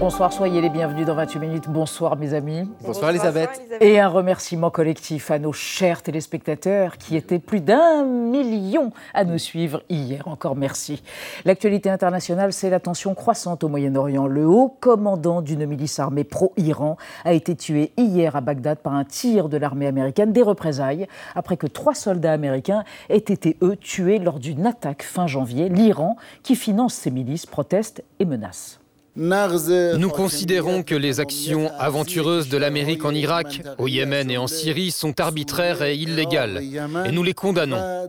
Bonsoir, 0.00 0.32
soyez 0.32 0.62
les 0.62 0.70
bienvenus 0.70 1.04
dans 1.04 1.14
28 1.14 1.38
minutes. 1.38 1.68
Bonsoir 1.68 2.16
mes 2.16 2.32
amis. 2.32 2.66
Bonsoir, 2.80 3.10
Elisabeth. 3.10 3.60
Et 3.82 4.00
un 4.00 4.08
remerciement 4.08 4.70
collectif 4.70 5.30
à 5.30 5.38
nos 5.38 5.52
chers 5.52 6.00
téléspectateurs 6.00 6.96
qui 6.96 7.16
étaient 7.16 7.38
plus 7.38 7.60
d'un 7.60 8.06
million 8.06 8.92
à 9.12 9.24
nous 9.24 9.36
suivre 9.36 9.82
hier. 9.90 10.26
Encore 10.26 10.56
merci. 10.56 11.02
L'actualité 11.44 11.90
internationale, 11.90 12.54
c'est 12.54 12.70
la 12.70 12.80
tension 12.80 13.14
croissante 13.14 13.62
au 13.62 13.68
Moyen-Orient. 13.68 14.26
Le 14.26 14.46
haut 14.46 14.74
commandant 14.80 15.42
d'une 15.42 15.66
milice 15.66 15.98
armée 15.98 16.24
pro-Iran 16.24 16.96
a 17.26 17.34
été 17.34 17.54
tué 17.54 17.92
hier 17.98 18.36
à 18.36 18.40
Bagdad 18.40 18.78
par 18.78 18.94
un 18.94 19.04
tir 19.04 19.50
de 19.50 19.58
l'armée 19.58 19.86
américaine 19.86 20.32
des 20.32 20.42
représailles 20.42 21.08
après 21.34 21.58
que 21.58 21.66
trois 21.66 21.94
soldats 21.94 22.32
américains 22.32 22.84
aient 23.10 23.18
été, 23.18 23.58
eux, 23.60 23.76
tués 23.76 24.18
lors 24.18 24.38
d'une 24.38 24.66
attaque 24.66 25.02
fin 25.02 25.26
janvier. 25.26 25.68
L'Iran, 25.68 26.16
qui 26.42 26.56
finance 26.56 26.94
ces 26.94 27.10
milices, 27.10 27.44
proteste 27.44 28.02
et 28.18 28.24
menace. 28.24 28.80
Nous 29.16 30.08
considérons 30.10 30.82
que 30.82 30.94
les 30.94 31.20
actions 31.20 31.70
aventureuses 31.78 32.48
de 32.48 32.56
l'Amérique 32.56 33.04
en 33.04 33.12
Irak, 33.12 33.62
au 33.78 33.88
Yémen 33.88 34.30
et 34.30 34.38
en 34.38 34.46
Syrie 34.46 34.90
sont 34.90 35.20
arbitraires 35.20 35.82
et 35.82 35.96
illégales, 35.96 36.62
et 37.04 37.12
nous 37.12 37.22
les 37.22 37.34
condamnons. 37.34 38.08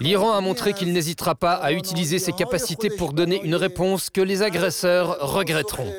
L'Iran 0.00 0.32
a 0.32 0.40
montré 0.40 0.74
qu'il 0.74 0.92
n'hésitera 0.92 1.34
pas 1.34 1.54
à 1.54 1.72
utiliser 1.72 2.18
ses 2.18 2.32
capacités 2.32 2.90
pour 2.90 3.12
donner 3.12 3.40
une 3.42 3.54
réponse 3.54 4.10
que 4.10 4.20
les 4.20 4.42
agresseurs 4.42 5.18
regretteront. 5.20 5.90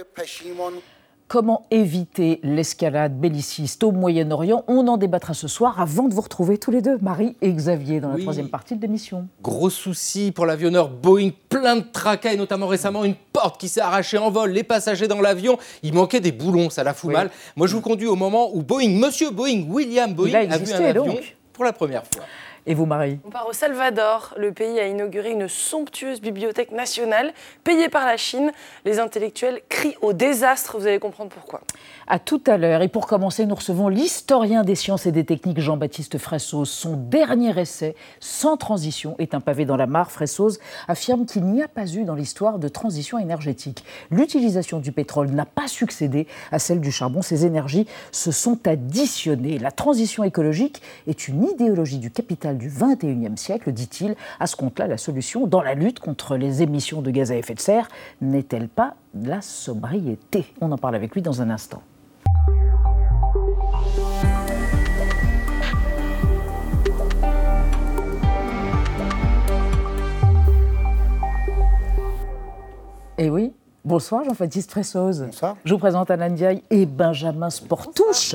Comment 1.27 1.65
éviter 1.71 2.39
l'escalade 2.43 3.19
belliciste 3.19 3.83
au 3.83 3.91
Moyen-Orient? 3.91 4.63
On 4.67 4.87
en 4.87 4.97
débattra 4.97 5.33
ce 5.33 5.47
soir 5.47 5.79
avant 5.79 6.07
de 6.07 6.13
vous 6.13 6.21
retrouver 6.21 6.57
tous 6.57 6.69
les 6.69 6.81
deux, 6.81 6.97
Marie 7.01 7.35
et 7.41 7.51
Xavier, 7.51 7.99
dans 7.99 8.09
la 8.09 8.19
troisième 8.19 8.49
partie 8.49 8.75
de 8.75 8.81
l'émission. 8.81 9.27
Gros 9.41 9.69
souci 9.69 10.31
pour 10.31 10.45
l'avionneur 10.45 10.89
Boeing, 10.89 11.31
plein 11.49 11.77
de 11.77 11.85
tracas 11.91 12.33
et 12.33 12.38
notamment 12.38 12.67
récemment 12.67 13.03
une 13.03 13.15
porte 13.15 13.59
qui 13.59 13.67
s'est 13.67 13.81
arrachée 13.81 14.17
en 14.17 14.30
vol, 14.30 14.52
les 14.52 14.63
passagers 14.63 15.07
dans 15.07 15.21
l'avion, 15.21 15.57
il 15.81 15.93
manquait 15.93 16.19
des 16.19 16.31
boulons, 16.31 16.69
ça 16.69 16.83
la 16.83 16.93
fout 16.93 17.11
mal. 17.11 17.31
Moi 17.55 17.67
je 17.67 17.75
vous 17.75 17.81
conduis 17.81 18.08
au 18.08 18.15
moment 18.15 18.55
où 18.55 18.61
Boeing, 18.61 18.99
monsieur 18.99 19.31
Boeing, 19.31 19.65
William 19.69 20.13
Boeing, 20.13 20.33
a, 20.52 20.58
vu 20.58 20.71
un 20.71 20.83
avion 20.83 21.17
pour 21.52 21.63
la 21.63 21.73
première 21.73 22.03
fois. 22.03 22.23
Et 22.66 22.75
vous, 22.75 22.86
Marie 22.86 23.19
On 23.25 23.30
part 23.30 23.47
au 23.50 23.53
Salvador. 23.53 24.33
Le 24.38 24.53
pays 24.53 24.80
a 24.80 24.88
inauguré 24.88 25.31
une 25.31 25.50
somptueuse 25.50 26.22
bibliothèque 26.22 26.72
nationale 26.72 27.33
payée 27.66 27.89
par 27.89 28.05
la 28.05 28.16
Chine. 28.16 28.53
Les 28.86 29.00
intellectuels 29.00 29.61
crient 29.67 29.97
au 30.02 30.14
désastre. 30.14 30.78
Vous 30.78 30.88
allez 30.88 31.00
comprendre 31.00 31.30
pourquoi. 31.30 31.59
À 32.08 32.20
tout 32.20 32.42
à 32.47 32.58
l'heure. 32.58 32.81
Et 32.81 32.88
pour 32.88 33.05
commencer, 33.05 33.45
nous 33.45 33.55
recevons 33.55 33.89
l'historien 33.89 34.64
des 34.64 34.75
sciences 34.75 35.05
et 35.05 35.11
des 35.11 35.25
techniques 35.25 35.59
Jean-Baptiste 35.59 36.17
Fressoz. 36.17 36.70
Son 36.70 36.95
dernier 36.95 37.59
essai, 37.59 37.95
Sans 38.22 38.55
transition, 38.55 39.16
est 39.20 39.36
un 39.36 39.42
pavé 39.42 39.66
dans 39.66 39.77
la 39.77 39.88
mare. 39.88 40.09
Fressoz 40.09 40.59
affirme 40.88 41.25
qu'il 41.25 41.44
n'y 41.44 41.61
a 41.61 41.67
pas 41.67 41.88
eu 41.88 42.05
dans 42.05 42.16
l'histoire 42.16 42.59
de 42.59 42.70
transition 42.70 43.20
énergétique. 43.20 43.83
L'utilisation 44.09 44.80
du 44.80 44.94
pétrole 44.94 45.31
n'a 45.31 45.45
pas 45.45 45.67
succédé 45.67 46.27
à 46.53 46.59
celle 46.59 46.80
du 46.80 46.94
charbon. 46.94 47.22
Ces 47.22 47.45
énergies 47.45 47.88
se 48.14 48.31
sont 48.31 48.67
additionnées. 48.67 49.59
La 49.59 49.72
transition 49.72 50.23
écologique 50.23 50.81
est 51.08 51.27
une 51.27 51.44
idéologie 51.44 52.00
du 52.00 52.09
capital 52.09 52.52
du 52.53 52.69
21e 52.69 53.37
siècle, 53.37 53.71
dit-il. 53.71 54.15
À 54.39 54.47
ce 54.47 54.55
compte-là, 54.55 54.87
la 54.87 54.97
solution 54.97 55.47
dans 55.47 55.61
la 55.61 55.73
lutte 55.73 55.99
contre 55.99 56.37
les 56.37 56.61
émissions 56.61 57.01
de 57.01 57.11
gaz 57.11 57.31
à 57.31 57.35
effet 57.35 57.53
de 57.53 57.59
serre 57.59 57.87
n'est-elle 58.21 58.69
pas 58.69 58.95
la 59.13 59.41
sobriété? 59.41 60.45
On 60.61 60.71
en 60.71 60.77
parle 60.77 60.95
avec 60.95 61.13
lui 61.13 61.21
dans 61.21 61.41
un 61.41 61.49
instant. 61.49 61.81
Eh 73.19 73.30
oui, 73.30 73.53
Bonsoir 73.86 74.23
Jean-Baptiste 74.23 74.71
Fressoz. 74.71 75.23
Bonsoir. 75.26 75.58
Je 75.66 75.73
vous 75.73 75.77
présente 75.77 76.10
Alain 76.10 76.30
Diaye 76.30 76.64
et 76.70 76.86
Benjamin 76.86 77.49
Sportouche. 77.49 78.33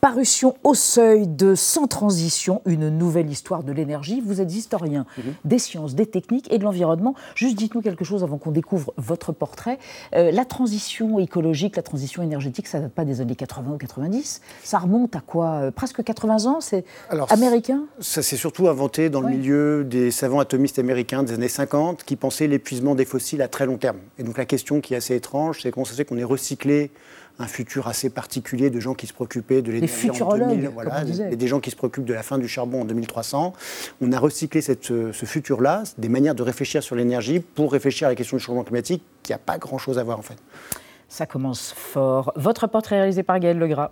Parution 0.00 0.56
au 0.64 0.74
seuil 0.74 1.28
de 1.28 1.54
Sans 1.54 1.86
transition, 1.86 2.60
une 2.66 2.88
nouvelle 2.88 3.30
histoire 3.30 3.62
de 3.62 3.70
l'énergie. 3.70 4.20
Vous 4.20 4.40
êtes 4.40 4.52
historien 4.52 5.06
mhm. 5.16 5.34
des 5.44 5.60
sciences, 5.60 5.94
des 5.94 6.06
techniques 6.06 6.52
et 6.52 6.58
de 6.58 6.64
l'environnement. 6.64 7.14
Juste 7.36 7.56
dites-nous 7.56 7.82
quelque 7.82 8.04
chose 8.04 8.24
avant 8.24 8.36
qu'on 8.36 8.50
découvre 8.50 8.92
votre 8.96 9.30
portrait. 9.30 9.78
Euh, 10.16 10.32
la 10.32 10.44
transition 10.44 11.20
écologique, 11.20 11.76
la 11.76 11.84
transition 11.84 12.24
énergétique, 12.24 12.66
ça 12.66 12.78
ne 12.78 12.84
date 12.84 12.92
pas 12.92 13.04
des 13.04 13.20
années 13.20 13.36
80 13.36 13.74
ou 13.74 13.78
90. 13.78 14.40
Ça 14.64 14.80
remonte 14.80 15.14
à 15.14 15.20
quoi 15.20 15.50
euh, 15.50 15.70
Presque 15.70 16.02
80 16.02 16.46
ans? 16.46 16.60
C'est 16.60 16.84
américain? 17.28 17.84
Ça 18.00 18.22
s'est 18.22 18.36
surtout 18.36 18.66
inventé 18.66 19.08
dans 19.08 19.20
le 19.20 19.28
milieu 19.28 19.84
des 19.84 20.10
savants 20.10 20.40
atomistes 20.40 20.80
américains 20.80 21.22
des 21.22 21.34
années 21.34 21.46
50 21.46 22.02
qui 22.02 22.16
pensaient 22.16 22.48
l'épuisement 22.48 22.96
des 22.96 23.04
fossiles 23.04 23.40
à 23.40 23.46
très 23.46 23.66
long 23.66 23.76
terme. 23.76 23.98
Et 24.18 24.24
donc 24.24 24.36
la 24.36 24.46
question 24.46 24.79
qui 24.80 24.94
est 24.94 24.96
assez 24.96 25.14
étrange, 25.14 25.60
c'est 25.62 25.70
qu'on 25.70 25.84
sait 25.84 26.04
qu'on 26.04 26.18
est 26.18 26.24
recyclé 26.24 26.90
un 27.38 27.46
futur 27.46 27.88
assez 27.88 28.10
particulier 28.10 28.68
de 28.68 28.80
gens 28.80 28.92
qui 28.94 29.06
se 29.06 29.14
préoccupaient 29.14 29.62
de 29.62 29.72
l'énergie 29.72 30.10
en 30.20 30.36
2000, 30.36 30.68
voilà, 30.74 31.04
et 31.30 31.36
des 31.36 31.48
gens 31.48 31.58
qui 31.60 31.70
se 31.70 31.76
préoccupent 31.76 32.04
de 32.04 32.12
la 32.12 32.22
fin 32.22 32.36
du 32.36 32.46
charbon 32.46 32.82
en 32.82 32.84
2300. 32.84 33.54
On 34.02 34.12
a 34.12 34.18
recyclé 34.18 34.60
cette, 34.60 34.84
ce 34.84 35.24
futur-là, 35.24 35.84
des 35.96 36.10
manières 36.10 36.34
de 36.34 36.42
réfléchir 36.42 36.82
sur 36.82 36.96
l'énergie 36.96 37.40
pour 37.40 37.72
réfléchir 37.72 38.08
à 38.08 38.10
la 38.10 38.14
question 38.14 38.36
du 38.36 38.42
changement 38.42 38.62
climatique 38.62 39.02
qui 39.22 39.32
n'a 39.32 39.38
pas 39.38 39.56
grand-chose 39.56 39.98
à 39.98 40.04
voir 40.04 40.18
en 40.18 40.22
fait. 40.22 40.36
Ça 41.08 41.24
commence 41.26 41.72
fort. 41.74 42.32
Votre 42.36 42.66
portrait 42.66 42.96
réalisé 42.96 43.22
par 43.22 43.40
Gaël 43.40 43.58
Legras. 43.58 43.90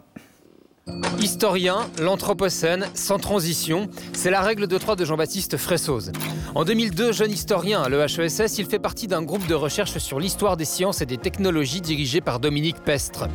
Historien, 1.18 1.88
l'Anthropocène, 2.00 2.86
sans 2.94 3.18
transition, 3.18 3.88
c'est 4.12 4.30
la 4.30 4.40
règle 4.40 4.66
de 4.66 4.78
trois 4.78 4.96
de 4.96 5.04
Jean-Baptiste 5.04 5.56
Fressoz. 5.56 6.12
En 6.54 6.64
2002, 6.64 7.12
jeune 7.12 7.30
historien 7.30 7.82
à 7.82 7.88
l'EHESS, 7.88 8.58
il 8.58 8.66
fait 8.66 8.78
partie 8.78 9.06
d'un 9.06 9.22
groupe 9.22 9.46
de 9.46 9.54
recherche 9.54 9.98
sur 9.98 10.18
l'histoire 10.18 10.56
des 10.56 10.64
sciences 10.64 11.02
et 11.02 11.06
des 11.06 11.18
technologies 11.18 11.80
dirigé 11.80 12.20
par 12.20 12.40
Dominique 12.40 12.82
Pestre. 12.84 13.28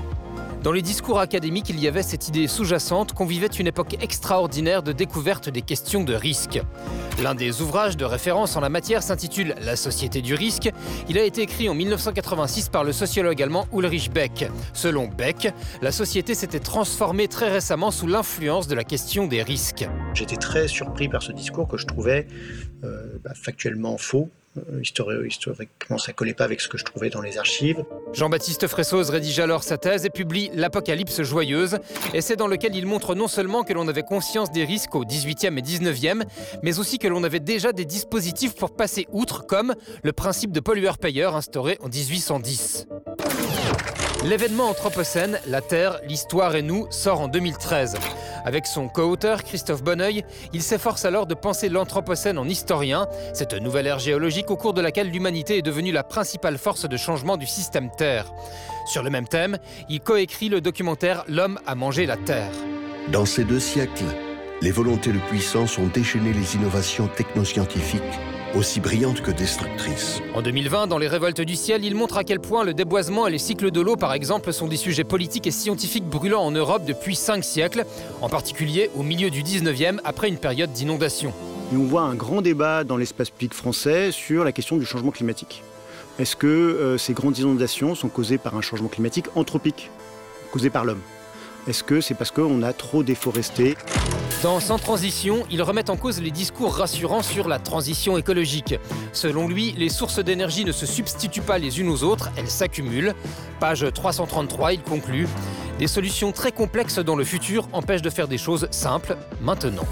Dans 0.63 0.72
les 0.72 0.81
discours 0.81 1.19
académiques, 1.19 1.68
il 1.68 1.78
y 1.78 1.90
avait 1.90 2.03
cette 2.03 2.29
idée 2.29 2.47
sous-jacente 2.47 3.12
qu'on 3.12 3.25
vivait 3.25 3.47
une 3.47 3.68
époque 3.68 3.97
extraordinaire 4.01 4.81
de 4.81 4.94
découverte 4.94 5.50
des 5.50 5.62
questions 5.62 6.06
de 6.06 6.13
risque. 6.13 6.62
L'un 7.22 7.35
des 7.35 7.62
ouvrages 7.62 7.97
de 7.97 8.06
référence 8.06 8.56
en 8.56 8.62
la 8.62 8.69
matière 8.69 9.03
s'intitule 9.03 9.56
La 9.59 9.75
société 9.75 10.22
du 10.22 10.35
risque. 10.35 10.72
Il 11.09 11.18
a 11.18 11.23
été 11.25 11.41
écrit 11.41 11.68
en 11.68 11.73
1986 11.73 12.69
par 12.69 12.85
le 12.85 12.94
sociologue 12.94 13.41
allemand 13.41 13.68
Ulrich 13.73 14.09
Beck. 14.09 14.50
Selon 14.72 15.09
Beck, 15.09 15.53
la 15.81 15.91
société 15.91 16.34
s'était 16.34 16.62
transformée 16.62 17.28
très 17.28 17.52
récemment 17.52 17.91
sous 17.91 18.07
l'influence 18.07 18.69
de 18.69 18.75
la 18.75 18.85
question 18.85 19.28
des 19.28 19.44
risques. 19.44 19.85
J'étais 20.13 20.38
très 20.38 20.69
surpris 20.69 21.09
par 21.09 21.22
ce 21.22 21.34
discours 21.34 21.68
que 21.68 21.78
je 21.78 21.88
trouvais 21.88 22.25
euh, 22.85 23.18
bah, 23.22 23.34
factuellement 23.35 23.97
faux 23.97 24.31
historiquement, 24.81 25.97
ça 25.97 26.14
collait 26.14 26.34
pas 26.34 26.44
avec 26.44 26.62
ce 26.62 26.68
que 26.68 26.78
je 26.78 26.84
trouvais 26.84 27.09
dans 27.09 27.22
les 27.22 27.38
archives. 27.38 27.84
Jean-Baptiste 28.14 28.68
Fressoz 28.68 29.09
rédige 29.09 29.40
alors 29.40 29.64
sa 29.64 29.78
thèse 29.78 30.06
et 30.06 30.09
publie 30.09 30.50
L'Apocalypse 30.53 31.22
joyeuse, 31.24 31.78
essai 32.14 32.36
dans 32.36 32.47
lequel 32.47 32.75
il 32.75 32.86
montre 32.86 33.16
non 33.16 33.28
seulement 33.28 33.64
que 33.64 33.74
l'on 33.74 33.88
avait 33.88 34.03
conscience 34.03 34.52
des 34.52 34.66
risques 34.66 34.96
au 34.96 35.06
18e 35.06 35.58
et 35.58 35.62
19e, 35.62 36.24
mais 36.62 36.80
aussi 36.80 37.00
que 37.00 37.08
l'on 37.08 37.24
avait 37.24 37.40
déjà 37.40 37.72
des 37.72 37.86
dispositifs 37.86 38.56
pour 38.56 38.75
passer 38.75 39.08
outre, 39.12 39.46
comme 39.46 39.74
le 40.03 40.14
principe 40.14 40.52
de 40.52 40.59
pollueur-payeur 40.59 41.35
instauré 41.35 41.78
en 41.81 41.88
1810. 41.88 42.88
L'événement 44.25 44.69
Anthropocène, 44.69 45.38
la 45.47 45.59
Terre, 45.59 46.00
l'Histoire 46.07 46.56
et 46.56 46.61
nous 46.61 46.88
sort 46.91 47.19
en 47.19 47.28
2013. 47.28 47.97
Avec 48.45 48.66
son 48.66 48.88
co-auteur 48.88 49.44
Christophe 49.44 49.84
Bonneuil, 49.84 50.23
il 50.53 50.61
s'efforce 50.61 51.03
alors 51.03 51.28
de 51.28 51.34
penser 51.34 51.67
l'Anthropocène 51.67 52.38
en 52.38 52.47
historien, 52.47 53.07
cette 53.34 53.53
nouvelle 53.53 53.85
ère 53.85 54.00
géologique 54.00 54.50
au 54.50 54.56
cours 54.56 54.73
de 54.73 54.79
laquelle 54.79 55.11
l'humanité 55.11 55.57
est 55.57 55.61
devenue 55.61 55.91
la 55.91 56.03
principale 56.03 56.57
force 56.57 56.88
de 56.88 56.95
changement 56.95 57.35
du 57.35 57.45
système 57.45 57.91
Terre. 57.97 58.31
Sur 58.85 59.03
le 59.03 59.09
même 59.09 59.28
thème, 59.28 59.57
il 59.89 60.00
coécrit 60.00 60.47
le 60.47 60.61
documentaire 60.61 61.25
L'homme 61.28 61.59
a 61.67 61.75
mangé 61.75 62.05
la 62.05 62.16
Terre. 62.16 62.51
Dans 63.11 63.25
ces 63.25 63.44
deux 63.44 63.59
siècles, 63.59 64.05
les 64.61 64.72
volontés 64.72 65.11
de 65.11 65.20
puissance 65.20 65.78
ont 65.78 65.87
déchaîné 65.87 66.31
les 66.31 66.55
innovations 66.55 67.08
technoscientifiques 67.08 68.02
aussi 68.55 68.79
brillante 68.79 69.22
que 69.22 69.32
destructrice. 69.32 70.22
En 70.34 70.41
2020, 70.41 70.88
dans 70.88 70.97
Les 70.97 71.08
Révoltes 71.08 71.41
du 71.41 71.55
ciel, 71.55 71.84
il 71.84 71.96
montre 71.96 72.17
à 72.17 72.23
quel 72.23 72.40
point 72.40 72.64
le 72.64 72.73
déboisement 72.73 73.28
et 73.28 73.32
les 73.32 73.38
cycles 73.38 73.72
de 73.72 73.82
l'eau, 73.82 73.96
par 73.96 74.14
exemple, 74.14 74.53
sont 74.53 74.67
des 74.67 74.78
sujets 74.78 75.03
politiques 75.03 75.47
et 75.47 75.52
scientifiques 75.52 76.05
brûlants 76.05 76.44
en 76.44 76.52
Europe 76.52 76.84
depuis 76.85 77.16
cinq 77.16 77.44
siècles, 77.44 77.85
en 78.22 78.29
particulier 78.29 78.90
au 78.96 79.03
milieu 79.03 79.29
du 79.29 79.44
19e, 79.44 80.00
après 80.03 80.28
une 80.28 80.38
période 80.38 80.72
d'inondation. 80.72 81.34
Et 81.73 81.78
on 81.78 81.85
voit 81.85 82.02
un 82.02 82.16
grand 82.16 82.41
débat 82.41 82.84
dans 82.84 82.97
l'espace 82.97 83.29
public 83.29 83.53
français 83.53 84.11
sur 84.11 84.44
la 84.44 84.52
question 84.52 84.78
du 84.78 84.85
changement 84.85 85.11
climatique. 85.11 85.64
Est-ce 86.20 86.35
que 86.35 86.47
euh, 86.47 86.97
ces 86.97 87.14
grandes 87.14 87.40
inondations 87.40 87.96
sont 87.96 88.09
causées 88.09 88.38
par 88.38 88.56
un 88.56 88.61
changement 88.61 88.90
climatique 88.90 89.26
anthropique, 89.35 89.90
causé 90.52 90.70
par 90.70 90.85
l'homme? 90.85 91.02
Est-ce 91.67 91.84
que 91.84 92.02
c'est 92.02 92.14
parce 92.14 92.29
qu'on 92.29 92.61
a 92.61 92.73
trop 92.73 93.03
déforesté? 93.03 93.76
Dans 94.43 94.59
Sans 94.59 94.78
transition, 94.78 95.45
il 95.49 95.61
remet 95.61 95.90
en 95.90 95.95
cause 95.95 96.19
les 96.22 96.29
discours 96.29 96.75
rassurants 96.75 97.23
sur 97.23 97.47
la 97.47 97.59
transition 97.59 98.17
écologique. 98.17 98.75
Selon 99.13 99.47
lui, 99.47 99.73
les 99.78 99.87
sources 99.87 100.19
d'énergie 100.19 100.66
ne 100.66 100.73
se 100.73 100.85
substituent 100.85 101.41
pas 101.41 101.57
les 101.57 101.79
unes 101.79 101.87
aux 101.87 102.03
autres, 102.03 102.29
elles 102.35 102.49
s'accumulent. 102.49 103.13
Page 103.61 103.85
333, 103.93 104.73
il 104.73 104.81
conclut 104.81 105.29
Des 105.79 105.87
solutions 105.87 106.34
très 106.34 106.51
complexes 106.51 106.99
dans 106.99 107.16
le 107.16 107.23
futur 107.23 107.69
empêchent 107.72 108.01
de 108.01 108.09
faire 108.09 108.28
des 108.28 108.37
choses 108.37 108.67
simples 108.69 109.16
maintenant. 109.41 109.85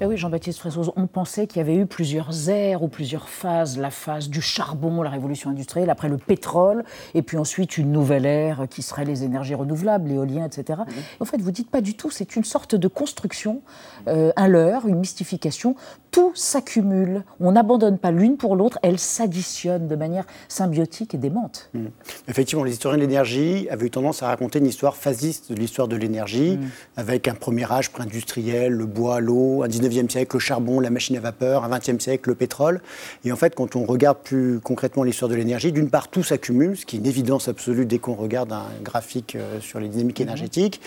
Ben 0.00 0.06
oui, 0.06 0.16
Jean-Baptiste 0.16 0.60
Fressoz, 0.60 0.92
on 0.94 1.08
pensait 1.08 1.48
qu'il 1.48 1.58
y 1.58 1.60
avait 1.60 1.74
eu 1.74 1.84
plusieurs 1.84 2.48
ères 2.48 2.84
ou 2.84 2.88
plusieurs 2.88 3.28
phases. 3.28 3.78
La 3.78 3.90
phase 3.90 4.28
du 4.28 4.40
charbon, 4.40 5.02
la 5.02 5.10
révolution 5.10 5.50
industrielle, 5.50 5.90
après 5.90 6.08
le 6.08 6.18
pétrole, 6.18 6.84
et 7.14 7.22
puis 7.22 7.36
ensuite 7.36 7.78
une 7.78 7.90
nouvelle 7.90 8.24
ère 8.24 8.66
qui 8.70 8.82
serait 8.82 9.04
les 9.04 9.24
énergies 9.24 9.56
renouvelables, 9.56 10.08
l'éolien, 10.08 10.46
etc. 10.46 10.82
En 11.18 11.24
fait, 11.24 11.40
vous 11.40 11.50
dites 11.50 11.68
pas 11.68 11.80
du 11.80 11.94
tout, 11.94 12.12
c'est 12.12 12.36
une 12.36 12.44
sorte 12.44 12.76
de 12.76 12.86
construction, 12.86 13.60
euh, 14.06 14.30
un 14.36 14.46
leurre, 14.46 14.86
une 14.86 15.00
mystification. 15.00 15.74
Tout 16.12 16.30
s'accumule. 16.36 17.24
On 17.40 17.50
n'abandonne 17.50 17.98
pas 17.98 18.12
l'une 18.12 18.36
pour 18.36 18.54
l'autre, 18.54 18.78
elles 18.82 19.00
s'additionnent 19.00 19.88
de 19.88 19.96
manière 19.96 20.26
symbiotique 20.46 21.14
et 21.14 21.18
démente. 21.18 21.70
Mmh. 21.74 21.86
Effectivement, 22.28 22.62
les 22.62 22.72
historiens 22.72 22.98
de 22.98 23.02
l'énergie 23.02 23.68
avaient 23.68 23.86
eu 23.86 23.90
tendance 23.90 24.22
à 24.22 24.28
raconter 24.28 24.60
une 24.60 24.66
histoire 24.66 24.96
phasiste 24.96 25.50
de 25.50 25.56
l'histoire 25.56 25.88
de 25.88 25.96
l'énergie, 25.96 26.56
Mmh. 26.58 26.66
avec 26.96 27.28
un 27.28 27.34
premier 27.34 27.70
âge 27.70 27.90
pré-industriel, 27.90 28.72
le 28.72 28.86
bois, 28.86 29.20
l'eau, 29.20 29.62
un 29.64 29.68
19e 29.88 30.10
siècle, 30.10 30.36
le 30.36 30.40
charbon, 30.40 30.80
la 30.80 30.90
machine 30.90 31.16
à 31.16 31.20
vapeur, 31.20 31.64
un 31.64 31.68
20e 31.78 32.00
siècle, 32.00 32.28
le 32.30 32.34
pétrole. 32.34 32.80
Et 33.24 33.32
en 33.32 33.36
fait, 33.36 33.54
quand 33.54 33.76
on 33.76 33.84
regarde 33.84 34.18
plus 34.22 34.60
concrètement 34.60 35.02
l'histoire 35.02 35.28
de 35.28 35.34
l'énergie, 35.36 35.72
d'une 35.72 35.90
part, 35.90 36.08
tout 36.08 36.22
s'accumule, 36.22 36.76
ce 36.76 36.86
qui 36.86 36.96
est 36.96 36.98
une 37.00 37.06
évidence 37.06 37.48
absolue 37.48 37.86
dès 37.86 37.98
qu'on 37.98 38.14
regarde 38.14 38.52
un 38.52 38.66
graphique 38.82 39.36
euh, 39.36 39.60
sur 39.60 39.80
les 39.80 39.88
dynamiques 39.88 40.20
énergétiques. 40.20 40.80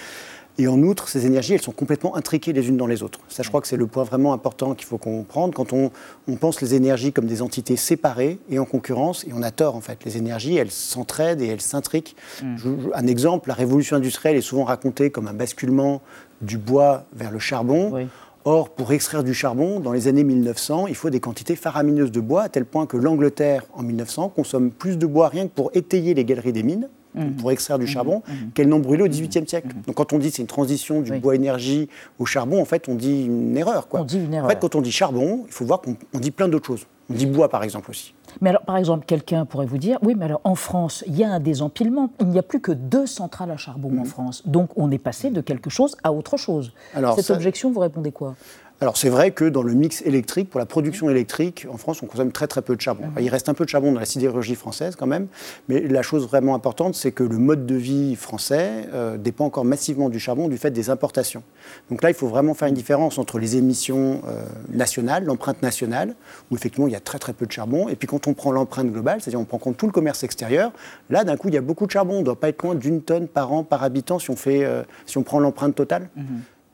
Et 0.58 0.68
en 0.68 0.84
outre, 0.84 1.08
ces 1.08 1.26
énergies, 1.26 1.54
elles 1.54 1.62
sont 1.62 1.72
complètement 1.72 2.16
intriquées 2.18 2.52
les 2.52 2.68
unes 2.68 2.76
dans 2.76 2.86
les 2.86 3.04
autres. 3.04 3.20
Ça, 3.30 3.42
je 3.42 3.48
crois 3.48 3.62
que 3.62 3.68
c'est 3.68 3.78
le 3.78 3.88
point 3.88 4.04
vraiment 4.04 4.34
important 4.34 4.76
qu'il 4.76 4.86
faut 4.86 4.98
comprendre. 4.98 5.54
Quand 5.54 5.72
on, 5.72 5.92
on 6.28 6.36
pense 6.36 6.60
les 6.62 6.76
énergies 6.76 7.14
comme 7.14 7.26
des 7.26 7.42
entités 7.42 7.78
séparées 7.78 8.38
et 8.50 8.60
en 8.60 8.66
concurrence, 8.66 9.24
et 9.24 9.30
on 9.34 9.42
a 9.44 9.52
tort 9.52 9.76
en 9.78 9.82
fait. 9.82 10.04
Les 10.04 10.18
énergies, 10.18 10.58
elles 10.58 10.70
s'entraident 10.70 11.42
et 11.42 11.48
elles 11.48 11.62
s'intriquent. 11.62 12.18
Je- 12.58 12.68
Un 12.94 13.08
exemple, 13.08 13.48
la 13.48 13.56
révolution 13.56 13.96
industrielle 13.96 14.36
est 14.36 14.42
souvent 14.42 14.66
racontée 14.66 15.10
comme 15.10 15.28
un 15.30 15.34
basculement 15.34 16.02
du 16.42 16.58
bois 16.58 17.06
vers 17.14 17.32
le 17.32 17.40
charbon. 17.40 17.90
Oui. 17.94 18.08
Or, 18.44 18.70
pour 18.70 18.92
extraire 18.92 19.24
du 19.24 19.34
charbon, 19.34 19.80
dans 19.80 19.92
les 19.94 20.08
années 20.08 20.24
1900, 20.24 20.88
il 20.88 20.96
faut 20.96 21.10
des 21.12 21.20
quantités 21.20 21.56
faramineuses 21.56 22.12
de 22.12 22.20
bois, 22.20 22.44
à 22.44 22.50
tel 22.50 22.66
point 22.66 22.88
que 22.88 22.98
l'Angleterre, 22.98 23.64
en 23.74 23.84
1900, 23.84 24.30
consomme 24.30 24.72
plus 24.72 24.98
de 24.98 25.06
bois 25.06 25.28
rien 25.28 25.46
que 25.48 25.52
pour 25.54 25.70
étayer 25.76 26.14
les 26.16 26.26
galeries 26.26 26.54
des 26.54 26.64
mines, 26.64 26.90
donc 27.14 27.36
pour 27.36 27.52
extraire 27.52 27.78
du 27.78 27.86
charbon, 27.88 28.24
qu'elle 28.56 28.70
n'en 28.70 28.80
brûlait 28.80 29.04
au 29.04 29.08
XVIIIe 29.08 29.48
siècle. 29.48 29.68
Donc 29.86 29.96
quand 29.96 30.14
on 30.14 30.18
dit 30.18 30.32
c'est 30.32 30.42
une 30.42 30.48
transition 30.48 31.02
du 31.02 31.12
Oui. 31.12 31.20
bois-énergie 31.20 31.90
au 32.20 32.26
charbon, 32.26 32.62
en 32.62 32.66
fait, 32.66 32.88
on 32.88 32.96
dit 32.96 33.26
une 33.26 33.56
erreur. 33.58 33.88
Quoi. 33.90 34.00
On 34.02 34.06
dit 34.06 34.18
une 34.18 34.30
En 34.34 34.38
erreur. 34.38 34.50
fait, 34.50 34.60
quand 34.60 34.76
on 34.76 34.82
dit 34.82 34.92
charbon, 34.92 35.44
il 35.46 35.52
faut 35.54 35.66
voir 35.66 35.82
qu'on 35.82 35.96
on 36.14 36.20
dit 36.20 36.32
plein 36.32 36.48
d'autres 36.48 36.66
choses. 36.68 36.88
On 37.10 37.14
dit 37.14 37.26
bois, 37.26 37.50
par 37.50 37.64
exemple, 37.64 37.92
aussi. 37.92 38.14
Mais 38.40 38.50
alors, 38.50 38.62
par 38.64 38.78
exemple, 38.78 39.06
quelqu'un 39.06 39.46
pourrait 39.46 39.66
vous 39.66 39.78
dire, 39.78 39.98
oui, 40.04 40.16
mais 40.16 40.26
alors 40.26 40.42
en 40.44 40.56
France, 40.56 41.04
il 41.08 41.18
y 41.18 41.24
a 41.24 41.30
un 41.32 41.40
désempilement. 41.40 42.10
Il 42.20 42.28
n'y 42.28 42.40
a 42.40 42.44
plus 42.44 42.62
que 42.62 42.72
deux 42.72 43.06
centrales 43.06 43.52
à 43.52 43.58
charbon 43.58 44.00
en 44.00 44.06
France. 44.06 44.44
Donc, 44.48 44.70
on 44.78 44.90
est 44.92 44.98
passé 44.98 45.30
de 45.30 45.42
quelque 45.42 45.70
chose 45.70 45.96
à 46.04 46.14
autre 46.14 46.38
chose. 46.38 46.72
Alors, 46.94 47.16
Cette 47.16 47.26
ça- 47.26 47.34
objection, 47.34 47.72
vous 47.72 47.80
répondez 47.82 48.12
quoi? 48.12 48.36
Alors 48.82 48.98
c'est 48.98 49.10
vrai 49.10 49.30
que 49.30 49.46
dans 49.46 49.62
le 49.62 49.76
mix 49.76 50.02
électrique, 50.02 50.50
pour 50.50 50.60
la 50.60 50.66
production 50.66 51.08
électrique, 51.08 51.68
en 51.72 51.78
France, 51.78 52.02
on 52.02 52.08
consomme 52.08 52.32
très 52.32 52.48
très 52.48 52.64
peu 52.64 52.76
de 52.76 52.82
charbon. 52.82 53.04
Il 53.20 53.30
reste 53.30 53.48
un 53.48 53.54
peu 53.54 53.64
de 53.64 53.70
charbon 53.70 53.92
dans 53.92 54.00
la 54.00 54.08
sidérurgie 54.08 54.56
française 54.56 54.96
quand 54.96 55.06
même, 55.06 55.28
mais 55.70 55.82
la 55.82 56.02
chose 56.02 56.28
vraiment 56.28 56.56
importante, 56.56 56.96
c'est 56.96 57.12
que 57.12 57.24
le 57.24 57.38
mode 57.38 57.68
de 57.68 57.76
vie 57.76 58.16
français 58.16 58.88
euh, 58.92 59.18
dépend 59.18 59.46
encore 59.46 59.66
massivement 59.66 60.10
du 60.10 60.20
charbon 60.20 60.48
du 60.48 60.58
fait 60.58 60.72
des 60.72 60.90
importations. 60.90 61.44
Donc 61.92 62.02
là, 62.02 62.10
il 62.10 62.16
faut 62.16 62.28
vraiment 62.28 62.56
faire 62.56 62.70
une 62.70 62.74
différence 62.74 63.20
entre 63.20 63.38
les 63.38 63.56
émissions 63.56 64.24
euh, 64.28 64.44
nationales, 64.70 65.26
l'empreinte 65.26 65.62
nationale, 65.62 66.16
où 66.50 66.56
effectivement 66.56 66.88
il 66.88 66.94
y 66.94 66.96
a 66.96 67.00
très 67.00 67.20
très 67.20 67.34
peu 67.34 67.46
de 67.46 67.52
charbon, 67.52 67.88
et 67.88 67.96
puis 67.96 68.08
quand 68.08 68.26
on 68.26 68.34
prend 68.34 68.52
l'empreinte 68.52 68.92
globale, 68.92 69.22
c'est-à-dire 69.22 69.40
on 69.40 69.46
prend 69.46 69.60
compte 69.60 69.78
tout 69.78 69.86
le 69.86 69.92
commerce 69.92 70.24
extérieur, 70.24 70.72
là 71.12 71.24
d'un 71.24 71.38
coup 71.38 71.50
il 71.50 71.54
y 71.54 71.58
a 71.58 71.62
beaucoup 71.62 71.86
de 71.86 71.92
charbon, 71.92 72.16
on 72.16 72.20
ne 72.22 72.26
doit 72.26 72.40
pas 72.40 72.50
être 72.50 72.64
loin 72.64 72.74
d'une 72.74 73.04
tonne 73.04 73.28
par 73.28 73.54
an 73.54 73.64
par 73.64 73.84
habitant 73.84 74.18
si 74.18 74.32
on, 74.32 74.36
fait, 74.36 74.64
euh, 74.64 74.82
si 75.06 75.20
on 75.20 75.24
prend 75.24 75.40
l'empreinte 75.40 75.76
totale. 75.76 76.10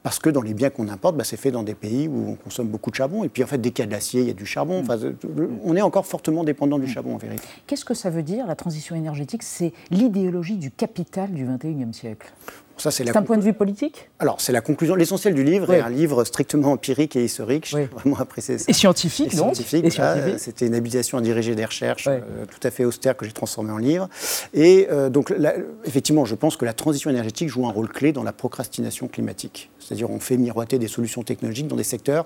Parce 0.08 0.20
que 0.20 0.30
dans 0.30 0.42
les 0.42 0.54
biens 0.54 0.70
qu'on 0.70 0.88
importe, 0.88 1.18
bah, 1.18 1.26
c'est 1.26 1.36
fait 1.36 1.52
dans 1.52 1.64
des 1.64 1.76
pays 1.76 2.08
où 2.08 2.30
on 2.30 2.36
consomme 2.36 2.70
beaucoup 2.70 2.92
de 2.92 2.96
charbon. 2.96 3.26
Et 3.26 3.28
puis 3.30 3.44
en 3.44 3.48
fait, 3.48 3.58
dès 3.58 3.72
qu'il 3.72 3.84
y 3.84 3.86
a 3.86 3.88
de 3.88 3.92
l'acier, 3.92 4.22
il 4.22 4.28
y 4.28 4.32
a 4.32 4.34
du 4.34 4.46
charbon. 4.46 4.80
Enfin, 4.80 4.96
le- 4.96 5.50
on 5.66 5.76
est 5.76 5.82
encore 5.82 6.06
fortement 6.06 6.46
dépendant 6.46 6.80
du 6.80 6.88
charbon 6.88 7.16
en 7.16 7.18
vérité. 7.18 7.44
Qu'est-ce 7.68 7.84
que 7.84 7.94
ça 7.94 8.10
veut 8.10 8.24
dire, 8.24 8.48
la 8.48 8.56
transition 8.56 8.96
énergétique? 8.96 9.44
C'est 9.44 9.74
l'idéologie 9.92 10.56
du 10.56 10.72
capital 10.72 11.32
du 11.34 11.46
XXIe 11.46 11.94
siècle. 11.94 12.32
Ça, 12.78 12.92
c'est 12.92 13.04
la 13.04 13.18
un 13.18 13.24
point 13.24 13.38
de 13.38 13.44
vue 13.44 13.54
politique 13.54 14.10
Alors, 14.20 14.40
c'est 14.40 14.52
la 14.52 14.62
conclusion. 14.62 14.96
L'essentiel 14.96 15.34
du 15.34 15.44
livre 15.44 15.68
Oui. 15.70 15.76
est 15.76 15.82
un 15.82 15.90
livre 15.90 16.24
strictement 16.24 16.72
empirique 16.72 17.16
et 17.16 17.24
historique. 17.26 17.66
J'ai 17.68 17.86
vraiment 17.86 18.18
apprécié 18.20 18.58
ça. 18.58 18.66
Et 18.68 18.74
scientifique, 18.74 19.34
Et 19.34 19.38
donc 19.38 19.56
scientifique. 19.56 19.92
C'était 20.38 20.68
une 20.68 20.76
habilitation 20.76 21.18
à 21.18 21.22
diriger 21.22 21.56
des 21.56 21.66
recherches 21.66 22.08
euh, 22.08 22.20
tout 22.46 22.66
à 22.66 22.72
fait 22.72 22.86
austère 22.86 23.18
que 23.18 23.26
j'ai 23.26 23.32
transformée 23.32 23.72
en 23.72 23.78
livre. 23.78 24.10
Et 24.54 24.88
euh, 24.92 25.10
donc, 25.10 25.32
là, 25.32 25.54
effectivement, 25.86 26.26
je 26.26 26.36
pense 26.36 26.58
que 26.58 26.66
la 26.66 26.74
transition 26.74 27.10
énergétique 27.10 27.50
joue 27.50 27.68
un 27.68 27.72
rôle 27.72 27.90
clé 27.90 28.12
dans 28.12 28.24
la 28.24 28.34
procrastination 28.34 29.08
climatique. 29.08 29.70
C'est-à-dire, 29.80 30.10
on 30.12 30.20
fait 30.20 30.38
miroiter 30.38 30.80
des 30.80 30.88
solutions 30.88 31.24
technologiques 31.24 31.68
dans 31.68 31.76
des 31.76 31.84
secteurs 31.84 32.26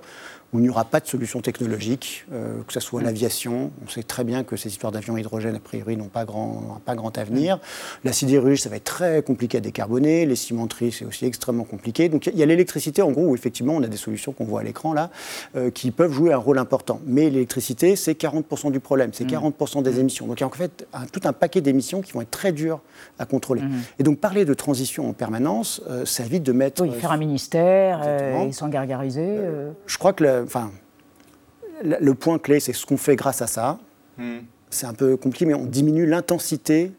où 0.53 0.59
il 0.59 0.63
n'y 0.63 0.69
aura 0.69 0.83
pas 0.85 0.99
de 0.99 1.07
solution 1.07 1.39
technologique, 1.41 2.25
euh, 2.33 2.61
que 2.67 2.73
ce 2.73 2.79
soit 2.79 3.01
l'aviation. 3.01 3.71
On 3.85 3.89
sait 3.89 4.03
très 4.03 4.23
bien 4.23 4.43
que 4.43 4.57
ces 4.57 4.69
histoires 4.69 4.91
d'avions 4.91 5.15
hydrogène, 5.17 5.55
a 5.55 5.59
priori, 5.59 5.95
n'ont 5.95 6.07
pas 6.09 6.25
grand, 6.25 6.81
pas 6.85 6.95
grand 6.95 7.17
avenir. 7.17 7.59
La 8.03 8.11
sidérurgie, 8.11 8.61
ça 8.61 8.69
va 8.69 8.75
être 8.75 8.83
très 8.83 9.21
compliqué 9.21 9.57
à 9.59 9.61
décarboner. 9.61 10.25
Les 10.25 10.35
cimenteries, 10.35 10.91
c'est 10.91 11.05
aussi 11.05 11.25
extrêmement 11.25 11.63
compliqué. 11.63 12.09
Donc 12.09 12.27
il 12.27 12.37
y 12.37 12.43
a 12.43 12.45
l'électricité, 12.45 13.01
en 13.01 13.11
gros, 13.11 13.27
où 13.27 13.35
effectivement, 13.35 13.73
on 13.75 13.83
a 13.83 13.87
des 13.87 13.97
solutions 13.97 14.33
qu'on 14.33 14.43
voit 14.45 14.59
à 14.59 14.63
l'écran 14.63 14.93
là, 14.93 15.09
euh, 15.55 15.71
qui 15.71 15.91
peuvent 15.91 16.11
jouer 16.11 16.33
un 16.33 16.37
rôle 16.37 16.57
important. 16.57 16.99
Mais 17.05 17.29
l'électricité, 17.29 17.95
c'est 17.95 18.13
40% 18.19 18.71
du 18.71 18.79
problème, 18.81 19.11
c'est 19.13 19.25
40% 19.25 19.81
des 19.83 19.99
émissions. 19.99 20.27
Donc 20.27 20.39
il 20.39 20.41
y 20.41 20.43
a 20.43 20.47
en 20.47 20.51
fait 20.51 20.85
un- 20.93 21.05
tout 21.05 21.21
un 21.23 21.33
paquet 21.33 21.61
d'émissions 21.61 22.01
qui 22.01 22.11
vont 22.11 22.21
être 22.21 22.31
très 22.31 22.51
dures 22.51 22.81
à 23.19 23.25
contrôler. 23.25 23.61
Et 23.99 24.03
donc 24.03 24.19
parler 24.19 24.43
de 24.45 24.53
transition 24.53 25.07
en 25.09 25.13
permanence, 25.13 25.81
euh, 25.89 26.05
ça 26.05 26.25
évite 26.25 26.43
de 26.43 26.51
mettre... 26.51 26.81
Oui, 26.83 26.91
faire 26.91 27.11
un 27.11 27.17
ministère, 27.17 28.01
et 28.47 28.51
s'en 28.51 28.67
gargariser. 28.67 29.37
je 29.85 29.97
crois 29.97 30.13
que 30.13 30.23
le, 30.23 30.40
enfin, 30.43 30.71
le, 31.83 31.97
le 31.99 32.13
point 32.13 32.39
clé, 32.39 32.59
c'est 32.59 32.73
ce 32.73 32.85
qu'on 32.85 32.97
fait 32.97 33.15
grâce 33.15 33.41
à 33.41 33.47
ça. 33.47 33.79
C'est 34.69 34.85
un 34.85 34.93
peu 34.93 35.17
compliqué, 35.17 35.45
mais 35.47 35.55
on 35.55 35.65
diminue 35.65 36.05
l'intensité 36.05 36.91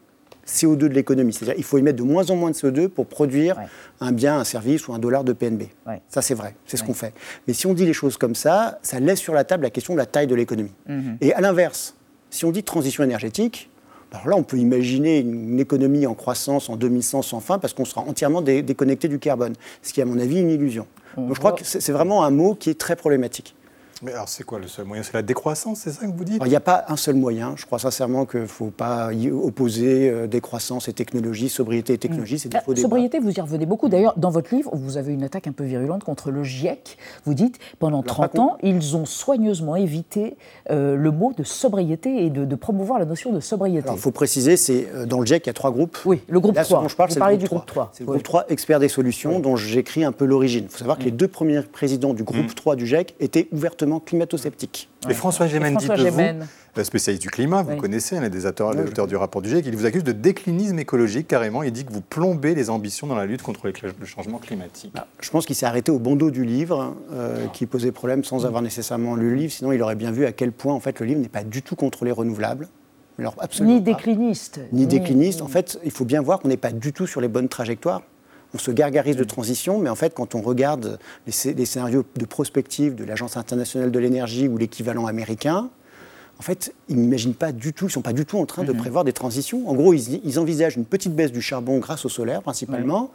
CO2 0.45 0.75
de 0.75 0.87
l'économie. 0.87 1.31
C'est-à-dire 1.31 1.55
qu'il 1.55 1.63
faut 1.63 1.77
émettre 1.77 1.97
de 1.99 2.03
moins 2.03 2.29
en 2.29 2.35
moins 2.35 2.51
de 2.51 2.55
CO2 2.55 2.89
pour 2.89 3.07
produire 3.07 3.57
Ouais. 3.57 3.63
un 4.01 4.11
bien, 4.11 4.37
un 4.37 4.43
service 4.43 4.87
ou 4.89 4.93
un 4.93 4.99
dollar 4.99 5.23
de 5.23 5.31
PNB. 5.31 5.63
Ouais. 5.87 6.01
Ça, 6.09 6.21
c'est 6.21 6.33
vrai, 6.33 6.53
c'est 6.65 6.75
ce 6.75 6.81
Ouais. 6.81 6.87
qu'on 6.87 6.93
fait. 6.93 7.13
Mais 7.47 7.53
si 7.53 7.65
on 7.65 7.73
dit 7.73 7.85
les 7.85 7.93
choses 7.93 8.17
comme 8.17 8.35
ça, 8.35 8.77
ça 8.81 8.99
laisse 8.99 9.19
sur 9.19 9.33
la 9.33 9.45
table 9.45 9.63
la 9.63 9.69
question 9.69 9.93
de 9.93 9.99
la 9.99 10.05
taille 10.05 10.27
de 10.27 10.35
l'économie. 10.35 10.73
Mhm. 10.87 11.17
Et 11.21 11.33
à 11.33 11.39
l'inverse, 11.39 11.95
si 12.29 12.43
on 12.43 12.51
dit 12.51 12.63
transition 12.63 13.03
énergétique, 13.05 13.69
alors 14.13 14.27
là, 14.27 14.35
on 14.37 14.43
peut 14.43 14.57
imaginer 14.57 15.19
une 15.19 15.59
économie 15.59 16.05
en 16.05 16.13
croissance 16.13 16.69
en 16.69 16.75
2100 16.75 17.23
sans 17.23 17.39
fin 17.39 17.57
parce 17.59 17.73
qu'on 17.73 17.85
sera 17.85 18.01
entièrement 18.01 18.41
dé- 18.41 18.61
déconnecté 18.61 19.07
du 19.07 19.17
carbone, 19.19 19.53
ce 19.81 19.91
qui 19.91 19.99
est 19.99 20.03
à 20.03 20.05
mon 20.05 20.19
avis 20.19 20.39
une 20.39 20.51
illusion. 20.51 20.85
Donc 21.17 21.33
je 21.33 21.39
crois 21.39 21.51
que 21.53 21.63
c'est 21.63 21.91
vraiment 21.91 22.23
un 22.23 22.31
mot 22.31 22.55
qui 22.55 22.69
est 22.69 22.79
très 22.79 22.95
problématique. 22.95 23.55
Mais 24.03 24.11
alors, 24.11 24.27
c'est 24.27 24.43
quoi 24.43 24.59
le 24.59 24.67
seul 24.67 24.83
moyen? 24.85 25.01
C'est 25.01 25.13
la 25.13 25.21
décroissance, 25.21 25.79
c'est 25.79 25.91
ça 25.91 26.05
que 26.05 26.11
vous 26.11 26.25
dites? 26.25 26.41
Il 26.43 26.49
n'y 26.49 26.57
a 26.57 26.59
pas 26.59 26.83
un 26.89 26.97
seul 26.97 27.15
moyen. 27.15 27.53
Je 27.55 27.65
crois 27.65 27.79
sincèrement 27.79 28.25
qu'il 28.25 28.41
ne 28.41 28.45
faut 28.47 28.69
pas 28.69 29.13
y 29.13 29.31
opposer 29.31 30.09
euh, 30.09 30.27
décroissance 30.27 30.89
et 30.89 30.93
technologie, 30.93 31.47
sobriété 31.47 31.93
et 31.93 31.97
technologie. 31.97 32.37
C'est 32.37 32.49
des 32.49 32.59
faux 32.59 32.73
débats. 32.73 32.81
sobriété, 32.81 33.19
vous 33.19 33.31
y 33.31 33.39
revenez 33.39 33.65
beaucoup. 33.65 33.87
D'ailleurs, 33.87 34.13
dans 34.17 34.29
votre 34.29 34.53
livre, 34.53 34.71
vous 34.75 34.97
avez 34.97 35.13
une 35.13 35.23
attaque 35.23 35.47
un 35.47 35.53
peu 35.53 35.63
virulente 35.63 36.03
contre 36.03 36.31
le 36.31 36.43
GIEC. 36.43 36.97
Vous 37.25 37.33
dites, 37.33 37.59
pendant 37.79 37.99
l'a 37.99 38.03
pas 38.03 38.27
30 38.27 38.39
ans, 38.39 38.57
ils 38.61 38.97
ont 38.97 39.05
soigneusement 39.05 39.77
évité 39.77 40.35
euh, 40.69 40.97
le 40.97 41.11
mot 41.11 41.31
de 41.37 41.43
sobriété 41.43 42.25
et 42.25 42.29
de, 42.29 42.43
de 42.43 42.55
promouvoir 42.55 42.99
la 42.99 43.05
notion 43.05 43.31
de 43.31 43.39
sobriété. 43.39 43.83
Alors, 43.87 43.95
il 43.97 44.01
faut 44.01 44.11
préciser, 44.11 44.57
c'est 44.57 44.89
euh, 44.93 45.05
dans 45.05 45.21
le 45.21 45.25
GIEC, 45.25 45.45
il 45.45 45.47
y 45.47 45.51
a 45.51 45.53
trois 45.53 45.71
groupes. 45.71 45.97
Oui, 46.03 46.21
le 46.27 46.41
groupe 46.41 46.55
Là, 46.55 46.65
ce 46.65 46.71
3. 46.71 46.81
dont 46.81 46.89
je 46.89 46.95
parle, 46.97 47.07
Vous 47.09 47.13
c'est 47.13 47.19
le 47.19 47.23
parlez 47.23 47.37
groupe 47.37 47.49
du 47.49 47.55
groupe 47.55 47.65
3. 47.67 47.91
C'est 47.93 48.03
le 48.03 48.07
groupe 48.07 48.23
3, 48.23 48.45
experts 48.49 48.79
des 48.81 48.89
solutions, 48.89 49.39
dont 49.39 49.55
j'écris 49.55 50.03
un 50.03 50.11
peu 50.11 50.25
l'origine. 50.25 50.65
Il 50.65 50.69
faut 50.69 50.79
savoir 50.79 50.97
que 50.97 51.03
les 51.03 51.11
deux 51.11 51.29
premiers 51.29 51.61
présidents 51.61 52.13
du 52.13 52.23
groupe 52.23 52.53
3 52.53 52.75
du 52.75 52.85
GIEC 52.85 53.15
étaient 53.21 53.47
ouvertement 53.53 53.92
climato-sceptiques. 53.99 54.89
Et 55.09 55.13
François 55.13 55.47
Gémen, 55.47 55.75
dites-vous, 55.75 56.19
euh, 56.19 56.83
spécialiste 56.83 57.21
du 57.21 57.29
climat, 57.29 57.61
vous 57.61 57.71
Oui. 57.73 57.77
connaissez, 57.77 58.17
un 58.17 58.27
des 58.29 58.45
auteurs, 58.45 58.73
du 59.07 59.15
rapport 59.15 59.41
du 59.41 59.49
GIEC, 59.49 59.65
il 59.67 59.75
vous 59.75 59.85
accuse 59.85 60.03
de 60.03 60.11
déclinisme 60.11 60.79
écologique 60.79 61.27
carrément. 61.27 61.61
Il 61.63 61.71
dit 61.71 61.85
que 61.85 61.91
vous 61.93 62.01
plombez 62.01 62.55
les 62.55 62.69
ambitions 62.69 63.05
dans 63.07 63.15
la 63.15 63.25
lutte 63.25 63.41
contre 63.41 63.67
le 63.67 64.05
changement 64.05 64.37
climatique. 64.39 64.93
Je 65.21 65.29
pense 65.29 65.45
qu'il 65.45 65.55
s'est 65.55 65.65
arrêté 65.65 65.91
au 65.91 65.99
bandeau 65.99 66.31
du 66.31 66.45
livre, 66.45 66.95
euh, 67.11 67.47
qui 67.53 67.65
posait 67.65 67.91
problème 67.91 68.23
sans 68.23 68.45
avoir 68.45 68.61
nécessairement 68.61 69.15
lu 69.15 69.29
le 69.29 69.35
livre. 69.35 69.53
Sinon, 69.53 69.71
il 69.71 69.81
aurait 69.81 69.95
bien 69.95 70.11
vu 70.11 70.25
à 70.25 70.31
quel 70.31 70.51
point, 70.51 70.73
en 70.73 70.79
fait, 70.79 70.99
le 70.99 71.05
livre 71.05 71.19
n'est 71.19 71.27
pas 71.29 71.43
du 71.43 71.61
tout 71.61 71.75
contre 71.75 72.05
les 72.05 72.11
renouvelables. 72.11 72.67
Alors, 73.19 73.35
absolument 73.39 73.75
Ni 73.75 73.81
pas. 73.81 73.91
décliniste. 73.91 74.59
ni 74.71 74.87
décliniste. 74.87 75.41
En 75.43 75.47
fait, 75.47 75.77
il 75.83 75.91
faut 75.91 76.05
bien 76.05 76.21
voir 76.21 76.39
qu'on 76.39 76.47
n'est 76.47 76.57
pas 76.57 76.71
du 76.71 76.93
tout 76.93 77.05
sur 77.05 77.21
les 77.21 77.27
bonnes 77.27 77.47
trajectoires. 77.49 78.01
On 78.53 78.59
se 78.59 78.71
gargarise 78.71 79.15
de 79.15 79.23
transition, 79.23 79.79
mais 79.79 79.89
en 79.89 79.95
fait, 79.95 80.13
quand 80.13 80.35
on 80.35 80.41
regarde 80.41 80.99
les, 81.25 81.31
scé- 81.31 81.53
les 81.53 81.65
scénarios 81.65 82.05
de 82.15 82.25
prospective 82.25 82.93
de 82.95 83.03
l'Agence 83.03 83.35
internationale 83.37 83.91
de 83.91 83.99
l'énergie 83.99 84.47
ou 84.47 84.57
l'équivalent 84.57 85.07
américain, 85.07 85.69
en 86.39 86.41
fait, 86.41 86.73
ils 86.89 86.97
n'imaginent 86.97 87.35
pas 87.35 87.51
du 87.51 87.73
tout, 87.73 87.85
ils 87.85 87.89
ne 87.89 87.93
sont 87.93 88.01
pas 88.01 88.13
du 88.13 88.25
tout 88.25 88.37
en 88.37 88.45
train 88.45 88.63
de 88.63 88.73
prévoir 88.73 89.03
des 89.03 89.13
transitions. 89.13 89.69
En 89.69 89.75
gros, 89.75 89.93
ils, 89.93 90.39
envisagent 90.39 90.75
une 90.75 90.85
petite 90.85 91.15
baisse 91.15 91.31
du 91.31 91.41
charbon 91.41 91.77
grâce 91.77 92.05
au 92.05 92.09
solaire 92.09 92.41
principalement, 92.41 93.11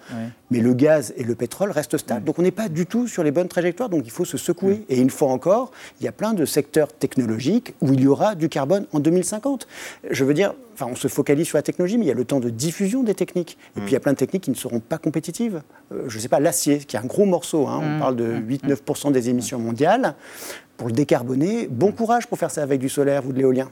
mais 0.51 0.61
le 0.61 0.73
gaz 0.73 1.13
et 1.17 1.25
le 1.25 1.35
pétrole 1.35 1.71
restent 1.71 1.99
stables. 1.99 2.25
Donc 2.25 2.39
on 2.39 2.43
n'est 2.43 2.51
pas 2.51 2.69
du 2.69 2.87
tout 2.87 3.07
sur 3.07 3.23
les 3.23 3.31
bonnes 3.31 3.49
trajectoires, 3.49 3.89
donc 3.89 4.03
il 4.05 4.11
faut 4.11 4.25
se 4.25 4.39
secouer. 4.39 4.85
Et 4.89 4.99
une 4.99 5.11
fois 5.11 5.31
encore, 5.31 5.73
il 6.01 6.05
y 6.05 6.09
a 6.09 6.13
plein 6.13 6.33
de 6.33 6.45
secteurs 6.45 6.93
technologiques 6.93 7.75
où 7.81 7.93
il 7.93 8.01
y 8.01 8.07
aura 8.07 8.35
du 8.35 8.49
carbone 8.49 8.87
en 8.93 9.01
2050. 9.01 9.67
Je 10.11 10.25
veux 10.25 10.35
dire, 10.35 10.55
enfin, 10.75 10.87
on 10.91 10.97
se 10.97 11.09
focalise 11.09 11.47
sur 11.47 11.59
la 11.59 11.63
technologie, 11.63 11.99
mais 11.99 12.05
il 12.05 12.09
y 12.09 12.13
a 12.13 12.15
le 12.15 12.25
temps 12.25 12.41
de 12.41 12.51
diffusion 12.51 13.03
des 13.03 13.15
techniques. 13.15 13.59
Et 13.77 13.81
puis 13.81 13.91
il 13.91 13.95
y 13.95 13.97
a 13.97 14.01
plein 14.01 14.13
de 14.13 14.19
techniques 14.19 14.45
qui 14.45 14.51
ne 14.51 14.57
seront 14.57 14.81
pas 14.81 14.99
compétitives. 14.99 15.63
Euh, 15.93 16.05
je 16.09 16.17
ne 16.17 16.23
sais 16.23 16.29
pas, 16.29 16.41
l'acier, 16.41 16.79
qui 16.79 16.97
est 16.97 17.01
un 17.01 17.07
gros 17.07 17.27
morceau, 17.27 17.67
hein, 17.67 17.81
on 17.83 17.99
parle 17.99 18.17
de 18.17 18.39
8-9% 18.39 19.13
des 19.13 19.29
émissions 19.29 19.59
mondiales 19.59 20.15
pour 20.79 20.89
le 20.89 20.95
décarboner, 20.95 21.67
bon 21.67 21.93
courage 21.93 22.27
pour 22.27 22.39
faire 22.39 22.51
ça 22.51 22.63
avec 22.63 22.81
du 22.81 22.89
solaire 22.89 23.27
ou 23.27 23.33
de 23.33 23.39
l'éolien. 23.39 23.69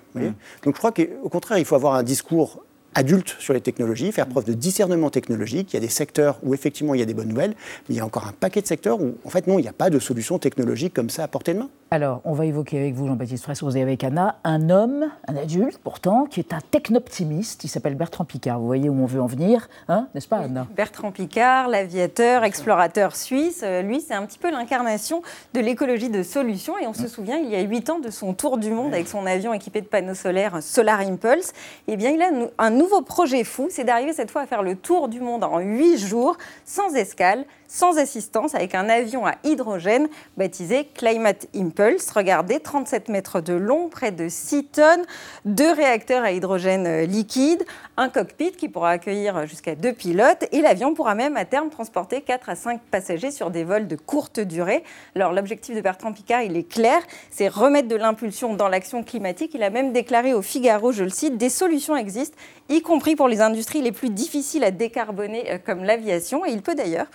Donc 0.64 0.75
je 0.75 0.78
crois 0.78 0.92
qu'au 0.92 1.28
contraire, 1.30 1.56
il 1.56 1.64
faut 1.64 1.76
avoir 1.76 1.94
un 1.94 2.02
discours 2.02 2.62
adulte 2.94 3.36
sur 3.38 3.54
les 3.54 3.60
technologies, 3.60 4.10
faire 4.10 4.26
preuve 4.26 4.44
de 4.44 4.54
discernement 4.54 5.10
technologique. 5.10 5.72
Il 5.72 5.76
y 5.76 5.78
a 5.78 5.80
des 5.80 5.88
secteurs 5.88 6.38
où 6.42 6.52
effectivement 6.52 6.94
il 6.94 7.00
y 7.00 7.02
a 7.02 7.06
des 7.06 7.14
bonnes 7.14 7.28
nouvelles, 7.28 7.54
mais 7.88 7.94
il 7.94 7.96
y 7.96 8.00
a 8.00 8.04
encore 8.04 8.26
un 8.26 8.32
paquet 8.32 8.60
de 8.60 8.66
secteurs 8.66 9.00
où 9.00 9.16
en 9.25 9.30
fait 9.30 9.46
non, 9.46 9.58
il 9.58 9.62
n'y 9.62 9.68
a 9.68 9.72
pas 9.72 9.88
de 9.88 9.98
solution 9.98 10.38
technologique 10.38 10.94
comme 10.94 11.10
ça 11.10 11.22
à 11.22 11.28
portée 11.28 11.54
de 11.54 11.60
main. 11.60 11.68
Alors, 11.92 12.20
on 12.24 12.32
va 12.32 12.46
évoquer 12.46 12.80
avec 12.80 12.94
vous, 12.94 13.06
Jean-Baptiste 13.06 13.44
Fressos 13.44 13.76
et 13.76 13.80
avec 13.80 14.02
Anna, 14.02 14.40
un 14.42 14.70
homme, 14.70 15.08
un 15.28 15.36
adulte 15.36 15.78
pourtant, 15.78 16.26
qui 16.26 16.40
est 16.40 16.52
un 16.52 16.58
technoptimiste. 16.60 17.62
Il 17.62 17.68
s'appelle 17.68 17.94
Bertrand 17.94 18.24
Picard. 18.24 18.58
Vous 18.58 18.66
voyez 18.66 18.88
où 18.88 19.00
on 19.00 19.06
veut 19.06 19.20
en 19.20 19.26
venir, 19.26 19.68
hein, 19.88 20.08
n'est-ce 20.12 20.26
pas, 20.26 20.38
Anna? 20.38 20.66
Bertrand 20.74 21.12
Picard, 21.12 21.68
l'aviateur, 21.68 22.42
explorateur 22.42 23.14
suisse. 23.14 23.60
Euh, 23.62 23.82
lui, 23.82 24.00
c'est 24.00 24.14
un 24.14 24.26
petit 24.26 24.40
peu 24.40 24.50
l'incarnation 24.50 25.22
de 25.54 25.60
l'écologie 25.60 26.10
de 26.10 26.24
solutions. 26.24 26.76
Et 26.76 26.88
on 26.88 26.92
se 26.92 27.06
souvient, 27.06 27.36
il 27.36 27.50
y 27.50 27.54
a 27.54 27.60
huit 27.60 27.88
ans, 27.88 28.00
de 28.00 28.10
son 28.10 28.34
tour 28.34 28.58
du 28.58 28.72
monde 28.72 28.92
avec 28.92 29.06
son 29.06 29.24
avion 29.24 29.52
équipé 29.52 29.80
de 29.80 29.86
panneaux 29.86 30.14
solaires 30.14 30.60
Solar 30.64 30.98
Impulse. 30.98 31.52
Eh 31.86 31.96
bien, 31.96 32.10
il 32.10 32.20
a 32.20 32.30
un 32.58 32.70
nouveau 32.70 33.02
projet 33.02 33.44
fou, 33.44 33.68
c'est 33.70 33.84
d'arriver 33.84 34.12
cette 34.12 34.32
fois 34.32 34.42
à 34.42 34.46
faire 34.46 34.64
le 34.64 34.74
tour 34.74 35.06
du 35.06 35.20
monde 35.20 35.44
en 35.44 35.60
huit 35.60 35.98
jours, 35.98 36.36
sans 36.64 36.96
escale, 36.96 37.44
sans 37.68 37.99
assistance 37.99 38.54
avec 38.54 38.75
un 38.75 38.88
avion 38.88 39.26
à 39.26 39.35
hydrogène 39.44 40.08
baptisé 40.37 40.88
Climate 40.94 41.46
Impulse. 41.54 42.11
Regardez, 42.11 42.61
37 42.61 43.08
mètres 43.08 43.40
de 43.40 43.54
long, 43.54 43.88
près 43.88 44.12
de 44.12 44.28
6 44.28 44.64
tonnes, 44.64 45.04
deux 45.44 45.73
réacteurs 45.73 46.25
à 46.25 46.32
hydrogène 46.32 46.87
euh, 46.87 47.06
liquide, 47.06 47.64
un 47.96 48.08
cockpit 48.08 48.52
qui 48.52 48.68
pourra 48.68 48.90
accueillir 48.90 49.46
jusqu'à 49.46 49.75
deux 49.75 49.92
pilotes 49.92 50.44
et 50.52 50.61
l'avion 50.61 50.94
pourra 50.94 51.14
même 51.14 51.37
à 51.37 51.44
terme 51.44 51.70
transporter 51.70 52.20
4 52.20 52.49
à 52.49 52.54
5 52.54 52.80
passagers 52.90 53.30
sur 53.30 53.50
des 53.50 53.64
vols 53.64 53.87
de 53.87 53.96
courte 53.96 54.40
durée. 54.40 54.85
Alors 55.14 55.32
l'objectif 55.32 55.75
de 55.75 55.80
Bertrand 55.80 56.12
Picard, 56.12 56.42
il 56.42 56.56
est 56.56 56.68
clair, 56.68 57.00
c'est 57.30 57.49
remettre 57.49 57.88
de 57.88 57.96
l'impulsion 57.96 58.54
dans 58.54 58.68
l'action 58.68 59.02
climatique. 59.02 59.52
Il 59.54 59.62
a 59.62 59.70
même 59.70 59.92
déclaré 59.92 60.35
au 60.35 60.42
Figaro, 60.42 60.92
je 60.92 61.04
le 61.04 61.11
cite, 61.11 61.37
des 61.37 61.49
solutions 61.49 61.96
existent, 61.96 62.37
y 62.68 62.82
compris 62.82 63.16
pour 63.16 63.28
les 63.28 63.40
industries 63.40 63.82
les 63.82 63.92
plus 63.92 64.11
difficiles 64.11 64.64
à 64.64 64.70
décarboner 64.70 65.52
euh, 65.52 65.58
comme 65.64 65.85
l'aviation. 65.85 66.44
Et 66.44 66.50
il 66.50 66.62
peut 66.62 66.75
d'ailleurs 66.75 67.06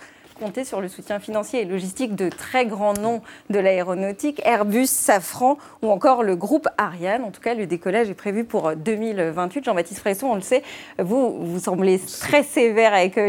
compter 0.42 0.64
sur 0.64 0.80
le 0.80 0.88
soutien 0.88 1.20
financier 1.20 1.60
et 1.60 1.64
logistique 1.64 2.16
de 2.16 2.28
très 2.28 2.66
grands 2.66 2.94
noms 2.94 3.22
de 3.48 3.60
l'aéronautique, 3.60 4.42
Airbus, 4.44 4.86
Safran 4.86 5.56
ou 5.82 5.90
encore 5.90 6.24
le 6.24 6.34
groupe 6.34 6.66
Ariane. 6.78 7.22
En 7.22 7.30
tout 7.30 7.40
cas, 7.40 7.54
le 7.54 7.66
décollage 7.66 8.10
est 8.10 8.14
prévu 8.14 8.42
pour 8.42 8.74
2028. 8.74 9.64
Jean-Baptiste 9.64 10.00
Fresson, 10.00 10.26
on 10.26 10.34
le 10.34 10.40
sait, 10.40 10.64
vous, 10.98 11.46
vous 11.46 11.60
semblez 11.60 12.00
très 12.20 12.42
sévère 12.42 12.92
avec 12.92 13.18
euh, 13.18 13.28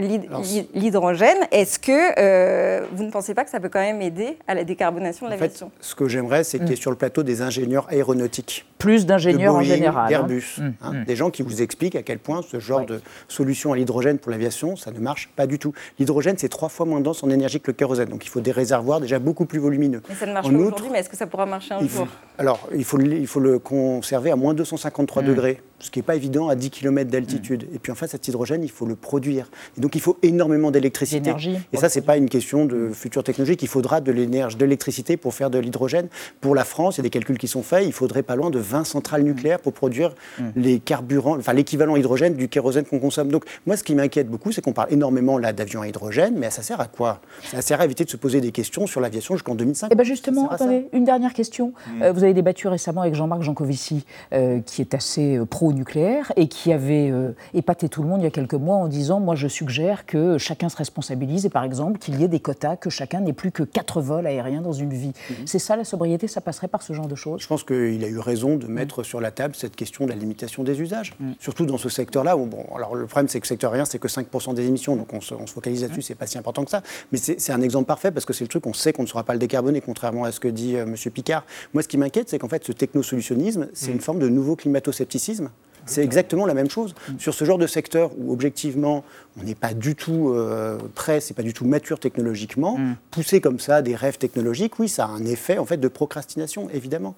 l'hydrogène. 0.73 1.37
Est-ce 1.51 1.77
que 1.77 2.19
euh, 2.19 2.83
vous 2.91 3.03
ne 3.03 3.11
pensez 3.11 3.35
pas 3.35 3.43
que 3.43 3.51
ça 3.51 3.59
peut 3.59 3.69
quand 3.69 3.79
même 3.79 4.01
aider 4.01 4.39
à 4.47 4.55
la 4.55 4.63
décarbonation 4.63 5.27
de 5.27 5.31
l'aviation? 5.31 5.69
Ce 5.81 5.93
que 5.93 6.07
j'aimerais, 6.07 6.43
c'est 6.43 6.57
qu'il 6.57 6.69
y 6.69 6.71
ait 6.71 6.73
mm. 6.73 6.77
sur 6.77 6.91
le 6.91 6.97
plateau 6.97 7.21
des 7.21 7.43
ingénieurs 7.43 7.87
aéronautiques. 7.89 8.65
Plus 8.79 9.05
d'ingénieurs 9.05 9.55
en 9.55 9.61
général. 9.61 10.05
Hein. 10.05 10.09
D'Airbus. 10.09 10.57
Mm. 10.57 10.71
Hein. 10.81 10.93
Mm. 10.93 11.03
Des 11.05 11.15
gens 11.15 11.29
qui 11.29 11.43
vous 11.43 11.61
expliquent 11.61 11.95
à 11.95 12.01
quel 12.01 12.17
point 12.17 12.41
ce 12.41 12.59
genre 12.59 12.85
de 12.85 13.01
solution 13.27 13.71
à 13.71 13.75
l'hydrogène 13.75 14.17
pour 14.17 14.31
l'aviation, 14.31 14.75
ça 14.75 14.91
ne 14.91 14.99
marche 14.99 15.29
pas 15.35 15.45
du 15.45 15.59
tout. 15.59 15.73
L'hydrogène, 15.99 16.37
c'est 16.39 16.49
trois 16.49 16.69
fois 16.69 16.87
moins 16.87 17.02
en 17.23 17.29
énergie 17.29 17.59
que 17.59 17.71
le 17.71 17.73
kérosène. 17.73 18.09
Donc 18.09 18.25
il 18.25 18.29
faut 18.29 18.41
des 18.41 18.51
réservoirs 18.51 18.99
déjà 18.99 19.19
beaucoup 19.19 19.45
plus 19.45 19.59
volumineux. 19.59 20.01
Mais 20.09 20.15
ça 20.15 20.25
ne 20.25 20.33
marche 20.33 20.49
pas 20.49 20.55
aujourd'hui, 20.55 20.87
mais 20.91 20.99
est-ce 20.99 21.09
que 21.09 21.17
ça 21.17 21.27
pourra 21.27 21.45
marcher 21.45 21.73
un 21.73 21.87
jour? 21.87 22.07
Alors, 22.37 22.67
il 22.75 22.83
faut, 22.83 22.99
il 22.99 23.27
faut 23.27 23.39
le 23.39 23.59
conserver 23.59 24.31
à 24.31 24.35
moins 24.35 24.53
253 24.53 25.21
mmh. 25.21 25.25
degrés 25.25 25.61
ce 25.83 25.91
qui 25.91 25.99
n'est 25.99 26.03
pas 26.03 26.15
évident 26.15 26.47
à 26.47 26.55
10 26.55 26.69
km 26.69 27.11
d'altitude. 27.11 27.67
Et 27.73 27.79
puis 27.79 27.91
en 27.91 27.95
fait, 27.95 28.07
cet 28.07 28.27
hydrogène, 28.27 28.63
il 28.63 28.71
faut 28.71 28.85
le 28.85 28.95
produire. 28.95 29.49
Et 29.77 29.81
donc 29.81 29.95
il 29.95 30.01
faut 30.01 30.17
énormément 30.23 30.71
d'électricité. 30.71 31.33
Et 31.73 31.77
ça, 31.77 31.89
ce 31.89 31.99
n'est 31.99 32.05
pas 32.05 32.17
une 32.17 32.29
question 32.29 32.65
de 32.65 32.89
future 32.93 33.23
technologie. 33.23 33.57
Il 33.61 33.67
faudra 33.67 33.99
de 33.99 34.11
l'énergie, 34.11 34.55
de 34.55 34.63
l'électricité 34.63 35.17
pour 35.17 35.33
faire 35.33 35.49
de 35.49 35.59
l'hydrogène. 35.59 36.07
Pour 36.39 36.55
la 36.55 36.63
France, 36.63 36.95
il 36.95 36.99
y 36.99 37.01
a 37.01 37.03
des 37.03 37.09
calculs 37.09 37.37
qui 37.37 37.47
sont 37.47 37.63
faits. 37.63 37.85
Il 37.85 37.91
faudrait 37.91 38.23
pas 38.23 38.35
loin 38.35 38.49
de 38.49 38.59
20 38.59 38.85
centrales 38.85 39.23
nucléaires 39.23 39.59
pour 39.59 39.73
produire 39.73 40.15
mm. 40.39 40.43
les 40.55 40.79
carburants, 40.79 41.37
enfin 41.37 41.53
l'équivalent 41.53 41.95
hydrogène 41.95 42.35
du 42.35 42.47
kérosène 42.47 42.85
qu'on 42.85 42.99
consomme. 42.99 43.29
Donc 43.29 43.43
moi, 43.65 43.75
ce 43.75 43.83
qui 43.83 43.93
m'inquiète 43.93 44.29
beaucoup, 44.29 44.51
c'est 44.51 44.61
qu'on 44.61 44.73
parle 44.73 44.91
énormément 44.91 45.37
là 45.37 45.51
d'avions 45.51 45.81
à 45.81 45.87
hydrogène, 45.87 46.35
mais 46.37 46.49
ça 46.49 46.61
sert 46.61 46.79
à 46.79 46.82
quoi 46.87 47.21
Ça 47.43 47.61
sert 47.61 47.81
à 47.81 47.85
éviter 47.85 48.03
de 48.05 48.09
se 48.09 48.17
poser 48.17 48.41
des 48.41 48.51
questions 48.51 48.87
sur 48.87 49.01
l'aviation 49.01 49.35
jusqu'en 49.35 49.55
2005. 49.55 49.91
Et 49.91 49.95
bien 49.95 50.03
justement, 50.03 50.49
attendez, 50.49 50.87
une 50.93 51.03
dernière 51.03 51.33
question. 51.33 51.73
Mm. 51.87 52.03
Euh, 52.03 52.11
vous 52.11 52.23
avez 52.23 52.33
débattu 52.33 52.67
récemment 52.67 53.01
avec 53.01 53.15
Jean-Marc 53.15 53.41
Jancovici, 53.41 54.05
euh, 54.33 54.61
qui 54.61 54.81
est 54.81 54.93
assez 54.93 55.37
euh, 55.37 55.45
pro-nucléaire 55.45 56.31
et 56.35 56.47
qui 56.47 56.71
avait 56.71 57.09
euh, 57.11 57.31
épaté 57.53 57.89
tout 57.89 58.01
le 58.01 58.09
monde 58.09 58.21
il 58.21 58.23
y 58.23 58.27
a 58.27 58.31
quelques 58.31 58.53
mois 58.53 58.75
en 58.75 58.87
disant 58.87 59.19
Moi, 59.19 59.35
je 59.35 59.47
suggère 59.47 60.05
que 60.05 60.37
chacun 60.37 60.69
se 60.69 60.77
responsabilise 60.77 61.45
et 61.45 61.49
par 61.49 61.63
exemple 61.63 61.99
qu'il 61.99 62.19
y 62.19 62.23
ait 62.23 62.27
des 62.27 62.39
quotas, 62.39 62.75
que 62.75 62.89
chacun 62.89 63.21
n'ait 63.21 63.33
plus 63.33 63.51
que 63.51 63.63
quatre 63.63 64.01
vols 64.01 64.25
aériens 64.25 64.61
dans 64.61 64.73
une 64.73 64.93
vie. 64.93 65.13
Mhm. 65.29 65.35
C'est 65.45 65.59
ça 65.59 65.75
la 65.75 65.83
sobriété 65.83 66.27
Ça 66.27 66.41
passerait 66.41 66.67
par 66.67 66.81
ce 66.81 66.93
genre 66.93 67.07
de 67.07 67.15
choses? 67.15 67.41
Je 67.41 67.47
pense 67.47 67.63
qu'il 67.63 68.03
a 68.03 68.07
eu 68.07 68.19
raison 68.19 68.55
de 68.55 68.67
mettre 68.67 69.03
sur 69.03 69.21
la 69.21 69.31
table 69.31 69.55
cette 69.55 69.75
question 69.75 70.05
de 70.05 70.09
la 70.09 70.15
limitation 70.15 70.63
des 70.63 70.81
usages. 70.81 71.13
Mhm. 71.19 71.35
Surtout 71.39 71.65
dans 71.65 71.77
ce 71.77 71.89
secteur-là 71.89 72.37
où, 72.37 72.45
bon, 72.45 72.65
alors 72.75 72.95
le 72.95 73.05
problème 73.05 73.27
c'est 73.27 73.39
que 73.39 73.45
le 73.45 73.49
secteur 73.49 73.71
aérien, 73.71 73.85
c'est 73.85 73.99
que 73.99 74.07
5% 74.07 74.53
des 74.53 74.65
émissions, 74.65 74.95
donc 74.95 75.13
on 75.13 75.21
se, 75.21 75.35
focalise 75.45 75.83
là-dessus, 75.83 76.01
c'est 76.01 76.15
pas 76.15 76.25
si 76.25 76.37
important 76.37 76.63
que 76.63 76.71
ça. 76.71 76.72
Mais 77.11 77.17
c'est 77.17 77.51
un 77.51 77.61
exemple 77.61 77.85
parfait 77.85 78.11
parce 78.11 78.25
que 78.25 78.33
c'est 78.33 78.43
le 78.43 78.49
truc, 78.49 78.65
on 78.65 78.73
sait 78.73 78.93
qu'on 78.93 79.03
ne 79.03 79.07
saura 79.07 79.23
pas 79.23 79.33
le 79.33 79.39
décarboner, 79.39 79.81
contrairement 79.81 80.23
à 80.23 80.31
ce 80.31 80.39
que 80.39 80.47
dit 80.47 80.75
euh, 80.75 80.83
M. 80.83 80.95
Picard. 81.11 81.45
Moi, 81.73 81.83
ce 81.83 81.87
qui 81.87 81.97
m'inquiète, 81.97 82.29
c'est 82.29 82.39
qu'en 82.39 82.49
fait, 82.49 82.63
ce 82.63 82.71
technosolutionnisme, 82.71 83.67
c'est 83.73 83.91
une 83.91 84.01
forme 84.01 84.19
de 84.19 84.29
nouveau 84.29 84.55
climato-scepticisme. 84.55 85.49
C'est 85.85 86.03
exactement 86.03 86.45
la 86.45 86.53
même 86.53 86.69
chose. 86.69 86.95
Sur 87.17 87.33
ce 87.33 87.43
genre 87.43 87.57
de 87.57 87.67
secteur 87.67 88.11
où, 88.17 88.31
objectivement, 88.31 89.03
on 89.39 89.43
n'est 89.43 89.55
pas 89.55 89.73
du 89.73 89.95
tout 89.95 90.29
euh, 90.29 90.77
prêt, 90.95 91.19
c'est 91.19 91.33
pas 91.33 91.43
du 91.43 91.53
tout 91.53 91.65
mature 91.65 91.99
technologiquement, 91.99 92.77
mm. 92.77 92.95
pousser 93.11 93.41
comme 93.41 93.59
ça 93.59 93.81
des 93.81 93.95
rêves 93.95 94.17
technologiques, 94.17 94.79
oui, 94.79 94.87
ça 94.87 95.05
a 95.05 95.09
un 95.09 95.25
effet 95.25 95.57
en 95.57 95.65
fait 95.65 95.77
de 95.77 95.87
procrastination, 95.87 96.69
évidemment. 96.69 97.15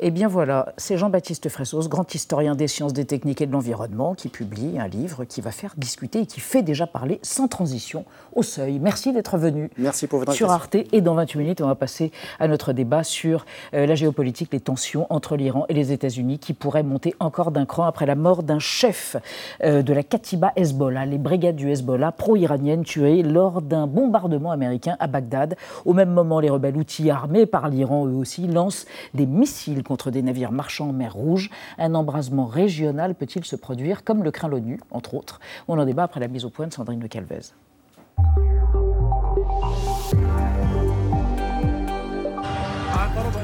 Eh 0.00 0.10
bien 0.10 0.28
voilà, 0.28 0.72
c'est 0.76 0.96
Jean-Baptiste 0.96 1.48
Fressos, 1.48 1.88
grand 1.88 2.14
historien 2.14 2.54
des 2.54 2.66
sciences, 2.66 2.92
des 2.92 3.04
techniques 3.04 3.40
et 3.40 3.46
de 3.46 3.52
l'environnement, 3.52 4.14
qui 4.14 4.28
publie 4.28 4.78
un 4.78 4.88
livre 4.88 5.24
qui 5.24 5.40
va 5.40 5.50
faire 5.50 5.74
discuter 5.76 6.20
et 6.20 6.26
qui 6.26 6.40
fait 6.40 6.62
déjà 6.62 6.86
parler 6.86 7.20
sans 7.22 7.46
transition 7.46 8.04
au 8.34 8.42
seuil. 8.42 8.78
Merci 8.78 9.12
d'être 9.12 9.36
venu 9.36 9.70
Merci 9.78 10.06
pour 10.06 10.18
votre 10.18 10.32
sur 10.32 10.50
Arte. 10.50 10.76
Et 10.92 11.00
dans 11.00 11.14
28 11.14 11.38
minutes, 11.38 11.60
on 11.60 11.66
va 11.66 11.74
passer 11.74 12.10
à 12.40 12.48
notre 12.48 12.72
débat 12.72 13.04
sur 13.04 13.44
euh, 13.74 13.86
la 13.86 13.94
géopolitique, 13.94 14.52
les 14.52 14.60
tensions 14.60 15.06
entre 15.10 15.36
l'Iran 15.36 15.66
et 15.68 15.74
les 15.74 15.92
États-Unis 15.92 16.38
qui 16.38 16.52
pourraient 16.52 16.82
monter 16.82 17.14
encore 17.20 17.50
d'un 17.50 17.66
cran 17.66 17.84
après 17.84 18.06
la 18.06 18.14
mort 18.14 18.42
d'un 18.42 18.58
chef 18.58 19.16
euh, 19.62 19.82
de 19.82 19.92
la 19.92 20.02
Katiba 20.02 20.52
Hezbollah, 20.56 21.06
les 21.06 21.18
brigades 21.18 21.56
du 21.56 21.70
Hezbollah 21.70 22.12
pro-iraniennes 22.12 22.84
tuées 22.84 23.22
lors 23.22 23.62
d'un 23.62 23.86
bombardement 23.86 24.50
américain 24.50 24.96
à 24.98 25.06
Bagdad. 25.06 25.56
Au 25.84 25.92
même 25.92 26.10
moment, 26.10 26.40
les 26.40 26.50
rebelles 26.50 26.76
outils 26.76 27.10
armés 27.10 27.46
par 27.46 27.68
l'Iran, 27.68 28.06
eux 28.06 28.14
aussi, 28.14 28.46
lancent 28.48 28.86
des 29.14 29.26
missiles 29.26 29.82
contre 29.92 30.10
des 30.10 30.22
navires 30.22 30.52
marchands 30.52 30.88
en 30.88 30.92
mer 30.94 31.12
Rouge. 31.12 31.50
Un 31.76 31.94
embrasement 31.94 32.46
régional 32.46 33.14
peut-il 33.14 33.44
se 33.44 33.56
produire, 33.56 34.04
comme 34.04 34.24
le 34.24 34.30
craint 34.30 34.48
l'ONU, 34.48 34.80
entre 34.90 35.12
autres? 35.12 35.38
On 35.68 35.78
en 35.78 35.84
débat 35.84 36.04
après 36.04 36.18
la 36.18 36.28
mise 36.28 36.46
au 36.46 36.48
point 36.48 36.66
de 36.66 36.72
Sandrine 36.72 37.02
Le 37.02 37.08
Calvez. 37.08 37.52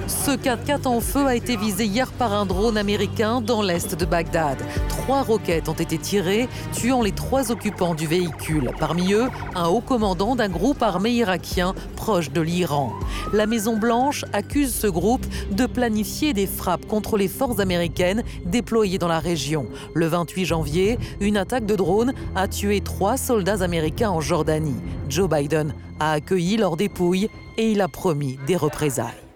Ce 0.08 0.30
4x4 0.30 0.88
en 0.88 1.00
feu 1.00 1.26
a 1.26 1.36
été 1.36 1.58
visé 1.58 1.84
hier 1.84 2.10
par 2.12 2.32
un 2.32 2.46
drone 2.46 2.78
américain 2.78 3.42
dans 3.42 3.60
l'est 3.60 3.94
de 3.94 4.06
Bagdad. 4.06 4.56
Trois 4.88 5.22
roquettes 5.22 5.68
ont 5.68 5.74
été 5.74 5.98
tirées, 5.98 6.48
tuant 6.72 7.02
les 7.02 7.12
trois 7.12 7.52
occupants 7.52 7.94
du 7.94 8.06
véhicule. 8.06 8.70
Parmi 8.78 9.12
eux, 9.12 9.28
un 9.54 9.68
haut 9.68 9.82
commandant 9.82 10.34
d'un 10.34 10.48
groupe 10.48 10.82
armé 10.82 11.10
irakien 11.10 11.74
proche 11.94 12.30
de 12.30 12.40
l'Iran. 12.40 12.94
La 13.34 13.44
Maison-Blanche 13.44 14.24
accuse 14.32 14.74
ce 14.74 14.86
groupe 14.86 15.26
de 15.50 15.66
planifier 15.66 16.32
des 16.32 16.46
frappes 16.46 16.86
contre 16.86 17.18
les 17.18 17.28
forces 17.28 17.60
américaines 17.60 18.22
déployées 18.46 18.98
dans 18.98 19.08
la 19.08 19.20
région. 19.20 19.66
Le 19.92 20.06
28 20.06 20.46
janvier, 20.46 20.98
une 21.20 21.36
attaque 21.36 21.66
de 21.66 21.76
drone 21.76 22.14
a 22.34 22.48
tué 22.48 22.80
trois 22.80 23.18
soldats 23.18 23.62
américains 23.62 24.10
en 24.10 24.22
Jordanie. 24.22 24.80
Joe 25.10 25.28
Biden 25.28 25.74
a 26.00 26.12
accueilli 26.12 26.56
leur 26.56 26.78
dépouille 26.78 27.28
et 27.58 27.72
il 27.72 27.82
a 27.82 27.88
promis 27.88 28.38
des 28.46 28.56
représailles. 28.56 29.27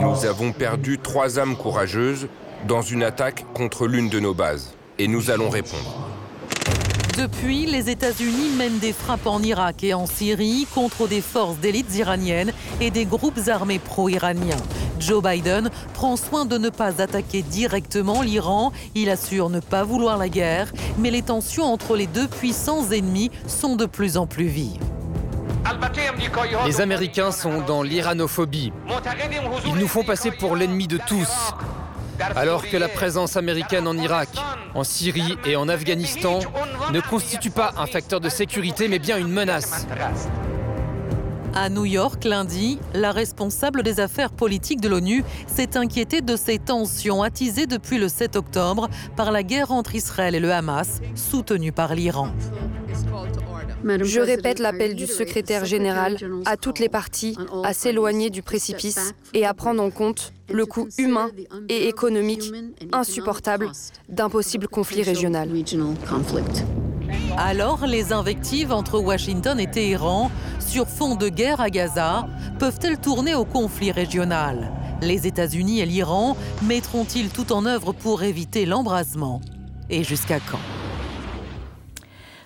Nous 0.00 0.26
avons 0.26 0.52
perdu 0.52 0.98
trois 0.98 1.38
âmes 1.38 1.56
courageuses 1.56 2.28
dans 2.66 2.82
une 2.82 3.02
attaque 3.02 3.44
contre 3.54 3.86
l'une 3.86 4.08
de 4.08 4.20
nos 4.20 4.34
bases. 4.34 4.74
Et 4.98 5.08
nous 5.08 5.30
allons 5.30 5.48
répondre. 5.48 6.08
Depuis, 7.18 7.66
les 7.66 7.90
États-Unis 7.90 8.50
mènent 8.56 8.78
des 8.78 8.92
frappes 8.92 9.26
en 9.26 9.42
Irak 9.42 9.82
et 9.82 9.92
en 9.92 10.06
Syrie 10.06 10.68
contre 10.72 11.08
des 11.08 11.20
forces 11.20 11.58
d'élites 11.58 11.96
iraniennes 11.96 12.52
et 12.80 12.92
des 12.92 13.06
groupes 13.06 13.40
armés 13.48 13.80
pro-iraniens. 13.80 14.56
Joe 15.00 15.20
Biden 15.22 15.68
prend 15.94 16.16
soin 16.16 16.44
de 16.44 16.58
ne 16.58 16.70
pas 16.70 17.02
attaquer 17.02 17.42
directement 17.42 18.22
l'Iran. 18.22 18.72
Il 18.94 19.10
assure 19.10 19.50
ne 19.50 19.58
pas 19.58 19.82
vouloir 19.82 20.16
la 20.16 20.28
guerre, 20.28 20.72
mais 20.96 21.10
les 21.10 21.22
tensions 21.22 21.64
entre 21.64 21.96
les 21.96 22.06
deux 22.06 22.28
puissants 22.28 22.88
ennemis 22.90 23.32
sont 23.48 23.74
de 23.74 23.86
plus 23.86 24.16
en 24.16 24.26
plus 24.26 24.46
vives. 24.46 24.87
Les 26.66 26.80
Américains 26.80 27.30
sont 27.30 27.60
dans 27.60 27.82
l'iranophobie. 27.82 28.72
Ils 29.66 29.76
nous 29.76 29.88
font 29.88 30.04
passer 30.04 30.30
pour 30.30 30.56
l'ennemi 30.56 30.86
de 30.86 30.98
tous. 31.06 31.52
Alors 32.36 32.68
que 32.68 32.76
la 32.76 32.88
présence 32.88 33.36
américaine 33.36 33.86
en 33.86 33.96
Irak, 33.96 34.28
en 34.74 34.84
Syrie 34.84 35.36
et 35.44 35.56
en 35.56 35.68
Afghanistan 35.68 36.40
ne 36.92 37.00
constitue 37.00 37.50
pas 37.50 37.72
un 37.76 37.86
facteur 37.86 38.20
de 38.20 38.28
sécurité 38.28 38.88
mais 38.88 38.98
bien 38.98 39.18
une 39.18 39.28
menace. 39.28 39.86
À 41.54 41.70
New 41.70 41.86
York, 41.86 42.24
lundi, 42.24 42.78
la 42.92 43.10
responsable 43.10 43.82
des 43.82 44.00
affaires 44.00 44.30
politiques 44.30 44.80
de 44.80 44.88
l'ONU 44.88 45.24
s'est 45.46 45.76
inquiétée 45.76 46.20
de 46.20 46.36
ces 46.36 46.58
tensions 46.58 47.22
attisées 47.22 47.66
depuis 47.66 47.98
le 47.98 48.08
7 48.08 48.36
octobre 48.36 48.88
par 49.16 49.32
la 49.32 49.42
guerre 49.42 49.72
entre 49.72 49.94
Israël 49.94 50.34
et 50.34 50.40
le 50.40 50.52
Hamas, 50.52 51.00
soutenue 51.14 51.72
par 51.72 51.94
l'Iran. 51.94 52.28
Je 53.84 54.20
répète 54.20 54.58
l'appel 54.58 54.94
du 54.94 55.06
secrétaire 55.06 55.64
général 55.64 56.16
à 56.46 56.56
toutes 56.56 56.78
les 56.78 56.88
parties 56.88 57.36
à 57.64 57.72
s'éloigner 57.72 58.30
du 58.30 58.42
précipice 58.42 59.14
et 59.34 59.46
à 59.46 59.54
prendre 59.54 59.82
en 59.82 59.90
compte 59.90 60.32
le 60.50 60.66
coût 60.66 60.88
humain 60.98 61.30
et 61.68 61.88
économique 61.88 62.52
insupportable 62.92 63.70
d'un 64.08 64.28
possible 64.28 64.68
conflit 64.68 65.02
régional. 65.02 65.50
Alors, 67.36 67.86
les 67.86 68.12
invectives 68.12 68.72
entre 68.72 68.98
Washington 68.98 69.58
et 69.60 69.70
Téhéran 69.70 70.30
sur 70.58 70.88
fond 70.88 71.14
de 71.14 71.28
guerre 71.28 71.60
à 71.60 71.70
Gaza 71.70 72.26
peuvent-elles 72.58 72.98
tourner 72.98 73.34
au 73.34 73.44
conflit 73.44 73.92
régional? 73.92 74.72
Les 75.00 75.26
États-Unis 75.26 75.80
et 75.80 75.86
l'Iran 75.86 76.36
mettront-ils 76.64 77.30
tout 77.30 77.52
en 77.52 77.64
œuvre 77.64 77.92
pour 77.92 78.24
éviter 78.24 78.66
l'embrasement? 78.66 79.40
Et 79.88 80.02
jusqu'à 80.02 80.40
quand? 80.40 80.58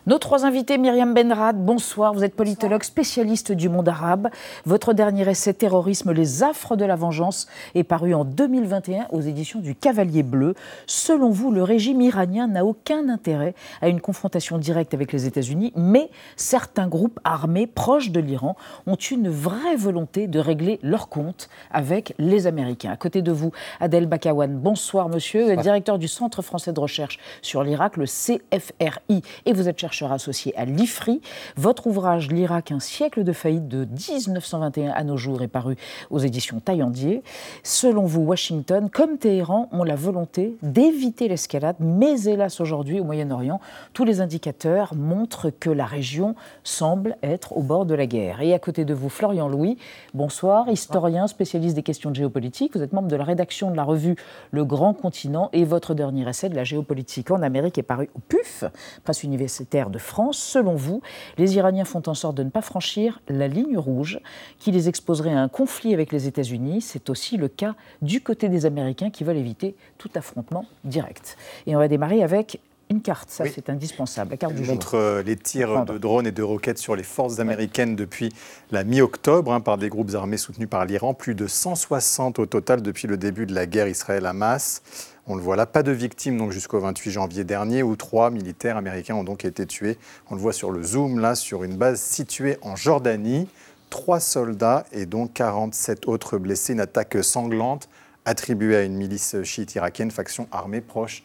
Nos 0.05 0.19
trois 0.19 0.45
invités, 0.45 0.79
Myriam 0.79 1.15
Benrad, 1.15 1.65
bonsoir. 1.65 2.13
Vous 2.13 2.25
êtes 2.25 2.35
politologue 2.35 2.83
spécialiste 2.83 3.53
du 3.53 3.69
monde 3.69 3.89
arabe. 3.89 4.31
Votre 4.67 4.95
dernier 4.95 5.31
essai 5.31 5.55
Terrorisme, 5.55 6.11
les 6.11 6.43
affres 6.43 6.75
de 6.75 6.85
la 6.85 6.97
vengeance 6.97 7.47
est 7.77 7.85
paru 7.85 8.13
en 8.13 8.25
2021 8.25 9.07
aux 9.13 9.21
éditions 9.21 9.61
du 9.61 9.77
Cavalier 9.77 10.25
Bleu. 10.25 10.57
Selon 10.89 11.31
vous, 11.31 11.53
le 11.53 11.63
régime 11.63 12.01
iranien 12.01 12.49
n'a 12.49 12.65
aucun 12.65 13.09
intérêt 13.09 13.55
à 13.81 13.87
une 13.87 14.01
confrontation 14.01 14.59
directe 14.59 14.93
avec 14.93 15.13
les 15.13 15.27
États-Unis, 15.27 15.73
mais 15.77 16.11
certains 16.35 16.89
groupes 16.89 17.21
armés 17.23 17.69
proches 17.69 18.11
de 18.11 18.19
l'Iran 18.19 18.57
ont 18.89 18.97
une 18.97 19.29
vraie 19.29 19.77
volonté 19.77 20.27
de 20.27 20.41
régler 20.41 20.81
leur 20.83 21.11
compte 21.11 21.49
avec 21.71 22.13
les 22.19 22.49
Américains. 22.49 22.91
À 22.91 22.97
côté 22.97 23.23
de 23.23 23.31
vous, 23.31 23.53
Adel 23.79 24.07
Bakawan, 24.07 24.53
bonsoir 24.53 25.09
monsieur, 25.09 25.55
directeur 25.57 25.99
du 26.01 26.09
Centre 26.09 26.43
français 26.43 26.73
de 26.73 26.81
recherche 26.81 27.21
sur 27.41 27.63
l'Irak, 27.63 27.97
le 27.97 28.07
CFRI, 28.07 29.23
et 29.47 29.53
vous 29.53 29.69
êtes 29.69 29.79
chercheur 29.79 29.92
associé 30.01 30.57
à 30.57 30.65
l'IFRI. 30.65 31.21
Votre 31.57 31.87
ouvrage 31.87 32.29
L'Irak, 32.29 32.73
un 32.73 32.81
siècle 32.81 33.25
de 33.25 33.33
faillite 33.33 33.69
de 33.69 33.85
1921 33.85 34.91
à 34.91 35.05
nos 35.05 35.17
jours 35.17 35.43
est 35.43 35.49
paru 35.49 35.77
aux 36.11 36.19
éditions 36.19 36.61
Taillandier. 36.61 37.23
Selon 37.63 38.07
vous, 38.07 38.23
Washington, 38.23 38.89
comme 38.91 39.19
Téhéran, 39.19 39.69
ont 39.73 39.85
la 39.85 39.97
volonté 39.97 40.57
d'éviter 40.63 41.29
l'escalade, 41.29 41.77
mais 41.81 42.23
hélas 42.23 42.61
aujourd'hui 42.61 43.01
au 43.01 43.05
Moyen-Orient, 43.05 43.61
tous 43.93 44.05
les 44.05 44.21
indicateurs 44.21 44.95
montrent 44.95 45.51
que 45.51 45.71
la 45.71 45.85
région 45.85 46.35
semble 46.65 47.17
être 47.23 47.57
au 47.57 47.63
bord 47.63 47.85
de 47.85 47.95
la 47.95 48.07
guerre. 48.07 48.41
Et 48.41 48.55
à 48.55 48.59
côté 48.59 48.85
de 48.85 48.95
vous, 48.95 49.09
Florian 49.09 49.49
Louis, 49.49 49.77
bonsoir, 50.15 50.69
historien, 50.69 51.27
spécialiste 51.27 51.77
des 51.77 51.83
questions 51.83 52.11
de 52.11 52.17
géopolitique. 52.17 52.75
Vous 52.75 52.83
êtes 52.83 52.93
membre 52.93 53.09
de 53.09 53.17
la 53.17 53.25
rédaction 53.25 53.71
de 53.71 53.77
la 53.77 53.85
revue 53.85 54.17
Le 54.51 54.65
Grand 54.65 54.95
Continent 54.95 55.51
et 55.53 55.65
votre 55.65 55.95
dernier 55.95 56.29
essai 56.29 56.49
de 56.49 56.57
la 56.57 56.65
géopolitique 56.65 57.31
en 57.31 57.43
Amérique 57.43 57.79
est 57.79 57.83
paru 57.83 58.09
au 58.15 58.21
PUF, 58.21 58.65
presse 59.05 59.23
universitaire 59.23 59.82
de 59.91 59.99
France. 59.99 60.39
Selon 60.39 60.75
vous, 60.75 61.03
les 61.39 61.57
Iraniens 61.57 61.85
font 61.85 62.03
en 62.07 62.15
sorte 62.15 62.37
de 62.37 62.43
ne 62.43 62.51
pas 62.51 62.63
franchir 62.63 63.21
la 63.29 63.49
ligne 63.49 63.79
rouge 63.79 64.21
qui 64.59 64.71
les 64.71 64.89
exposerait 64.89 65.33
à 65.33 65.41
un 65.41 65.49
conflit 65.49 65.95
avec 65.95 66.13
les 66.13 66.27
États-Unis. 66.27 66.81
C'est 66.81 67.11
aussi 67.11 67.37
le 67.37 67.49
cas 67.49 67.75
du 68.01 68.21
côté 68.21 68.49
des 68.49 68.67
Américains 68.67 69.11
qui 69.11 69.25
veulent 69.25 69.37
éviter 69.37 69.75
tout 69.99 70.11
affrontement 70.15 70.67
direct. 70.85 71.37
Et 71.67 71.77
on 71.77 71.79
va 71.79 71.89
démarrer 71.89 72.23
avec 72.23 72.61
une 72.93 73.01
carte, 73.01 73.31
ça 73.31 73.45
c'est 73.53 73.71
indispensable, 73.71 74.33
la 74.33 74.37
carte 74.37 74.55
du 74.55 74.65
montre 74.65 74.97
euh, 74.97 75.23
les 75.23 75.37
tirs 75.37 75.87
de 75.87 75.97
drones 75.97 76.27
et 76.27 76.33
de 76.33 76.43
roquettes 76.43 76.79
sur 76.79 76.95
les 76.95 77.03
forces 77.03 77.39
américaines 77.39 77.97
depuis 77.97 78.35
la 78.71 78.85
mi-octobre 78.85 79.53
hein, 79.53 79.61
par 79.61 79.79
des 79.79 79.89
groupes 79.89 80.15
armés 80.15 80.37
soutenus 80.37 80.69
par 80.69 80.85
l'Iran, 80.85 81.15
plus 81.15 81.35
de 81.35 81.47
160 81.47 82.39
au 82.39 82.45
total 82.45 82.83
depuis 82.83 83.09
le 83.09 83.17
début 83.17 83.47
de 83.47 83.55
la 83.55 83.67
guerre 83.67 83.89
Israël-Hamas. 83.89 84.83
On 85.29 85.37
le 85.37 85.43
voit 85.43 85.55
là, 85.55 85.67
pas 85.67 85.85
de 85.85 85.93
victimes 85.93 86.37
donc 86.37 86.51
jusqu'au 86.51 86.81
28 86.81 87.13
janvier 87.13 87.45
dernier 87.45 87.85
où 87.85 87.95
trois 87.95 88.31
militaires 88.31 88.77
américains 88.77 89.15
ont 89.15 89.23
donc 89.23 89.45
été 89.45 89.67
tués. 89.67 89.97
On 90.31 90.35
le 90.35 90.41
voit 90.41 90.53
sur 90.53 90.73
le 90.73 90.83
zoom 90.83 91.21
là 91.21 91.37
sur 91.37 91.63
une 91.63 91.77
base 91.77 92.01
située 92.01 92.57
en 92.63 92.75
Jordanie. 92.75 93.49
Trois 93.89 94.19
soldats 94.19 94.85
et 94.91 95.07
donc 95.07 95.33
47 95.35 96.09
autres 96.09 96.39
blessés. 96.39 96.73
Une 96.73 96.81
attaque 96.81 97.23
sanglante 97.23 97.89
attribuée 98.25 98.77
à 98.77 98.83
une 98.83 98.95
milice 98.95 99.41
chiite 99.45 99.75
irakienne, 99.77 100.11
faction 100.11 100.49
armée 100.51 100.81
proche 100.81 101.23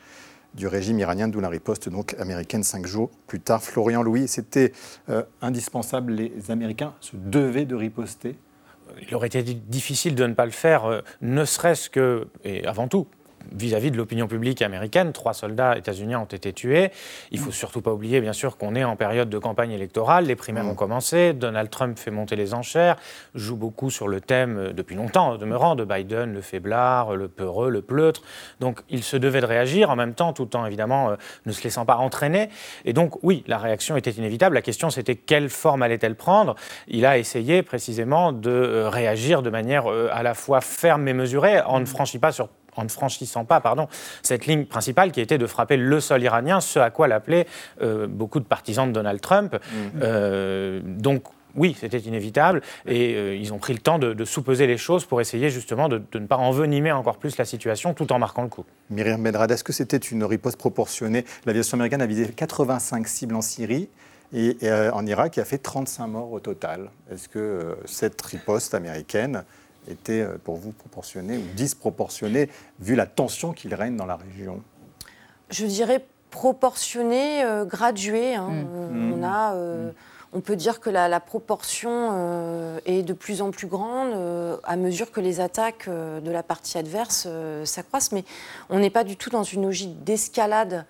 du 0.54 0.68
régime 0.68 1.00
iranien, 1.00 1.28
d'où 1.28 1.40
la 1.40 1.50
riposte 1.50 1.90
donc 1.90 2.16
américaine 2.20 2.64
cinq 2.64 2.86
jours 2.86 3.10
plus 3.26 3.40
tard. 3.40 3.64
Florian 3.64 4.04
Louis, 4.04 4.28
c'était 4.28 4.74
euh, 5.10 5.24
indispensable. 5.42 6.14
Les 6.14 6.52
Américains 6.52 6.94
se 7.00 7.16
devaient 7.16 7.66
de 7.66 7.76
riposter 7.76 8.38
il 9.02 9.16
aurait 9.16 9.28
été 9.28 9.44
difficile 9.44 10.16
de 10.16 10.26
ne 10.26 10.34
pas 10.34 10.46
le 10.46 10.52
faire, 10.52 10.86
euh, 10.86 11.02
ne 11.22 11.46
serait-ce 11.46 11.90
que, 11.90 12.28
et 12.44 12.66
avant 12.66 12.88
tout, 12.88 13.08
vis-à-vis 13.52 13.92
de 13.92 13.98
l'opinion 13.98 14.28
publique 14.28 14.62
américaine. 14.62 15.14
Trois 15.14 15.34
soldats 15.34 15.78
états-uniens 15.78 16.20
ont 16.20 16.26
été 16.26 16.54
tués. 16.54 16.92
Il 17.32 17.40
ne 17.40 17.46
faut 17.46 17.52
surtout 17.52 17.82
pas 17.82 17.92
oublier, 17.92 18.22
bien 18.22 18.34
sûr, 18.34 18.58
qu'on 18.58 18.76
est 18.76 18.84
en 18.84 18.96
période 18.96 19.30
de 19.30 19.38
campagne 19.38 19.72
électorale. 19.72 20.26
Les 20.26 20.36
primaires 20.36 20.66
ont 20.66 20.76
commencé. 20.76 21.34
Donald 21.34 21.70
Trump 21.70 21.98
fait 21.98 22.12
monter 22.12 22.36
les 22.36 22.54
enchères, 22.54 22.98
joue 23.36 23.56
beaucoup 23.56 23.90
sur 23.90 24.08
le 24.08 24.22
thème 24.22 24.58
euh, 24.58 24.74
depuis 24.74 24.96
longtemps, 24.96 25.38
demeurant, 25.38 25.76
de 25.76 25.84
Biden, 25.84 26.34
le 26.34 26.42
faiblard, 26.42 27.16
le 27.16 27.28
peureux, 27.28 27.70
le 27.70 27.82
pleutre. 27.82 28.22
Donc 28.60 28.82
il 28.90 29.04
se 29.04 29.18
devait 29.18 29.42
de 29.42 29.46
réagir 29.46 29.90
en 29.90 29.96
même 29.96 30.14
temps, 30.14 30.34
tout 30.34 30.56
en 30.56 30.66
évidemment 30.66 31.12
euh, 31.12 31.16
ne 31.46 31.52
se 31.52 31.64
laissant 31.64 31.86
pas 31.86 31.98
entraîner. 31.98 32.50
Et 32.86 32.94
donc 32.94 33.24
oui, 33.24 33.44
la 33.48 33.58
réaction 33.58 33.98
était 33.98 34.12
inévitable. 34.12 34.56
La 34.56 34.62
question 34.62 34.90
c'était 34.90 35.16
quelle 35.16 35.50
forme 35.50 35.84
allait-elle 35.84 36.16
prendre? 36.16 36.56
Il 36.88 37.06
a 37.06 37.18
essayé 37.18 37.64
précisément 37.64 38.32
de 38.32 38.50
euh, 38.50 38.90
réagir 38.90 39.42
de 39.42 39.50
manière 39.50 39.88
à 39.88 40.24
la 40.24 40.34
fois 40.34 40.62
ferme 40.62 41.08
et 41.08 41.14
mesurée. 41.14 41.62
On 41.68 41.80
ne 41.80 41.86
franchit 41.86 42.20
pas 42.20 42.32
sur 42.32 42.50
en 42.78 42.84
ne 42.84 42.90
franchissant 42.90 43.46
pas 43.46 43.60
pardon, 43.60 43.88
cette 44.24 44.46
ligne 44.46 44.66
principale 44.66 45.12
qui 45.12 45.22
était 45.22 45.38
de 45.38 45.48
frapper 45.48 45.78
le 45.78 46.00
sol 46.00 46.22
iranien, 46.24 46.62
ce 46.62 46.80
à 46.80 46.90
quoi 46.90 47.08
l'appelaient 47.08 47.48
euh, 47.82 48.08
beaucoup 48.08 48.40
de 48.40 48.46
partisans 48.46 48.88
de 48.88 48.94
Donald 48.94 49.22
Trump. 49.22 49.54
Mhm. 49.54 50.02
Euh, 50.02 50.82
donc 50.84 51.24
oui, 51.56 51.76
c'était 51.80 51.98
inévitable 51.98 52.62
et 52.86 53.16
euh, 53.16 53.36
ils 53.36 53.52
ont 53.52 53.58
pris 53.58 53.74
le 53.74 53.80
temps 53.80 53.98
de, 53.98 54.14
de 54.14 54.26
sous-peser 54.26 54.68
les 54.68 54.78
choses 54.78 55.06
pour 55.06 55.22
essayer 55.22 55.50
justement 55.50 55.90
de, 55.90 56.02
ne 56.14 56.28
pas 56.28 56.38
envenimer 56.38 56.92
encore 56.92 57.18
plus 57.18 57.38
la 57.38 57.46
situation 57.46 57.94
tout 57.94 58.12
en 58.12 58.20
marquant 58.20 58.44
le 58.44 58.50
coup. 58.50 58.64
Myriam 58.92 59.24
Benrad, 59.24 59.50
est-ce 59.50 59.64
que 59.64 59.74
c'était 59.74 59.98
une 59.98 60.24
riposte 60.24 60.58
proportionnée? 60.58 61.26
L'aviation 61.46 61.76
américaine 61.76 62.02
a 62.02 62.06
visé 62.06 62.28
85 62.28 63.08
cibles 63.08 63.36
en 63.36 63.42
Syrie 63.42 63.90
et, 64.34 64.58
en 64.92 65.06
Irak, 65.06 65.38
il 65.38 65.40
a 65.40 65.46
fait 65.46 65.58
35 65.58 66.08
morts 66.08 66.32
au 66.34 66.42
total. 66.42 66.92
Est-ce 67.10 67.30
que 67.30 67.78
cette 67.86 68.22
riposte 68.22 68.74
américaine 68.74 69.46
était 69.88 70.22
euh, 70.22 70.38
pour 70.44 70.58
vous 70.58 70.72
proportionné 70.72 71.38
ou 71.38 71.44
disproportionné 71.56 72.50
vu 72.80 72.96
la 72.96 73.06
tension 73.06 73.54
qu'il 73.54 73.74
règne 73.74 73.96
dans 73.96 74.06
la 74.06 74.16
région? 74.18 74.62
Je 75.50 75.66
dirais 75.66 76.06
proportionné, 76.30 77.44
euh, 77.44 77.66
gradué. 77.66 78.36
Hein. 78.36 78.50
Mmh. 78.50 78.68
Euh, 78.76 79.14
on 79.14 79.24
a. 79.24 79.56
Mmh 79.56 79.94
on 80.38 80.42
peut 80.42 80.56
dire 80.56 80.80
que 80.80 80.92
la, 80.92 81.20
proportion 81.20 82.12
euh, 82.14 82.80
est 82.86 83.02
de 83.02 83.14
plus 83.14 83.42
en 83.42 83.50
plus 83.50 83.66
grande 83.66 84.14
euh, 84.14 84.58
à 84.64 84.76
mesure 84.76 85.12
que 85.12 85.20
les 85.20 85.40
attaques 85.40 85.86
euh, 85.88 86.20
de 86.20 86.30
la 86.30 86.44
partie 86.44 86.78
adverse 86.78 87.28
s'accroissent. 87.64 88.12
Mais 88.12 88.24
on 88.70 88.78
n'est 88.78 88.92
pas 88.92 89.04
du 89.04 89.18
tout 89.18 89.32
dans 89.32 89.42
une 89.42 89.64
logique 89.64 90.04
d'escalade 90.04 90.86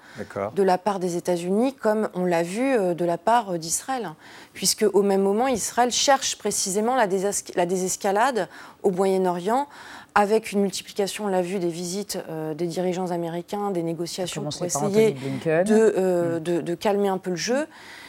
de 0.53 0.63
la 0.63 0.77
part 0.77 0.99
des 0.99 1.15
États-Unis, 1.15 1.75
comme 1.75 2.10
on 2.13 2.25
l'a 2.25 2.43
vu 2.43 2.77
de 2.93 3.05
la 3.05 3.17
part 3.17 3.57
d'Israël. 3.57 4.10
Puisque 4.53 4.86
au 4.93 5.01
même 5.01 5.21
moment, 5.21 5.47
Israël 5.47 5.91
cherche 5.91 6.38
précisément 6.38 6.95
la, 6.95 7.07
désescalade 7.07 8.49
au 8.83 8.91
Moyen-Orient 8.91 9.67
avec 10.13 10.51
une 10.51 10.62
multiplication, 10.62 11.25
on 11.25 11.27
l'a 11.27 11.43
vu, 11.43 11.60
des 11.60 11.69
visites 11.69 12.17
des 12.57 12.65
dirigeants 12.65 13.12
américains, 13.12 13.71
des 13.71 13.83
négociations 13.83 14.43
pour 14.43 14.65
essayer 14.65 15.15
de, 15.45 16.39
de, 16.39 16.75
calmer 16.75 17.07
un 17.07 17.19
peu 17.19 17.29
le 17.29 17.36
jeu. 17.36 17.67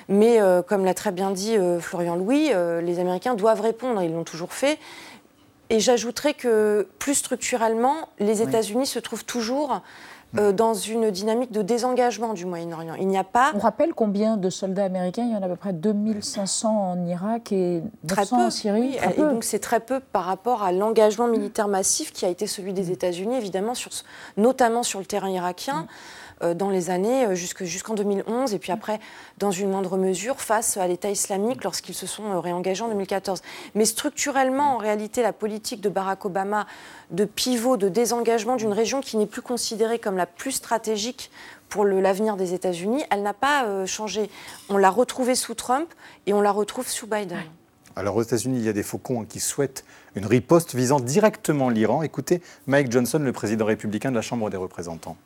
Mais 0.08 0.40
euh, 0.40 0.62
comme 0.62 0.84
l'a 0.84 0.94
très 0.94 1.12
bien 1.12 1.30
dit 1.30 1.56
euh, 1.56 1.80
Florian 1.80 2.16
Louis, 2.16 2.50
euh, 2.52 2.80
les 2.80 2.98
Américains 2.98 3.34
doivent 3.34 3.60
répondre, 3.60 4.02
ils 4.02 4.12
l'ont 4.12 4.24
toujours 4.24 4.52
fait. 4.52 4.78
Et 5.70 5.80
j'ajouterais 5.80 6.32
que 6.32 6.88
plus 6.98 7.14
structurellement, 7.14 8.08
les 8.18 8.40
États-Unis 8.40 8.86
se 8.86 8.98
trouvent 8.98 9.26
toujours 9.26 9.82
euh, 10.36 10.52
dans 10.52 10.74
une 10.74 11.10
dynamique 11.10 11.52
de 11.52 11.62
désengagement 11.62 12.34
du 12.34 12.44
Moyen-Orient. 12.44 12.94
Il 13.00 13.08
n'y 13.08 13.16
a 13.16 13.24
pas. 13.24 13.52
On 13.54 13.60
rappelle 13.60 13.94
combien 13.94 14.36
de 14.36 14.50
soldats 14.50 14.84
américains? 14.84 15.24
Il 15.24 15.32
y 15.32 15.34
en 15.34 15.40
a 15.40 15.46
à 15.46 15.48
peu 15.48 15.56
près 15.56 15.72
2500 15.72 16.68
en 16.68 17.06
Irak 17.06 17.50
et 17.50 17.82
900 18.04 18.46
en 18.46 18.50
Syrie. 18.50 18.80
Oui, 18.80 18.98
et 19.16 19.20
donc 19.20 19.42
c'est 19.42 19.58
très 19.58 19.80
peu 19.80 20.00
par 20.00 20.24
rapport 20.24 20.62
à 20.62 20.70
l'engagement 20.70 21.28
militaire 21.28 21.66
massif 21.66 22.12
qui 22.12 22.26
a 22.26 22.28
été 22.28 22.46
celui 22.46 22.74
des 22.74 22.90
États-Unis, 22.90 23.36
évidemment, 23.36 23.74
sur, 23.74 23.90
notamment 24.36 24.82
sur 24.82 24.98
le 24.98 25.06
terrain 25.06 25.30
irakien. 25.30 25.86
Euh, 25.86 26.27
dans 26.54 26.70
les 26.70 26.90
années 26.90 27.26
euh, 27.26 27.34
jusqu'en 27.34 27.94
2011 27.94 28.54
et 28.54 28.58
puis 28.58 28.72
après, 28.72 29.00
dans 29.38 29.50
une 29.50 29.70
moindre 29.70 29.96
mesure, 29.96 30.40
face 30.40 30.76
à 30.76 30.86
l'État 30.86 31.10
islamique 31.10 31.64
lorsqu'ils 31.64 31.94
se 31.94 32.06
sont 32.06 32.32
euh, 32.32 32.38
réengagés 32.38 32.82
en 32.82 32.88
2014. 32.88 33.42
Mais 33.74 33.84
structurellement, 33.84 34.74
en 34.74 34.78
réalité, 34.78 35.22
la 35.22 35.32
politique 35.32 35.80
de 35.80 35.88
Barack 35.88 36.24
Obama 36.24 36.66
de 37.10 37.24
pivot, 37.24 37.76
de 37.76 37.88
désengagement 37.88 38.56
d'une 38.56 38.72
région 38.72 39.00
qui 39.00 39.16
n'est 39.16 39.26
plus 39.26 39.42
considérée 39.42 39.98
comme 39.98 40.16
la 40.16 40.26
plus 40.26 40.52
stratégique 40.52 41.30
pour 41.68 41.84
l'avenir 41.84 42.36
des 42.36 42.54
États-Unis, 42.54 43.04
elle 43.10 43.22
n'a 43.22 43.34
pas 43.34 43.84
changé. 43.84 44.30
On 44.70 44.78
l'a 44.78 44.88
retrouvée 44.88 45.34
sous 45.34 45.54
Trump 45.54 45.92
et 46.26 46.32
on 46.32 46.40
la 46.40 46.50
retrouve 46.50 46.88
sous 46.88 47.06
Biden. 47.06 47.42
Alors 47.94 48.16
aux 48.16 48.22
États-Unis, 48.22 48.58
il 48.60 48.64
y 48.64 48.68
a 48.68 48.72
des 48.72 48.82
faucons 48.82 49.24
qui 49.24 49.40
souhaitent 49.40 49.84
une 50.14 50.24
riposte 50.24 50.74
visant 50.74 51.00
directement 51.00 51.68
l'Iran. 51.68 52.02
Écoutez 52.02 52.40
Mike 52.66 52.92
Johnson, 52.92 53.18
le 53.18 53.32
président 53.32 53.64
républicain 53.64 54.10
de 54.10 54.14
la 54.14 54.22
Chambre 54.22 54.50
des 54.50 54.56
représentants. 54.56 55.16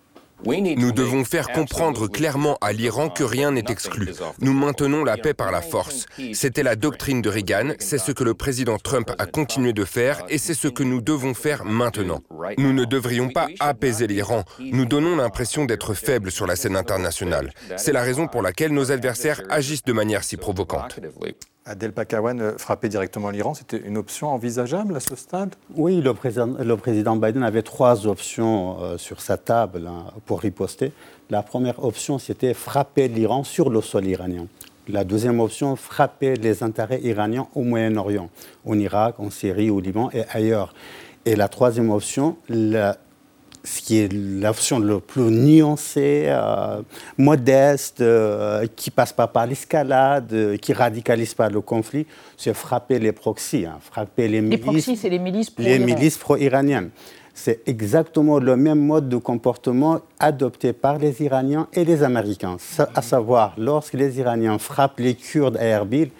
Nous 0.44 0.92
devons 0.92 1.24
faire 1.24 1.48
comprendre 1.48 2.09
clairement 2.09 2.59
à 2.61 2.72
l'Iran 2.72 3.09
que 3.09 3.24
rien 3.24 3.52
n'est 3.52 3.64
exclu. 3.68 4.11
Nous 4.40 4.52
maintenons 4.52 5.05
la 5.05 5.16
paix 5.16 5.35
par 5.35 5.52
la 5.52 5.62
force. 5.62 6.07
C'était 6.33 6.62
la 6.62 6.76
doctrine 6.76 7.22
de 7.22 7.28
Reagan, 7.28 7.72
c'est 7.78 7.98
ce 7.98 8.12
que 8.12 8.24
le 8.24 8.35
président 8.35 8.78
Trump 8.78 9.11
a 9.18 9.26
continué 9.26 9.72
de 9.72 9.85
faire 9.85 10.24
et 10.28 10.38
c'est 10.38 10.55
ce 10.55 10.68
que 10.68 10.83
nous 10.83 11.00
devons 11.00 11.35
faire 11.35 11.64
maintenant. 11.64 12.20
Nous 12.59 12.72
ne 12.72 12.85
devrions 12.85 13.28
pas 13.28 13.48
apaiser 13.61 14.07
l'Iran. 14.07 14.44
Nous 14.59 14.85
donnons 14.85 15.16
l'impression 15.16 15.64
d'être 15.64 15.94
faibles 15.94 16.31
sur 16.31 16.46
la 16.46 16.57
scène 16.57 16.76
internationale. 16.76 17.52
C'est 17.76 17.92
la 17.92 18.02
raison 18.02 18.26
pour 18.26 18.42
laquelle 18.42 18.72
nos 18.72 18.90
adversaires 18.92 19.42
agissent 19.48 19.85
de 19.85 19.92
manière 19.92 20.24
si 20.24 20.37
provocante. 20.37 20.98
Adel 21.64 21.92
Pakawan, 21.92 22.40
euh, 22.40 22.59
frapper 22.59 22.88
directement 22.88 23.31
l'Iran, 23.31 23.55
c'était 23.55 23.79
une 23.79 23.96
option 23.96 24.29
envisageable 24.29 24.96
à 24.96 25.01
ce 25.01 25.14
stade? 25.14 25.55
Oui, 25.77 26.01
le 26.01 26.12
président, 26.12 27.16
Biden 27.16 27.44
avait 27.44 27.62
trois 27.62 28.07
options 28.07 28.79
euh, 28.81 28.98
sur 28.98 29.20
sa 29.20 29.37
table 29.37 29.87
hein, 29.87 30.07
pour 30.27 30.40
riposter. 30.40 30.92
La 31.31 31.42
première 31.42 31.85
option, 31.85 32.18
c'était 32.18 32.53
frapper 32.53 33.07
l'Iran 33.07 33.44
sur 33.44 33.70
le 33.70 33.81
sol 33.81 34.07
iranien. 34.07 34.46
La 34.88 35.05
deuxième 35.05 35.38
option, 35.38 35.77
frapper 35.77 36.35
les 36.35 36.64
intérêts 36.64 37.01
iraniens 37.03 37.46
au 37.55 37.62
Moyen-Orient, 37.62 38.29
en 38.66 38.79
Irak, 38.79 39.20
en 39.20 39.31
Syrie, 39.31 39.70
au 39.70 39.79
Liban 39.79 40.11
et 40.12 40.25
ailleurs. 40.31 40.75
Et 41.25 41.37
la 41.37 41.46
troisième 41.46 41.90
option, 41.90 42.37
la, 42.48 42.96
ce 43.64 43.81
qui 43.81 43.98
est 43.98 44.12
l'option 44.12 44.79
le 44.79 45.01
plus 45.01 45.22
nuancée, 45.22 46.25
euh, 46.27 46.83
modeste, 47.16 48.01
euh, 48.01 48.66
qui 48.75 48.90
passe 48.90 49.12
pas 49.12 49.27
par 49.27 49.46
l'escalade, 49.46 50.33
euh, 50.33 50.57
qui 50.57 50.72
radicalise 50.72 51.35
pas 51.35 51.48
le 51.48 51.61
conflit, 51.61 52.07
c'est 52.37 52.55
frapper 52.55 52.98
les 52.98 53.12
proxys, 53.12 53.66
hein, 53.66 53.79
frapper 53.81 54.29
les 54.29 54.40
milices. 54.40 54.59
Les 54.59 54.64
proxys, 54.64 54.96
c'est 54.96 55.09
les 55.09 55.18
milices 55.18 55.51
pro 55.51 55.62
Les 55.62 55.79
milices 55.79 56.18
pro-iraniennes. 56.18 56.90
C'est 57.35 57.62
exactement 57.66 58.38
le 58.38 58.57
même 58.57 58.81
mode 58.81 59.09
de 59.09 59.16
comportement 59.16 60.01
adopté 60.18 60.72
par 60.75 60.98
les 60.98 61.22
Iraniens 61.22 61.66
et 61.72 61.85
les 61.85 62.03
Américains. 62.03 62.59
À 62.94 63.01
savoir, 63.01 63.55
lorsque 63.57 63.94
les 63.94 64.18
Iraniens 64.18 64.59
frappent 64.59 64.98
les 65.01 65.14
Kurdes 65.14 65.57
à 65.57 65.64
Erbil, 65.64 66.11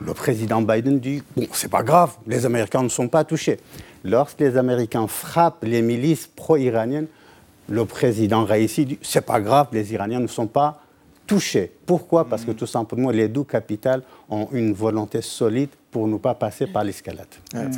le 0.00 0.14
président 0.14 0.62
Biden 0.62 0.98
dit 1.00 1.22
Bon, 1.36 1.46
c'est 1.52 1.70
pas 1.70 1.82
grave, 1.82 2.12
les 2.26 2.46
Américains 2.46 2.82
ne 2.82 2.88
sont 2.88 3.08
pas 3.08 3.24
touchés. 3.24 3.58
Lorsque 4.04 4.40
les 4.40 4.56
Américains 4.56 5.06
frappent 5.06 5.64
les 5.64 5.82
milices 5.82 6.26
pro-iraniennes, 6.26 7.06
le 7.68 7.84
président 7.84 8.44
Raisi 8.44 8.86
dit 8.86 8.98
c'est 9.02 9.24
pas 9.24 9.40
grave, 9.40 9.68
les 9.72 9.92
Iraniens 9.92 10.20
ne 10.20 10.26
sont 10.26 10.46
pas 10.46 10.82
touchés. 11.26 11.70
Pourquoi? 11.86 12.28
Parce 12.28 12.44
que 12.44 12.50
tout 12.50 12.66
simplement, 12.66 13.10
les 13.10 13.28
deux 13.28 13.44
capitales 13.44 14.02
ont 14.28 14.48
une 14.52 14.72
volonté 14.72 15.22
solide 15.22 15.68
pour 15.92 16.08
ne 16.08 16.16
pas 16.16 16.34
passer 16.34 16.66
par 16.66 16.82
l'escalade. 16.82 17.28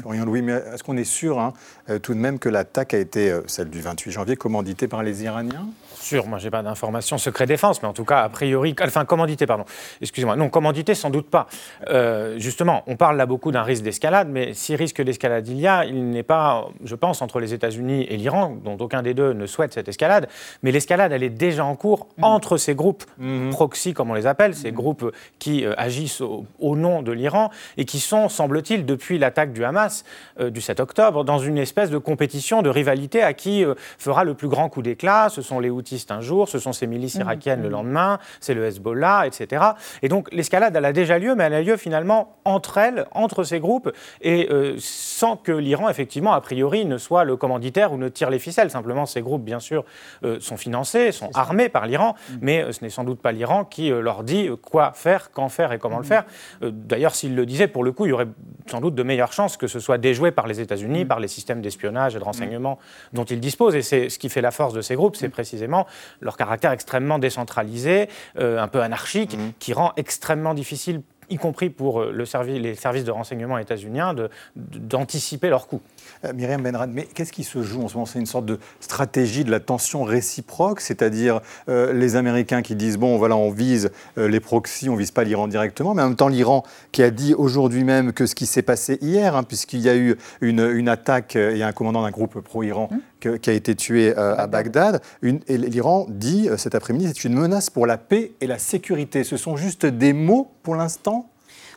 Florian 0.00 0.24
Louis, 0.24 0.40
mais 0.40 0.52
est-ce 0.72 0.82
qu'on 0.82 0.96
est 0.96 1.04
sûr 1.04 1.38
hein, 1.38 1.52
euh, 1.90 1.98
tout 1.98 2.14
de 2.14 2.18
même 2.18 2.38
que 2.38 2.48
l'attaque 2.48 2.94
a 2.94 2.98
été, 2.98 3.30
euh, 3.30 3.42
celle 3.46 3.68
du 3.68 3.80
28 3.80 4.10
janvier, 4.10 4.36
commanditée 4.36 4.88
par 4.88 5.02
les 5.02 5.22
Iraniens? 5.24 5.68
Sûr, 6.02 6.26
moi 6.26 6.38
j'ai 6.38 6.50
pas 6.50 6.62
d'informations 6.62 7.16
secret 7.16 7.46
défense, 7.46 7.80
mais 7.80 7.88
en 7.88 7.92
tout 7.92 8.04
cas, 8.04 8.22
a 8.22 8.28
priori, 8.28 8.74
enfin 8.82 9.04
commandité, 9.04 9.46
pardon, 9.46 9.64
excusez-moi, 10.00 10.34
non, 10.34 10.48
commandité 10.48 10.96
sans 10.96 11.10
doute 11.10 11.30
pas. 11.30 11.46
Euh, 11.90 12.38
justement, 12.38 12.82
on 12.88 12.96
parle 12.96 13.16
là 13.16 13.24
beaucoup 13.24 13.52
d'un 13.52 13.62
risque 13.62 13.84
d'escalade, 13.84 14.28
mais 14.28 14.52
si 14.52 14.74
risque 14.74 15.00
d'escalade 15.00 15.46
il 15.46 15.60
y 15.60 15.68
a, 15.68 15.84
il 15.84 16.10
n'est 16.10 16.24
pas, 16.24 16.66
je 16.84 16.96
pense, 16.96 17.22
entre 17.22 17.38
les 17.38 17.54
États-Unis 17.54 18.06
et 18.10 18.16
l'Iran, 18.16 18.56
dont 18.64 18.76
aucun 18.80 19.02
des 19.02 19.14
deux 19.14 19.32
ne 19.32 19.46
souhaite 19.46 19.72
cette 19.72 19.88
escalade, 19.88 20.28
mais 20.64 20.72
l'escalade, 20.72 21.12
elle 21.12 21.22
est 21.22 21.30
déjà 21.30 21.64
en 21.64 21.76
cours 21.76 22.08
mmh. 22.18 22.24
entre 22.24 22.56
ces 22.56 22.74
groupes 22.74 23.04
mmh. 23.18 23.50
proxy, 23.50 23.94
comme 23.94 24.10
on 24.10 24.14
les 24.14 24.26
appelle, 24.26 24.54
ces 24.54 24.72
mmh. 24.72 24.74
groupes 24.74 25.14
qui 25.38 25.64
agissent 25.76 26.20
au, 26.20 26.46
au 26.58 26.74
nom 26.74 27.02
de 27.02 27.12
l'Iran 27.12 27.50
et 27.76 27.84
qui 27.84 28.00
sont, 28.00 28.28
semble-t-il, 28.28 28.84
depuis 28.84 29.18
l'attaque 29.18 29.52
du 29.52 29.64
Hamas 29.64 30.04
euh, 30.40 30.50
du 30.50 30.60
7 30.60 30.80
octobre, 30.80 31.24
dans 31.24 31.38
une 31.38 31.58
espèce 31.58 31.90
de 31.90 31.98
compétition, 31.98 32.62
de 32.62 32.68
rivalité 32.68 33.22
à 33.22 33.32
qui 33.32 33.64
euh, 33.64 33.74
fera 33.98 34.24
le 34.24 34.34
plus 34.34 34.48
grand 34.48 34.68
coup 34.68 34.82
d'éclat. 34.82 35.28
Ce 35.28 35.42
sont 35.42 35.60
les 35.60 35.70
Un 36.10 36.20
jour, 36.20 36.48
ce 36.48 36.58
sont 36.58 36.72
ces 36.72 36.86
milices 36.86 37.16
mmh. 37.16 37.22
irakiennes 37.22 37.62
le 37.62 37.68
mmh. 37.68 37.72
lendemain, 37.72 38.18
c'est 38.40 38.54
le 38.54 38.64
Hezbollah, 38.64 39.26
etc. 39.26 39.62
Et 40.02 40.08
donc 40.08 40.28
l'escalade, 40.32 40.74
elle 40.76 40.84
a 40.84 40.92
déjà 40.92 41.18
lieu, 41.18 41.34
mais 41.34 41.44
elle 41.44 41.54
a 41.54 41.62
lieu 41.62 41.76
finalement 41.76 42.36
entre 42.44 42.78
elles, 42.78 43.06
entre 43.12 43.44
ces 43.44 43.60
groupes, 43.60 43.90
et 44.20 44.48
euh, 44.50 44.76
sans 44.78 45.36
que 45.36 45.52
l'Iran, 45.52 45.88
effectivement, 45.88 46.32
a 46.32 46.40
priori, 46.40 46.84
ne 46.84 46.98
soit 46.98 47.24
le 47.24 47.36
commanditaire 47.36 47.92
ou 47.92 47.96
ne 47.96 48.08
tire 48.08 48.30
les 48.30 48.38
ficelles. 48.38 48.70
Simplement, 48.70 49.06
ces 49.06 49.22
groupes, 49.22 49.44
bien 49.44 49.60
sûr, 49.60 49.84
sont 50.40 50.56
financés, 50.56 51.12
sont 51.12 51.30
armés 51.34 51.68
par 51.68 51.86
l'Iran, 51.86 52.14
mmh. 52.14 52.34
mais 52.40 52.72
ce 52.72 52.84
n'est 52.84 52.90
sans 52.90 53.04
doute 53.04 53.20
pas 53.20 53.32
l'Iran 53.32 53.64
qui 53.64 53.90
leur 53.90 54.22
dit 54.24 54.48
quoi 54.62 54.92
faire, 54.94 55.30
quand 55.32 55.48
faire 55.48 55.72
et 55.72 55.78
comment 55.78 55.98
le 55.98 56.04
faire. 56.04 56.24
D'ailleurs, 56.60 57.14
s'il 57.14 57.34
le 57.34 57.46
disait, 57.46 57.68
pour 57.68 57.84
le 57.84 57.92
coup, 57.92 58.06
il 58.06 58.10
y 58.10 58.12
aurait 58.12 58.28
sans 58.66 58.80
doute 58.80 58.94
de 58.94 59.02
meilleures 59.02 59.32
chances 59.32 59.56
que 59.56 59.66
ce 59.66 59.80
soit 59.80 59.98
déjoué 59.98 60.30
par 60.30 60.46
les 60.46 60.60
États-Unis, 60.60 61.04
par 61.04 61.20
les 61.20 61.28
systèmes 61.28 61.60
d'espionnage 61.60 62.16
et 62.16 62.18
de 62.18 62.24
renseignement 62.24 62.78
dont 63.12 63.24
ils 63.24 63.40
disposent. 63.40 63.74
Et 63.74 63.82
c'est 63.82 64.08
ce 64.08 64.18
qui 64.18 64.28
fait 64.28 64.40
la 64.40 64.50
force 64.50 64.74
de 64.74 64.80
ces 64.80 64.94
groupes, 64.94 65.16
c'est 65.16 65.28
mm. 65.28 65.32
Leur 66.20 66.36
caractère 66.36 66.72
extrêmement 66.72 67.18
décentralisé, 67.18 68.08
euh, 68.38 68.58
un 68.58 68.68
peu 68.68 68.82
anarchique, 68.82 69.36
qui 69.58 69.72
rend 69.72 69.92
extrêmement 69.96 70.54
difficile 70.54 71.02
y 71.32 71.38
compris 71.38 71.70
pour 71.70 72.00
euh, 72.00 72.12
le 72.12 72.24
les 72.58 72.74
services 72.74 73.04
de 73.04 73.10
renseignement 73.10 73.58
états-uniens, 73.58 74.14
d'anticiper 74.56 75.48
leurs 75.48 75.66
coûts. 75.66 75.80
Euh, 76.24 76.32
Myriam 76.32 76.62
Benrad, 76.62 76.90
mais 76.92 77.04
qu'est-ce 77.04 77.32
qui 77.32 77.44
se 77.44 77.62
joue 77.62 77.82
en 77.82 77.88
ce 77.88 77.94
moment? 77.94 78.06
C'est 78.06 78.18
une 78.18 78.26
sorte 78.26 78.46
de 78.46 78.58
stratégie 78.80 79.44
de 79.44 79.50
la 79.50 79.60
tension 79.60 80.02
réciproque, 80.02 80.80
c'est-à-dire 80.80 81.40
euh, 81.68 81.92
les 81.92 82.16
Américains 82.16 82.62
qui 82.62 82.74
disent 82.74 82.98
bon, 82.98 83.18
voilà, 83.18 83.36
on 83.36 83.50
vise 83.50 83.90
les 84.16 84.40
proxys, 84.40 84.88
on 84.88 84.96
vise 84.96 85.10
pas 85.10 85.24
l'Iran 85.24 85.48
directement, 85.48 85.94
mais 85.94 86.02
en 86.02 86.08
même 86.08 86.16
temps 86.16 86.28
l'Iran 86.28 86.64
qui 86.90 87.02
a 87.02 87.10
dit 87.10 87.34
aujourd'hui 87.34 87.84
même 87.84 88.12
que 88.12 88.26
ce 88.26 88.34
qui 88.34 88.46
s'est 88.46 88.62
passé 88.62 88.98
hier, 89.00 89.36
hein, 89.36 89.42
puisqu'il 89.42 89.80
y 89.80 89.88
a 89.88 89.96
eu 89.96 90.16
une, 90.40 90.88
attaque, 90.88 91.34
il 91.34 91.56
y 91.56 91.62
a 91.62 91.66
un 91.66 91.72
commandant 91.72 92.02
d'un 92.02 92.10
groupe 92.10 92.40
pro-Iran 92.40 92.88
mmh. 92.90 92.96
Qui 93.38 93.50
a 93.50 93.52
été 93.52 93.74
tué 93.74 94.14
à 94.16 94.46
Bagdad, 94.46 95.00
et 95.22 95.58
l'Iran 95.58 96.06
dit 96.08 96.48
cet 96.56 96.74
après-midi 96.74 97.06
c'est 97.08 97.24
une 97.24 97.34
menace 97.34 97.70
pour 97.70 97.86
la 97.86 97.98
paix 97.98 98.32
et 98.40 98.46
la 98.46 98.58
sécurité. 98.58 99.24
Ce 99.24 99.36
sont 99.36 99.56
juste 99.56 99.86
des 99.86 100.12
mots 100.12 100.50
pour 100.62 100.74
l'instant? 100.74 101.28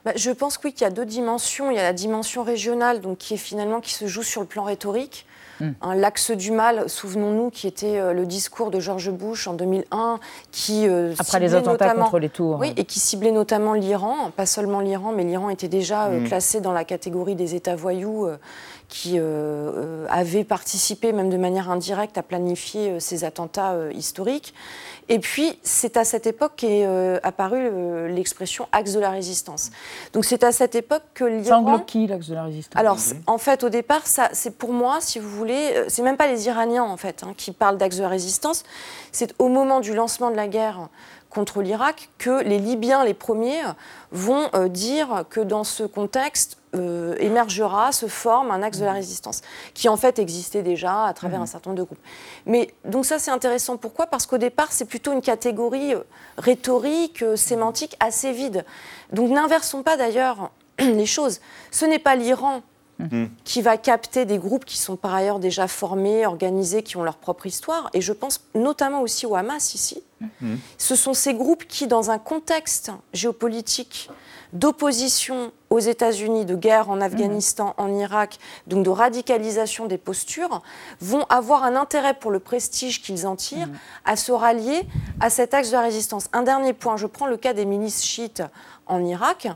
Bah, 0.05 0.12
je 0.15 0.29
pense 0.29 0.60
oui 0.63 0.71
qu'il 0.71 0.84
y 0.84 0.88
a 0.88 0.91
deux 0.91 1.05
dimensions. 1.05 1.71
Il 1.71 1.77
y 1.77 1.79
a 1.79 1.84
la 1.84 1.93
dimension 1.93 2.43
régionale, 2.43 3.01
donc 3.01 3.17
qui 3.17 3.34
est 3.34 3.38
finalement 3.38 3.81
qui 3.81 3.93
se 3.93 4.05
joue 4.05 4.21
sur 4.21 4.41
le 4.41 4.47
plan 4.47 4.63
rhétorique. 4.63 5.25
Hmm. 5.62 5.71
L'axe 5.95 6.31
du 6.31 6.51
mal, 6.51 6.89
souvenons-nous, 6.89 7.49
qui 7.49 7.65
était 7.65 7.97
euh, 7.97 8.12
le 8.12 8.25
discours 8.25 8.71
de 8.71 8.81
George 8.81 9.10
Bush 9.10 9.47
en 9.47 9.53
2001, 9.53 10.19
qui 10.51 10.86
euh, 10.86 11.13
après 11.17 11.39
les 11.39 11.55
attentats 11.55 11.93
contre 11.93 12.19
les 12.19 12.27
tours, 12.27 12.58
oui, 12.60 12.73
et 12.75 12.84
qui 12.84 12.99
ciblait 12.99 13.31
notamment 13.31 13.73
l'Iran, 13.73 14.31
pas 14.36 14.45
seulement 14.45 14.81
l'Iran, 14.81 15.13
mais 15.15 15.23
l'Iran 15.23 15.49
était 15.49 15.69
déjà 15.69 16.08
euh, 16.08 16.19
hmm. 16.19 16.27
classé 16.27 16.60
dans 16.60 16.73
la 16.73 16.84
catégorie 16.84 17.36
des 17.36 17.55
États 17.55 17.77
voyous 17.77 18.27
qui 18.88 19.19
avaient 20.10 20.43
participé, 20.43 21.12
même 21.12 21.30
de 21.30 21.38
manière 21.38 21.69
indirecte, 21.69 22.17
à 22.17 22.24
planifier 22.24 23.00
ces 23.00 23.24
attentats 23.24 23.76
historiques. 23.93 24.54
Et 25.08 25.19
puis, 25.19 25.60
c'est 25.62 25.98
à 25.98 26.04
cette 26.04 26.26
époque 26.26 26.54
qu'est 26.56 26.84
euh, 26.86 27.19
apparue 27.21 27.69
euh, 27.71 28.08
l'expression 28.08 28.67
axe 28.71 28.93
de 28.93 29.00
la 29.00 29.12
résistance. 29.12 29.69
Donc, 30.13 30.26
c'est 30.26 30.43
à 30.43 30.52
cette 30.52 30.74
époque 30.74 31.04
que 31.13 31.26
l'Iran. 31.26 31.78
Ça 31.78 31.84
qui, 31.86 32.08
l'axe 32.08 32.28
de 32.28 32.34
la 32.34 32.43
résistance? 32.43 32.80
Alors, 32.80 32.98
en 33.28 33.38
fait, 33.38 33.63
au 33.63 33.69
départ, 33.69 34.02
c'est 34.06 34.58
pour 34.58 34.74
moi, 34.74 34.98
si 35.02 35.19
vous 35.19 35.30
voulez, 35.30 35.74
euh, 35.76 35.86
c'est 35.89 36.02
même 36.02 36.17
pas 36.17 36.28
les 36.28 36.48
Iraniens, 36.48 36.84
en 36.84 36.98
fait, 36.98 37.24
hein, 37.24 37.34
qui 37.38 37.52
parlent 37.52 37.78
d'axe 37.78 37.98
de 37.98 38.02
la 38.02 38.10
résistance. 38.10 38.63
C'est 39.12 39.36
au 39.38 39.48
moment 39.48 39.80
du 39.80 39.93
lancement 39.93 40.32
de 40.32 40.36
la 40.36 40.48
guerre 40.48 40.89
contre 41.36 41.62
l'Irak 41.62 42.10
que 42.17 42.41
les 42.43 42.60
Libyens, 42.60 43.04
les 43.04 43.13
premiers, 43.13 43.62
vont 44.12 44.50
euh, 44.56 44.69
dire 44.69 45.26
que 45.30 45.41
dans 45.41 45.65
ce 45.65 45.84
contexte 45.84 46.58
euh, 46.76 47.15
émergera, 47.19 47.91
se 47.91 48.08
forme 48.08 48.52
un 48.52 48.63
axe 48.63 48.80
de 48.80 48.86
la 48.86 48.93
mmh. 48.93 48.95
résistance, 48.95 49.41
qui 49.74 49.89
en 49.89 49.98
fait 49.98 50.17
existait 50.17 50.63
déjà 50.63 51.06
à 51.06 51.13
travers 51.13 51.39
mmh. 51.39 51.43
un 51.43 51.45
certain 51.45 51.69
nombre 51.71 51.82
de 51.82 51.86
groupes. 51.86 52.00
Mais 52.45 52.74
donc 52.86 53.06
ça 53.06 53.19
c'est 53.19 53.32
intéressant. 53.32 53.76
Pourquoi? 53.76 54.08
Parce 54.08 54.26
qu'au 54.26 54.38
départ 54.38 54.71
c'est 54.71 54.86
plutôt 54.86 55.12
une 55.12 55.21
catégorie 55.21 55.93
euh, 55.93 56.04
rhétorique, 56.38 57.24
sémantique 57.36 57.98
assez 58.00 58.32
vide. 58.32 58.63
Donc 59.12 59.30
n'inversons 59.30 59.84
pas 59.84 59.98
d'ailleurs 59.98 60.52
les 60.80 61.06
choses. 61.06 61.41
Ce 61.69 61.84
n'est 61.84 62.00
pas 62.00 62.15
l'Iran 62.15 62.63
Mmh. 62.97 63.25
qui 63.43 63.62
va 63.62 63.75
capter 63.75 64.23
des 64.23 64.38
groupes 64.38 64.63
qui 64.63 64.77
sont 64.77 64.95
par 64.95 65.13
ailleurs 65.13 65.39
déjà 65.39 65.67
formés, 65.67 66.25
organisés, 66.25 66.81
qui 66.81 66.95
ont 66.95 67.03
leur 67.03 67.17
propre 67.17 67.45
histoire. 67.45 67.89
Et 67.93 67.99
je 67.99 68.13
pense 68.13 68.39
notamment 68.55 69.01
aussi 69.01 69.25
au 69.25 69.36
Hamas 69.36 69.75
ici. 69.75 70.01
Mmh. 70.21 70.55
Ce 70.77 70.95
sont 70.95 71.13
ces 71.13 71.34
groupes 71.34 71.65
qui, 71.67 71.88
dans 71.88 72.10
un 72.10 72.19
contexte 72.19 72.91
géopolitique 73.12 74.10
d'opposition 74.55 75.51
aux 75.69 75.79
États-Unis, 75.79 76.45
de 76.45 76.55
guerre 76.55 76.89
en 76.89 77.01
Afghanistan, 77.01 77.73
en 77.77 77.93
Irak, 77.93 78.39
donc 78.67 78.85
de 78.85 78.89
radicalisation 78.89 79.85
des 79.85 79.97
postures, 79.97 80.61
vont 81.01 81.25
avoir 81.29 81.63
un 81.63 81.75
intérêt 81.75 82.13
pour 82.13 82.31
le 82.31 82.39
prestige 82.39 83.01
qu'ils 83.01 83.27
en 83.27 83.35
tirent 83.35 83.69
à 84.05 84.15
se 84.15 84.31
rallier 84.31 84.81
à 85.19 85.29
cet 85.29 85.53
axe 85.53 85.69
de 85.69 85.73
la 85.73 85.81
résistance. 85.81 86.29
Un 86.31 86.43
dernier 86.43 86.73
point, 86.73 86.95
je 86.95 87.07
prends 87.07 87.27
le 87.27 87.37
cas 87.37 87.53
des 87.53 87.65
milices 87.65 88.03
chiites 88.03 88.43
en 88.87 89.03
Irak. 89.03 89.47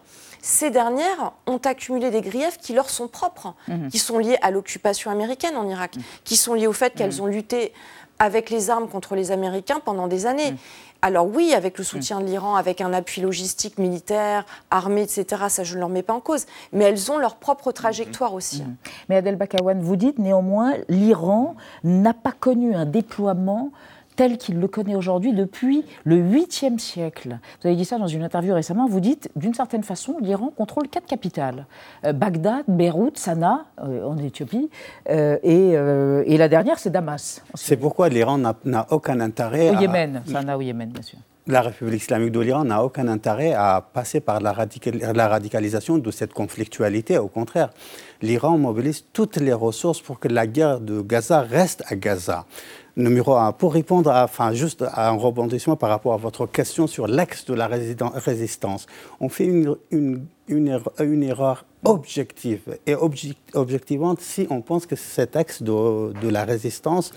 Ces 0.42 0.70
dernières 0.70 1.32
ont 1.48 1.58
accumulé 1.58 2.12
des 2.12 2.22
griefs 2.22 2.58
qui 2.58 2.74
leur 2.74 2.90
sont 2.90 3.08
propres, 3.08 3.54
mhm. 3.68 3.90
qui 3.90 4.00
sont 4.00 4.18
liés 4.18 4.38
à 4.42 4.52
l'occupation 4.52 5.12
américaine 5.12 5.56
en 5.56 5.68
Irak, 5.68 5.96
qui 6.24 6.36
sont 6.36 6.54
liés 6.54 6.68
au 6.68 6.74
fait 6.74 6.94
qu'elles 6.94 7.22
ont 7.22 7.26
lutté 7.26 7.74
avec 8.20 8.50
les 8.50 8.70
armes 8.70 8.90
contre 8.90 9.16
les 9.16 9.32
Américains 9.32 9.80
pendant 9.80 10.08
des 10.08 10.26
années. 10.26 10.54
Alors 11.02 11.28
oui, 11.28 11.54
avec 11.54 11.78
le 11.78 11.84
soutien 11.84 12.20
de 12.20 12.26
l'Iran, 12.26 12.56
avec 12.56 12.82
un 12.82 12.92
appui 12.92 13.22
logistique, 13.22 13.78
militaire, 13.78 14.46
armé, 14.70 15.04
etc., 15.04 15.44
ça 15.48 15.64
je 15.64 15.76
ne 15.76 15.80
leur 15.80 15.90
mets 15.90 16.04
pas 16.04 16.14
en 16.14 16.20
cause. 16.20 16.46
Mais 16.74 16.84
elles 16.86 17.12
ont 17.12 17.18
leur 17.18 17.38
propre 17.38 17.72
trajectoire 17.72 18.34
aussi. 18.34 18.64
Mais 19.08 19.16
Adel 19.16 19.38
Bakawan, 19.38 19.82
vous 19.82 19.96
dites 19.96 20.20
néanmoins, 20.20 20.74
l'Iran 20.90 21.56
n'a 21.86 22.14
pas 22.14 22.34
connu 22.34 22.76
un 22.76 22.86
déploiement 22.86 23.72
tel 24.20 24.38
qu'il 24.38 24.60
le 24.60 24.68
connaît 24.68 24.96
aujourd'hui 24.96 25.32
depuis 25.32 25.86
le 26.04 26.18
8e 26.18 26.78
siècle. 26.78 27.40
Vous 27.62 27.68
avez 27.68 27.78
dit 27.78 27.86
ça 27.86 27.98
dans 27.98 28.08
une 28.08 28.22
interview 28.22 28.54
récemment. 28.54 28.86
Vous 28.86 29.00
dites, 29.00 29.30
d'une 29.38 29.54
certaine 29.54 29.82
façon, 29.82 30.18
l'Iran 30.20 30.52
contrôle 30.58 30.90
quatre 30.90 31.06
capitales 31.06 31.66
euh, 32.04 32.12
Bagdad, 32.12 32.66
Beyrouth, 32.68 33.18
Sanaa, 33.18 33.64
euh, 33.82 34.04
en 34.04 34.18
Éthiopie, 34.18 34.70
euh, 35.10 35.38
et, 35.42 36.38
la 36.38 36.50
dernière, 36.50 36.80
c'est 36.80 36.90
Damas. 36.90 37.42
C'est 37.54 37.78
pourquoi 37.78 38.10
l'Iran 38.10 38.38
n'a 38.38 38.88
aucun 38.90 39.22
intérêt. 39.22 39.70
Au 39.70 39.80
Yémen, 39.80 40.22
Sanaa 40.30 40.58
au 40.58 40.62
Yémen, 40.62 40.90
bien 40.90 41.02
sûr 41.02 41.20
la 41.48 41.62
République 41.62 42.04
islamique 42.04 42.32
de 42.32 42.40
l'Iran 42.42 42.64
n'a 42.64 42.84
aucun 42.84 43.08
intérêt 43.08 43.54
à 43.54 43.84
passer 43.94 44.20
par 44.20 44.40
la, 44.40 44.54
la, 45.14 45.28
radicalisation 45.28 45.98
de 45.98 46.12
cette 46.12 46.32
conflictualité. 46.32 47.18
Au 47.18 47.28
contraire, 47.28 47.72
l'Iran 48.22 48.60
mobilise 48.60 49.06
toutes 49.14 49.38
les 49.38 49.54
ressources 49.54 50.00
pour 50.00 50.20
que 50.20 50.28
la 50.28 50.46
guerre 50.46 50.80
de 50.80 51.02
Gaza 51.02 51.42
reste 51.42 51.84
à 51.88 51.96
Gaza. 51.96 52.46
Numéro 53.00 53.34
un, 53.36 53.54
pour 53.54 53.74
répondre 53.74 54.12
à, 54.12 54.26
enfin, 54.26 54.52
juste 54.52 54.84
à 54.86 55.10
un 55.10 55.14
rebondissement 55.14 55.78
par 55.78 55.90
rapport 55.90 56.14
à 56.14 56.18
votre 56.18 56.46
question 56.46 56.86
sur 56.86 57.08
l'axe 57.08 57.46
de 57.46 57.54
la 57.54 57.68
résistance, 57.68 58.88
on 59.22 59.30
fait 59.30 59.46
une, 59.46 59.78
une, 59.90 60.26
une, 60.50 61.24
erreur, 61.24 61.66
objective 61.86 62.78
et 62.86 62.96
objectivante 63.54 64.20
si 64.20 64.48
on 64.50 64.60
pense 64.60 64.86
que 64.86 64.98
cet 64.98 65.38
axe 65.38 65.64
de, 65.64 66.12
de 66.20 66.28
la 66.28 66.44
résistance 66.44 67.14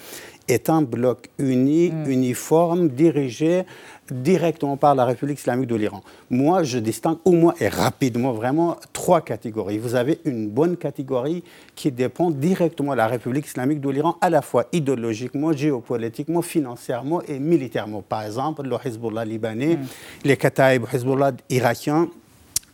est 0.46 0.70
un 0.70 0.82
bloc 0.82 1.30
uni, 1.38 1.90
mm. 1.90 2.10
uniforme, 2.10 2.88
dirigé 2.88 3.64
directement 4.12 4.76
par 4.76 4.94
la 4.94 5.04
République 5.04 5.38
islamique 5.38 5.68
de 5.68 5.76
l'Iran. 5.76 6.02
Moi, 6.30 6.62
je 6.62 6.78
distingue 6.78 7.18
au 7.24 7.32
moins 7.32 7.54
et 7.60 7.68
rapidement 7.68 8.32
vraiment 8.32 8.76
trois 8.92 9.20
catégories. 9.20 9.78
Vous 9.78 9.94
avez 9.94 10.20
une 10.24 10.48
bonne 10.48 10.76
catégorie 10.76 11.42
qui 11.74 11.90
dépend 11.90 12.30
directement 12.30 12.92
de 12.92 12.98
la 12.98 13.06
République 13.06 13.46
islamique 13.46 13.80
de 13.80 13.90
l'Iran, 13.90 14.16
à 14.20 14.30
la 14.30 14.42
fois 14.42 14.66
idéologiquement, 14.72 15.52
géopolitiquement, 15.52 16.42
financièrement 16.42 17.22
et 17.22 17.38
militairement. 17.38 18.02
Par 18.02 18.22
exemple, 18.22 18.62
le 18.62 18.76
Hezbollah 18.84 19.24
libanais, 19.24 19.76
mm. 19.76 19.86
les 20.24 20.36
Kataib 20.36 20.84
Hezbollah 20.92 21.32
irakiens, 21.50 22.08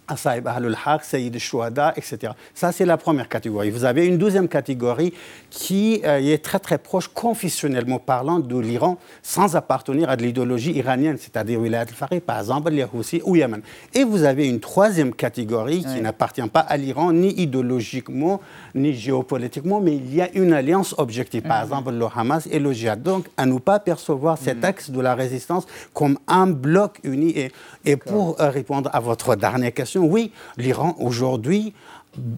Asaïb 0.08 0.46
Ahlul 0.46 0.76
Haq, 0.84 1.04
Sayyid 1.04 1.38
Shuhada, 1.38 1.92
etc. 1.96 2.32
Ça, 2.54 2.72
c'est 2.72 2.86
la 2.86 2.96
première 2.96 3.28
catégorie. 3.28 3.70
Vous 3.70 3.84
avez 3.84 4.06
une 4.06 4.18
deuxième 4.18 4.48
catégorie 4.48 5.12
qui 5.50 6.00
euh, 6.04 6.18
est 6.18 6.42
très 6.42 6.58
très 6.58 6.78
proche, 6.78 7.08
confessionnellement 7.08 7.98
parlant, 7.98 8.38
de 8.38 8.58
l'Iran, 8.58 8.98
sans 9.22 9.56
appartenir 9.56 10.10
à 10.10 10.16
de 10.16 10.22
l'idéologie 10.22 10.72
iranienne, 10.72 11.16
c'est-à-dire 11.18 11.60
Wilayat 11.60 11.82
al-Faqih, 11.82 12.20
par 12.20 12.40
exemple, 12.40 12.70
les 12.70 12.84
Houthis 12.84 13.20
ou 13.24 13.36
Yémen. 13.36 13.60
Et 13.94 14.04
vous 14.04 14.24
avez 14.24 14.48
une 14.48 14.60
troisième 14.60 15.14
catégorie 15.14 15.84
qui 15.84 16.00
n'appartient 16.00 16.48
pas 16.48 16.60
à 16.60 16.76
l'Iran, 16.76 17.12
ni 17.12 17.30
idéologiquement, 17.40 18.40
ni 18.74 18.94
géopolitiquement, 18.94 19.80
mais 19.80 19.96
il 19.96 20.14
y 20.14 20.20
a 20.20 20.30
une 20.34 20.52
alliance 20.52 20.94
objective, 20.98 21.42
par 21.42 21.58
mhm. 21.58 21.64
exemple 21.64 21.92
le 21.92 22.06
Hamas 22.14 22.48
et 22.50 22.58
le 22.58 22.72
Jihad. 22.72 23.02
Donc, 23.02 23.26
à 23.36 23.46
ne 23.46 23.58
pas 23.58 23.78
percevoir 23.78 24.38
cet 24.38 24.58
mhm. 24.58 24.64
axe 24.64 24.90
de 24.90 25.00
la 25.00 25.14
résistance 25.14 25.66
comme 25.92 26.18
un 26.26 26.46
bloc 26.46 26.98
uni. 27.04 27.30
Et, 27.38 27.52
et 27.84 27.96
pour 27.96 28.40
euh, 28.40 28.50
répondre 28.50 28.90
à 28.92 29.00
votre 29.00 29.36
dernière 29.36 29.72
question, 29.72 29.97
oui, 29.98 30.32
l'Iran 30.56 30.96
aujourd'hui 30.98 31.74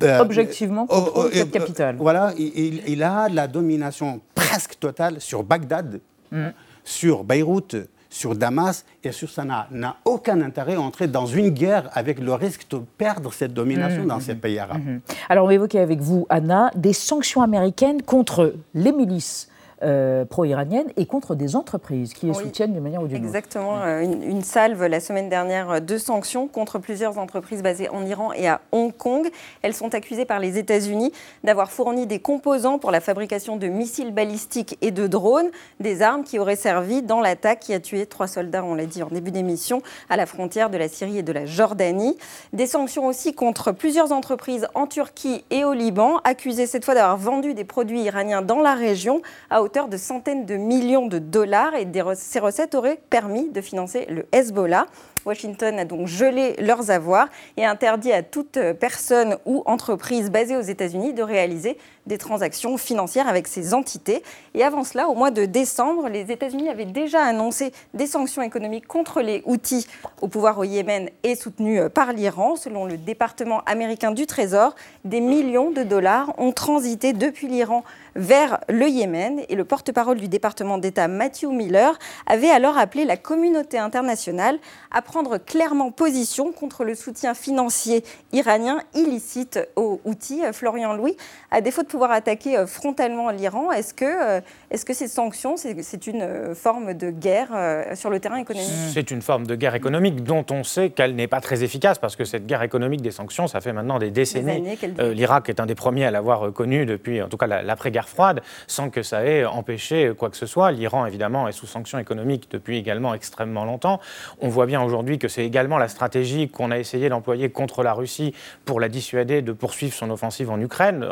euh, 0.02 0.18
Objectivement, 0.20 0.82
euh, 0.90 0.94
contrôle 0.94 1.30
cette 1.32 1.56
euh, 1.56 1.58
capitale. 1.58 1.96
voilà, 1.98 2.32
il, 2.36 3.02
a 3.02 3.28
la 3.28 3.46
domination 3.46 4.20
presque 4.34 4.78
totale 4.78 5.20
sur 5.20 5.42
Bagdad, 5.42 6.00
mm. 6.32 6.48
sur 6.84 7.24
Beyrouth, 7.24 7.76
sur 8.10 8.34
Damas 8.34 8.84
et 9.04 9.12
sur 9.12 9.30
Sanaa. 9.30 9.68
N'a 9.70 9.96
aucun 10.04 10.40
intérêt 10.42 10.74
à 10.74 10.80
entrer 10.80 11.06
dans 11.06 11.26
une 11.26 11.50
guerre 11.50 11.88
avec 11.92 12.18
le 12.18 12.34
risque 12.34 12.66
de 12.70 12.80
perdre 12.98 13.32
cette 13.32 13.54
domination 13.54 14.02
mm. 14.02 14.08
dans 14.08 14.20
ces 14.20 14.34
pays 14.34 14.58
arabes. 14.58 15.00
Alors, 15.28 15.44
on 15.44 15.48
va 15.48 15.54
évoquer 15.54 15.78
avec 15.78 16.00
vous, 16.00 16.26
Anna, 16.28 16.70
des 16.74 16.92
sanctions 16.92 17.42
américaines 17.42 18.02
contre 18.02 18.54
les 18.74 18.92
milices 18.92 19.48
euh, 19.82 20.24
pro-iranienne 20.24 20.86
et 20.96 21.06
contre 21.06 21.34
des 21.34 21.56
entreprises 21.56 22.12
qui 22.12 22.26
les 22.26 22.34
soutiennent 22.34 22.72
d'une 22.72 22.82
manière 22.82 23.02
ou 23.02 23.06
d'une 23.06 23.16
autre. 23.16 23.26
Exactement. 23.26 23.80
Euh, 23.82 24.02
une, 24.02 24.42
salve 24.42 24.84
la 24.84 25.00
semaine 25.00 25.28
dernière 25.28 25.80
de 25.80 25.98
sanctions 25.98 26.48
contre 26.48 26.78
plusieurs 26.78 27.18
entreprises 27.18 27.62
basées 27.62 27.88
en 27.88 28.04
Iran 28.04 28.32
et 28.32 28.48
à 28.48 28.60
Hong 28.72 28.94
Kong. 28.96 29.30
Elles 29.62 29.74
sont 29.74 29.94
accusées 29.94 30.24
par 30.24 30.38
les 30.38 30.58
États-Unis 30.58 31.12
d'avoir 31.44 31.70
fourni 31.70 32.06
des 32.06 32.18
composants 32.18 32.78
pour 32.78 32.90
la 32.90 33.00
fabrication 33.00 33.56
de 33.56 33.68
missiles 33.68 34.12
balistiques 34.12 34.76
et 34.80 34.90
de 34.90 35.06
drones, 35.06 35.50
des 35.80 36.02
armes 36.02 36.24
qui 36.24 36.38
auraient 36.38 36.56
servi 36.56 37.02
dans 37.02 37.20
l'attaque 37.20 37.60
qui 37.60 37.74
a 37.74 37.80
tué 37.80 38.06
trois 38.06 38.26
soldats, 38.26 38.64
on 38.64 38.74
l'a 38.74 38.86
dit 38.86 39.02
en 39.02 39.08
début 39.08 39.30
d'émission, 39.30 39.82
à 40.08 40.16
la 40.16 40.26
frontière 40.26 40.70
de 40.70 40.78
la 40.78 40.88
Syrie 40.88 41.18
et 41.18 41.22
de 41.22 41.32
la 41.32 41.46
Jordanie. 41.46 42.16
Des 42.52 42.66
sanctions 42.66 43.06
aussi 43.06 43.34
contre 43.34 43.72
plusieurs 43.72 44.12
entreprises 44.12 44.66
en 44.74 44.86
Turquie 44.86 45.44
et 45.50 45.64
au 45.64 45.72
Liban, 45.72 46.18
accusées 46.24 46.66
cette 46.66 46.84
fois 46.84 46.94
d'avoir 46.94 47.16
vendu 47.16 47.54
des 47.54 47.64
produits 47.64 48.02
iraniens 48.02 48.42
dans 48.42 48.60
la 48.60 48.74
région 48.74 49.22
à 49.50 49.62
de 49.70 49.96
centaines 49.96 50.46
de 50.46 50.56
millions 50.56 51.06
de 51.06 51.18
dollars 51.18 51.74
et 51.76 51.86
ces 52.16 52.40
recettes 52.40 52.74
auraient 52.74 53.00
permis 53.08 53.50
de 53.50 53.60
financer 53.60 54.04
le 54.10 54.26
Hezbollah. 54.32 54.86
Washington 55.24 55.78
a 55.78 55.84
donc 55.84 56.08
gelé 56.08 56.56
leurs 56.58 56.90
avoirs 56.90 57.28
et 57.56 57.64
interdit 57.64 58.10
à 58.12 58.22
toute 58.22 58.58
personne 58.80 59.36
ou 59.46 59.62
entreprise 59.66 60.30
basée 60.30 60.56
aux 60.56 60.62
États-Unis 60.62 61.12
de 61.12 61.22
réaliser 61.22 61.78
des 62.10 62.18
transactions 62.18 62.76
financières 62.76 63.28
avec 63.28 63.46
ces 63.46 63.72
entités. 63.72 64.24
Et 64.54 64.64
avant 64.64 64.82
cela, 64.82 65.08
au 65.08 65.14
mois 65.14 65.30
de 65.30 65.44
décembre, 65.44 66.08
les 66.08 66.32
États-Unis 66.32 66.68
avaient 66.68 66.84
déjà 66.84 67.22
annoncé 67.22 67.72
des 67.94 68.08
sanctions 68.08 68.42
économiques 68.42 68.88
contre 68.88 69.20
les 69.20 69.42
outils 69.46 69.86
au 70.20 70.26
pouvoir 70.26 70.58
au 70.58 70.64
Yémen 70.64 71.08
et 71.22 71.36
soutenus 71.36 71.82
par 71.94 72.12
l'Iran. 72.12 72.56
Selon 72.56 72.84
le 72.84 72.96
département 72.96 73.62
américain 73.64 74.10
du 74.10 74.26
Trésor, 74.26 74.74
des 75.04 75.20
millions 75.20 75.70
de 75.70 75.84
dollars 75.84 76.34
ont 76.38 76.50
transité 76.50 77.12
depuis 77.12 77.46
l'Iran 77.46 77.84
vers 78.16 78.58
le 78.68 78.88
Yémen. 78.88 79.42
Et 79.48 79.54
le 79.54 79.64
porte-parole 79.64 80.18
du 80.18 80.26
département 80.26 80.78
d'État, 80.78 81.06
Matthew 81.06 81.52
Miller, 81.52 81.96
avait 82.26 82.50
alors 82.50 82.76
appelé 82.76 83.04
la 83.04 83.16
communauté 83.16 83.78
internationale 83.78 84.58
à 84.90 85.00
prendre 85.00 85.38
clairement 85.38 85.92
position 85.92 86.50
contre 86.50 86.82
le 86.82 86.96
soutien 86.96 87.34
financier 87.34 88.02
iranien 88.32 88.80
illicite 88.94 89.60
aux 89.76 90.00
outils. 90.04 90.42
Florian 90.52 90.94
Louis, 90.94 91.16
à 91.52 91.60
défaut 91.60 91.82
de 91.82 91.86
pouvoir 91.86 91.99
attaquer 92.08 92.56
euh, 92.56 92.66
frontalement 92.66 93.30
l'Iran, 93.30 93.70
est-ce 93.70 93.92
que, 93.92 94.04
euh, 94.04 94.40
est-ce 94.70 94.84
que 94.84 94.94
ces 94.94 95.08
sanctions, 95.08 95.56
c'est 95.56 96.06
une 96.06 96.22
euh, 96.22 96.54
forme 96.54 96.94
de 96.94 97.10
guerre 97.10 97.48
sur 97.94 98.08
le 98.08 98.20
terrain 98.20 98.36
économique 98.36 98.70
C'est 98.92 99.10
une 99.10 99.20
forme 99.20 99.46
de 99.46 99.54
guerre 99.54 99.74
économique 99.74 100.22
dont 100.22 100.44
on 100.50 100.64
sait 100.64 100.90
qu'elle 100.90 101.14
n'est 101.14 101.26
pas 101.26 101.40
très 101.40 101.62
efficace 101.62 101.98
parce 101.98 102.16
que 102.16 102.24
cette 102.24 102.46
guerre 102.46 102.62
économique 102.62 103.02
des 103.02 103.10
sanctions, 103.10 103.46
ça 103.46 103.60
fait 103.60 103.72
maintenant 103.72 103.98
des 103.98 104.10
décennies. 104.10 104.78
L'Irak 104.98 105.48
est 105.48 105.60
un 105.60 105.66
des 105.66 105.74
premiers 105.74 106.06
à 106.06 106.10
l'avoir 106.10 106.52
connu 106.52 106.86
depuis, 106.86 107.20
en 107.20 107.28
tout 107.28 107.36
cas, 107.36 107.46
l'après-guerre 107.46 108.08
froide, 108.08 108.40
sans 108.66 108.88
que 108.90 109.02
ça 109.02 109.24
ait 109.24 109.44
empêché 109.44 110.12
quoi 110.16 110.30
que 110.30 110.36
ce 110.36 110.46
soit. 110.46 110.70
L'Iran, 110.72 111.04
évidemment, 111.06 111.48
est 111.48 111.52
sous 111.52 111.66
sanctions 111.66 111.98
économiques 111.98 112.48
depuis 112.50 112.78
également 112.78 113.14
extrêmement 113.14 113.64
longtemps. 113.64 114.00
On 114.40 114.48
voit 114.48 114.66
bien 114.66 114.82
aujourd'hui 114.82 115.18
que 115.18 115.28
c'est 115.28 115.44
également 115.44 115.78
la 115.78 115.88
stratégie 115.88 116.48
qu'on 116.48 116.70
a 116.70 116.78
essayé 116.78 117.08
d'employer 117.08 117.50
contre 117.50 117.82
la 117.82 117.92
Russie 117.92 118.34
pour 118.64 118.80
la 118.80 118.88
dissuader 118.88 119.42
de 119.42 119.52
poursuivre 119.52 119.94
son 119.94 120.10
offensive 120.10 120.50
en 120.50 120.60
Ukraine. 120.60 121.04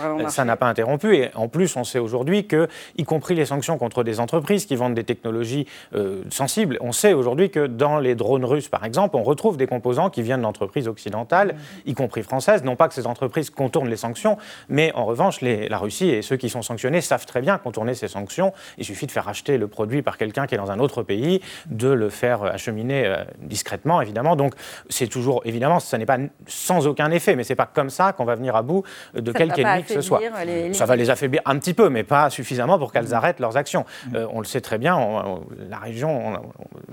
Résultat, 0.00 0.28
ça 0.30 0.44
n'a 0.44 0.56
pas 0.56 0.66
interrompu. 0.66 1.16
Et 1.16 1.30
en 1.34 1.48
plus, 1.48 1.76
on 1.76 1.84
sait 1.84 1.98
aujourd'hui 1.98 2.46
que, 2.46 2.68
y 2.96 3.04
compris 3.04 3.34
les 3.34 3.46
sanctions 3.46 3.78
contre 3.78 4.04
des 4.04 4.20
entreprises 4.20 4.66
qui 4.66 4.76
vendent 4.76 4.94
des 4.94 5.04
technologies 5.04 5.66
euh, 5.94 6.22
sensibles, 6.30 6.78
on 6.80 6.92
sait 6.92 7.12
aujourd'hui 7.12 7.50
que 7.50 7.66
dans 7.66 7.98
les 7.98 8.14
drones 8.14 8.44
russes, 8.44 8.68
par 8.68 8.84
exemple, 8.84 9.16
on 9.16 9.22
retrouve 9.22 9.56
des 9.56 9.66
composants 9.66 10.10
qui 10.10 10.22
viennent 10.22 10.42
d'entreprises 10.42 10.88
occidentales, 10.88 11.54
y 11.86 11.94
compris 11.94 12.22
françaises. 12.22 12.64
Non 12.64 12.76
pas 12.76 12.88
que 12.88 12.94
ces 12.94 13.06
entreprises 13.06 13.50
contournent 13.50 13.88
les 13.88 13.96
sanctions, 13.96 14.38
mais 14.68 14.92
en 14.94 15.04
revanche, 15.04 15.40
la 15.40 15.78
Russie 15.78 16.08
et 16.10 16.22
ceux 16.22 16.36
qui 16.36 16.48
sont 16.48 16.62
sanctionnés 16.62 17.00
savent 17.00 17.26
très 17.26 17.40
bien 17.40 17.58
contourner 17.58 17.94
ces 17.94 18.08
sanctions. 18.08 18.52
Il 18.76 18.84
suffit 18.84 19.06
de 19.06 19.12
faire 19.12 19.28
acheter 19.28 19.58
le 19.58 19.68
produit 19.68 20.02
par 20.02 20.18
quelqu'un 20.18 20.46
qui 20.46 20.54
est 20.54 20.58
dans 20.58 20.70
un 20.70 20.78
autre 20.78 21.02
pays, 21.02 21.40
de 21.66 21.88
le 21.88 22.08
faire 22.10 22.42
acheminer 22.42 23.06
euh, 23.06 23.24
discrètement, 23.40 24.00
évidemment. 24.00 24.36
Donc, 24.36 24.54
c'est 24.88 25.08
toujours, 25.08 25.42
évidemment, 25.44 25.80
ça 25.80 25.98
n'est 25.98 26.06
pas 26.06 26.18
sans 26.46 26.86
aucun 26.86 27.10
effet, 27.10 27.36
mais 27.36 27.44
c'est 27.44 27.54
pas 27.54 27.66
comme 27.66 27.90
ça 27.90 28.12
qu'on 28.12 28.24
va 28.24 28.34
venir 28.34 28.56
à 28.56 28.62
bout 28.62 28.82
de 29.14 29.32
quelque 29.32 29.60
ennemi 29.60 29.84
que 29.88 29.94
ce 29.94 30.00
soit. 30.00 30.20
Ça 30.72 30.86
va 30.86 30.96
les 30.96 31.10
affaiblir 31.10 31.42
un 31.44 31.58
petit 31.58 31.74
peu, 31.74 31.88
mais 31.88 32.04
pas 32.04 32.30
suffisamment 32.30 32.78
pour 32.78 32.92
qu'elles 32.92 33.14
arrêtent 33.14 33.40
leurs 33.40 33.56
actions. 33.56 33.84
Mm. 34.06 34.16
Euh, 34.16 34.26
on 34.32 34.40
le 34.40 34.46
sait 34.46 34.60
très 34.60 34.78
bien, 34.78 34.98
la 35.68 35.78
région, 35.78 36.40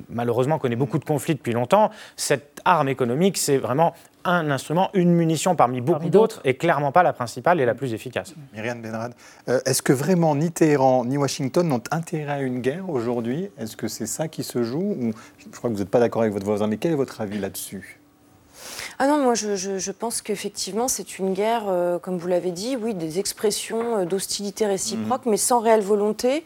malheureusement, 0.09 0.59
connaît 0.59 0.75
beaucoup 0.75 0.99
de 0.99 1.05
conflits 1.05 1.35
depuis 1.35 1.53
longtemps. 1.53 1.91
Cette 2.15 2.61
arme 2.65 2.89
économique, 2.89 3.37
c'est 3.37 3.57
vraiment 3.57 3.93
un 4.25 4.49
instrument, 4.49 4.89
une 4.93 5.13
munition 5.13 5.55
parmi 5.55 5.81
beaucoup 5.81 6.09
d'autres, 6.09 6.41
et 6.43 6.55
clairement 6.55 6.91
pas 6.91 7.03
la 7.03 7.13
principale 7.13 7.61
et 7.61 7.65
la 7.65 7.75
plus 7.75 7.93
efficace. 7.93 8.33
Myriam 8.53 8.81
Benrad, 8.81 9.13
euh, 9.47 9.59
est-ce 9.65 9.81
que 9.81 9.93
vraiment 9.93 10.35
ni 10.35 10.51
Téhéran 10.51 11.05
ni 11.05 11.17
Washington 11.17 11.67
n'ont 11.67 11.83
intérêt 11.91 12.33
à 12.33 12.41
une 12.41 12.59
guerre 12.59 12.89
aujourd'hui? 12.89 13.49
Est-ce 13.57 13.77
que 13.77 13.87
c'est 13.87 14.07
ça 14.07 14.27
qui 14.27 14.43
se 14.43 14.63
joue? 14.63 14.95
Ou, 14.99 15.11
Je 15.37 15.55
crois 15.55 15.69
que 15.69 15.75
vous 15.75 15.81
n'êtes 15.81 15.91
pas 15.91 15.99
d'accord 15.99 16.23
avec 16.23 16.33
votre 16.33 16.45
voisin, 16.45 16.67
mais 16.67 16.77
quel 16.77 16.93
est 16.93 16.95
votre 16.95 17.21
avis 17.21 17.37
là-dessus? 17.37 17.99
Ah 18.97 19.07
non, 19.07 19.17
moi 19.19 19.33
je, 19.33 19.91
pense 19.91 20.21
qu'effectivement 20.21 20.87
c'est 20.87 21.19
une 21.19 21.33
guerre, 21.33 21.63
euh, 21.67 21.99
comme 21.99 22.17
vous 22.17 22.27
l'avez 22.27 22.51
dit, 22.51 22.75
oui, 22.75 22.93
des 22.93 23.19
expressions 23.19 23.97
euh, 23.97 24.05
d'hostilité 24.05 24.65
réciproque, 24.65 25.25
mm. 25.25 25.29
mais 25.29 25.37
sans 25.37 25.59
réelle 25.59 25.81
volonté 25.81 26.43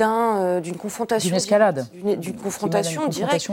euh, 0.00 0.60
d'une 0.60 0.76
confrontation. 0.76 1.28
D'une 1.28 1.36
escalade. 1.36 1.86
D'une 1.94 2.36
confrontation, 2.36 3.08
directe. 3.08 3.50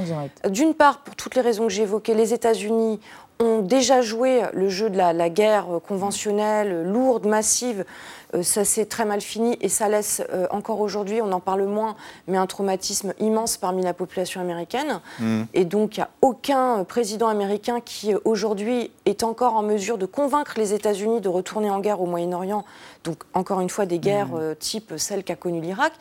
D'une 0.50 0.74
part, 0.74 1.00
pour 1.00 1.16
toutes 1.16 1.36
les 1.36 1.42
raisons 1.42 1.64
que 1.64 1.74
j'ai 1.74 1.84
évoquées, 1.84 2.14
les 2.14 2.34
États-Unis 2.34 3.00
ont 3.40 3.62
déjà 3.62 4.02
joué 4.02 4.44
le 4.54 4.70
jeu 4.70 4.90
de 4.90 4.98
la, 4.98 5.30
guerre 5.30 5.66
conventionnelle, 5.86 6.84
lourde, 6.84 7.26
massive. 7.26 7.86
Euh, 8.34 8.44
ça 8.44 8.64
s'est 8.64 8.86
très 8.86 9.06
mal 9.06 9.22
fini 9.22 9.58
et 9.62 9.70
ça 9.70 9.90
laisse 9.90 10.24
euh, 10.34 10.48
encore 10.52 10.80
aujourd'hui, 10.80 11.22
on 11.22 11.32
en 11.32 11.40
parle 11.40 11.64
moins, 11.66 11.96
mais 12.28 12.38
un 12.38 12.48
traumatisme 12.48 13.14
immense 13.20 13.58
parmi 13.58 13.84
la 13.84 13.94
population 13.94 14.40
américaine. 14.40 15.00
Mm. 15.20 15.44
Et 15.54 15.66
donc, 15.66 15.98
il 15.98 16.00
n'y 16.00 16.04
a 16.04 16.10
aucun 16.22 16.84
président 16.86 17.28
américain 17.28 17.82
qui 17.84 18.14
aujourd'hui 18.24 18.92
est 19.06 19.24
encore 19.24 19.56
en 19.56 19.64
mesure 19.64 19.98
de 19.98 20.06
convaincre 20.06 20.54
les 20.58 20.74
États-Unis 20.74 21.22
de 21.22 21.30
retourner 21.30 21.70
en 21.70 21.80
guerre 21.80 22.02
au 22.02 22.06
Moyen-Orient. 22.06 22.64
Donc, 23.06 23.24
encore 23.34 23.62
une 23.62 23.70
fois, 23.70 23.86
des 23.86 24.00
guerres 24.00 24.34
mm. 24.34 24.56
type 24.58 24.94
celle 24.98 25.24
qu'a 25.24 25.36
connue 25.36 25.62
l'Irak. 25.62 25.94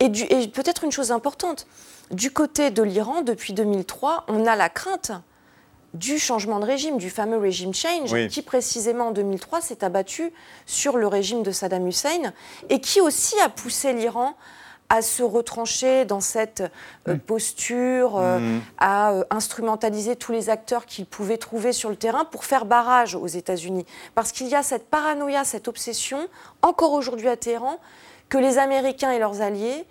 et 0.00 0.08
peut-être 0.48 0.84
une 0.84 0.92
chose 0.92 1.12
importante, 1.12 1.66
du 2.10 2.30
côté 2.30 2.70
de 2.70 2.82
l'Iran, 2.82 3.22
depuis 3.22 3.52
2003, 3.52 4.24
on 4.28 4.46
a 4.46 4.56
la 4.56 4.68
crainte 4.68 5.12
du 5.94 6.18
changement 6.18 6.60
de 6.60 6.66
régime, 6.66 6.98
du 6.98 7.10
fameux 7.10 7.38
régime 7.38 7.74
change, 7.74 8.28
qui 8.28 8.42
précisément 8.42 9.08
en 9.08 9.12
2003 9.12 9.60
s'est 9.60 9.82
abattu 9.82 10.32
sur 10.66 10.96
le 10.98 11.06
régime 11.06 11.42
de 11.42 11.50
Saddam 11.50 11.86
Hussein 11.86 12.32
et 12.68 12.80
qui 12.80 13.00
aussi 13.00 13.34
a 13.40 13.48
poussé 13.48 13.92
l'Iran 13.92 14.34
à 14.88 15.02
se 15.02 15.22
retrancher 15.22 16.04
dans 16.04 16.20
cette 16.20 16.62
euh, 17.08 17.14
mm. 17.14 17.18
posture, 17.20 18.16
euh, 18.16 18.38
mm. 18.38 18.60
à 18.78 19.12
euh, 19.12 19.24
instrumentaliser 19.30 20.16
tous 20.16 20.32
les 20.32 20.50
acteurs 20.50 20.86
qu'il 20.86 21.06
pouvait 21.06 21.38
trouver 21.38 21.72
sur 21.72 21.90
le 21.90 21.96
terrain 21.96 22.24
pour 22.24 22.44
faire 22.44 22.64
barrage 22.64 23.14
aux 23.14 23.26
États-Unis. 23.26 23.86
Parce 24.14 24.32
qu'il 24.32 24.48
y 24.48 24.54
a 24.54 24.62
cette 24.62 24.88
paranoïa, 24.88 25.44
cette 25.44 25.68
obsession, 25.68 26.28
encore 26.62 26.92
aujourd'hui 26.92 27.28
à 27.28 27.36
Téhéran, 27.36 27.78
que 28.28 28.38
les 28.38 28.58
Américains 28.58 29.12
et 29.12 29.18
leurs 29.18 29.40
alliés 29.40 29.84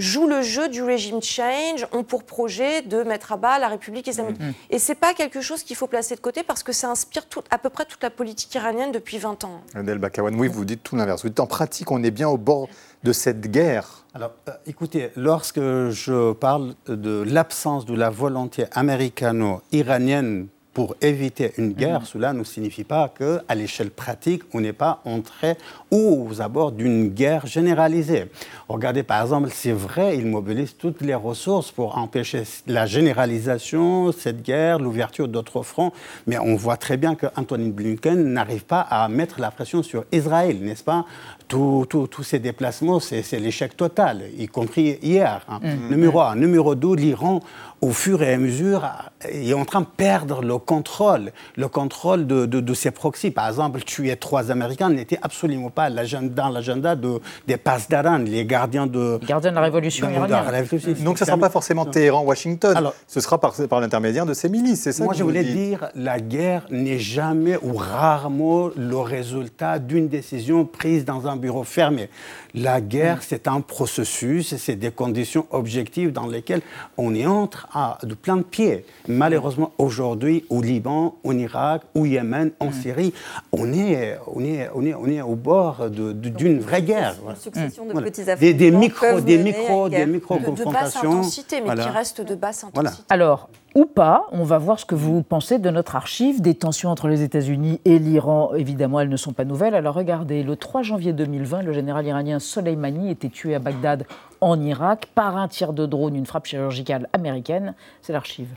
jouent 0.00 0.26
le 0.26 0.42
jeu 0.42 0.68
du 0.68 0.82
régime 0.82 1.22
change, 1.22 1.86
ont 1.92 2.02
pour 2.02 2.24
projet 2.24 2.82
de 2.82 3.02
mettre 3.02 3.32
à 3.32 3.36
bas 3.36 3.58
la 3.58 3.68
République 3.68 4.06
islamique. 4.06 4.40
Et 4.40 4.44
mm. 4.44 4.54
Et 4.70 4.78
ce 4.78 4.92
n'est 4.92 4.96
pas 4.96 5.14
quelque 5.14 5.40
chose 5.40 5.62
qu'il 5.62 5.76
faut 5.76 5.86
placer 5.86 6.14
de 6.14 6.20
côté 6.20 6.42
parce 6.42 6.62
que 6.62 6.72
ça 6.72 6.88
inspire 6.88 7.26
tout, 7.26 7.42
à 7.50 7.58
peu 7.58 7.70
près 7.70 7.84
toute 7.84 8.02
la 8.02 8.10
politique 8.10 8.54
iranienne 8.54 8.92
depuis 8.92 9.18
20 9.18 9.44
ans. 9.44 9.60
Adel 9.74 9.98
Bakawan, 9.98 10.34
oui, 10.34 10.48
vous 10.48 10.64
dites 10.64 10.82
tout 10.82 10.96
l'inverse. 10.96 11.22
Vous 11.22 11.28
dites 11.28 11.40
en 11.40 11.46
pratique, 11.46 11.90
on 11.90 12.02
est 12.02 12.10
bien 12.10 12.28
au 12.28 12.38
bord 12.38 12.68
de 13.02 13.12
cette 13.12 13.50
guerre. 13.50 14.04
Alors, 14.14 14.32
euh, 14.48 14.52
écoutez, 14.66 15.10
lorsque 15.16 15.60
je 15.60 16.32
parle 16.32 16.74
de 16.86 17.22
l'absence 17.22 17.86
de 17.86 17.94
la 17.94 18.10
volonté 18.10 18.64
américano-iranienne 18.72 20.48
pour 20.72 20.94
éviter 21.00 21.52
une 21.58 21.72
guerre, 21.72 22.00
mhm. 22.00 22.06
cela 22.06 22.32
ne 22.32 22.44
signifie 22.44 22.84
pas 22.84 23.08
qu'à 23.08 23.54
l'échelle 23.54 23.90
pratique, 23.90 24.42
on 24.54 24.60
n'est 24.60 24.72
pas 24.72 25.00
entré 25.04 25.56
aux 25.90 26.40
abords 26.40 26.72
d'une 26.72 27.08
guerre 27.08 27.46
généralisée. 27.46 28.26
Regardez 28.68 29.02
par 29.02 29.22
exemple, 29.22 29.48
c'est 29.52 29.72
vrai, 29.72 30.16
ils 30.16 30.26
mobilisent 30.26 30.76
toutes 30.76 31.00
les 31.00 31.14
ressources 31.14 31.72
pour 31.72 31.98
empêcher 31.98 32.44
la 32.66 32.86
généralisation, 32.86 34.12
cette 34.12 34.42
guerre, 34.42 34.78
l'ouverture 34.78 35.26
d'autres 35.26 35.62
fronts, 35.62 35.92
mais 36.26 36.38
on 36.38 36.54
voit 36.54 36.76
très 36.76 36.96
bien 36.96 37.16
que 37.16 37.26
Anthony 37.36 37.70
Blinken 37.70 38.32
n'arrive 38.32 38.64
pas 38.64 38.80
à 38.80 39.08
mettre 39.08 39.40
la 39.40 39.50
pression 39.50 39.82
sur 39.82 40.04
Israël, 40.12 40.58
n'est-ce 40.60 40.84
pas? 40.84 41.04
Tous 41.48 42.22
ces 42.22 42.38
déplacements, 42.38 43.00
c'est 43.00 43.40
l'échec 43.40 43.76
total, 43.76 44.22
y 44.38 44.46
compris 44.46 44.98
hier. 45.02 45.44
Hein. 45.48 45.58
Mhm. 45.62 45.90
Numéro 45.90 46.20
un. 46.20 46.36
Numéro 46.36 46.76
deux, 46.76 46.94
l'Iran 46.94 47.40
au 47.80 47.90
fur 47.92 48.22
et 48.22 48.34
à 48.34 48.38
mesure, 48.38 48.82
est 49.28 49.52
en 49.52 49.64
train 49.64 49.80
de 49.80 49.86
perdre 49.86 50.42
le 50.42 50.58
contrôle, 50.58 51.32
le 51.56 51.68
contrôle 51.68 52.26
de, 52.26 52.46
de, 52.46 52.74
ses 52.74 52.90
proxys. 52.90 53.30
Par 53.30 53.48
exemple, 53.48 53.80
tuer 53.82 54.16
trois 54.16 54.50
Américains 54.50 54.90
n'était 54.90 55.18
absolument 55.22 55.70
pas 55.70 55.90
dans 55.90 56.48
l'agenda 56.48 56.96
de, 56.96 57.20
des 57.46 57.56
Pasdaran, 57.56 58.18
les 58.18 58.44
gardiens 58.44 58.86
de, 58.86 59.20
gardiens 59.26 59.50
de 59.50 59.56
la 59.56 59.60
révolution 59.62 60.08
iranienne. 60.10 61.04
Donc 61.04 61.18
ce 61.18 61.24
ne 61.24 61.26
sera 61.26 61.38
pas 61.38 61.50
forcément 61.50 61.84
Téhéran-Washington, 61.84 62.90
ce 63.06 63.20
sera 63.20 63.38
par, 63.38 63.54
par 63.68 63.80
l'intermédiaire 63.80 64.26
de 64.26 64.34
ces 64.34 64.48
milices, 64.48 64.82
c'est 64.82 64.92
ça 64.92 65.04
Moi, 65.04 65.14
je 65.14 65.22
voulais 65.22 65.44
dire, 65.44 65.88
la 65.94 66.20
guerre 66.20 66.66
n'est 66.70 66.98
jamais 66.98 67.58
ou 67.62 67.74
rarement 67.76 68.70
le 68.76 68.98
résultat 68.98 69.78
d'une 69.78 70.08
décision 70.08 70.64
prise 70.64 71.04
dans 71.04 71.26
un 71.26 71.36
bureau 71.36 71.64
fermé. 71.64 72.08
La 72.54 72.80
guerre, 72.80 73.22
c'est 73.22 73.48
un 73.48 73.60
processus, 73.60 74.56
c'est 74.56 74.76
des 74.76 74.90
conditions 74.90 75.46
objectives 75.50 76.12
dans 76.12 76.26
lesquelles 76.26 76.62
on 76.96 77.14
y 77.14 77.26
entre 77.26 77.68
à 77.72 77.98
de 78.02 78.14
plein 78.14 78.36
de 78.36 78.42
pieds. 78.42 78.84
Malheureusement, 79.10 79.72
aujourd'hui, 79.78 80.44
au 80.48 80.62
Liban, 80.62 81.16
au 81.24 81.32
Irak, 81.32 81.82
au 81.94 82.06
Yémen, 82.06 82.52
en 82.60 82.68
mm. 82.68 82.72
Syrie, 82.72 83.14
on 83.52 83.72
est, 83.72 84.18
on, 84.26 84.44
est, 84.44 84.70
on, 84.74 84.84
est, 84.84 84.94
on 84.94 85.06
est 85.06 85.20
au 85.22 85.34
bord 85.34 85.90
d'une 85.90 86.60
vraie 86.60 86.82
guerre. 86.82 87.16
Une 87.28 87.36
succession 87.36 87.86
de 87.86 87.92
petits 88.00 88.22
des, 88.38 88.54
des 88.54 88.70
micros, 88.70 89.20
des 89.20 89.38
micros, 89.38 89.88
des 89.88 90.06
micro 90.06 90.36
confrontations. 90.38 90.70
De 90.70 90.74
basse 90.74 90.96
intensité, 90.96 91.60
mais 91.60 91.74
qui 91.74 91.88
restent 91.88 92.20
de 92.20 92.34
basse 92.34 92.64
intensité. 92.64 93.02
Alors, 93.08 93.48
ou 93.74 93.86
pas. 93.86 94.26
On 94.32 94.44
va 94.44 94.58
voir 94.58 94.78
ce 94.78 94.84
que 94.84 94.94
vous 94.94 95.22
pensez 95.22 95.58
de 95.58 95.70
notre 95.70 95.96
archive. 95.96 96.40
Des 96.40 96.54
tensions 96.54 96.90
entre 96.90 97.08
les 97.08 97.22
États-Unis 97.22 97.80
et 97.84 97.98
l'Iran, 97.98 98.52
évidemment, 98.54 99.00
elles 99.00 99.08
ne 99.08 99.16
sont 99.16 99.32
pas 99.32 99.44
nouvelles. 99.44 99.74
Alors 99.74 99.94
regardez, 99.94 100.42
le 100.42 100.56
3 100.56 100.82
janvier 100.82 101.12
2020, 101.12 101.62
le 101.62 101.72
général 101.72 102.06
iranien 102.06 102.38
Soleimani 102.38 103.10
était 103.10 103.28
tué 103.28 103.54
à 103.54 103.58
Bagdad, 103.58 104.06
en 104.40 104.60
Irak, 104.60 105.06
par 105.14 105.36
un 105.36 105.48
tir 105.48 105.72
de 105.72 105.86
drone, 105.86 106.16
une 106.16 106.26
frappe 106.26 106.46
chirurgicale 106.46 107.08
américaine. 107.12 107.74
C'est 108.02 108.12
l'archive. 108.12 108.48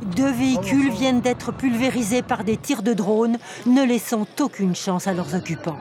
Deux 0.00 0.30
véhicules 0.30 0.90
viennent 0.90 1.20
d'être 1.20 1.52
pulvérisés 1.52 2.22
par 2.22 2.44
des 2.44 2.56
tirs 2.56 2.82
de 2.82 2.92
drone, 2.92 3.38
ne 3.66 3.84
laissant 3.84 4.26
aucune 4.40 4.74
chance 4.74 5.06
à 5.06 5.12
leurs 5.12 5.34
occupants. 5.34 5.78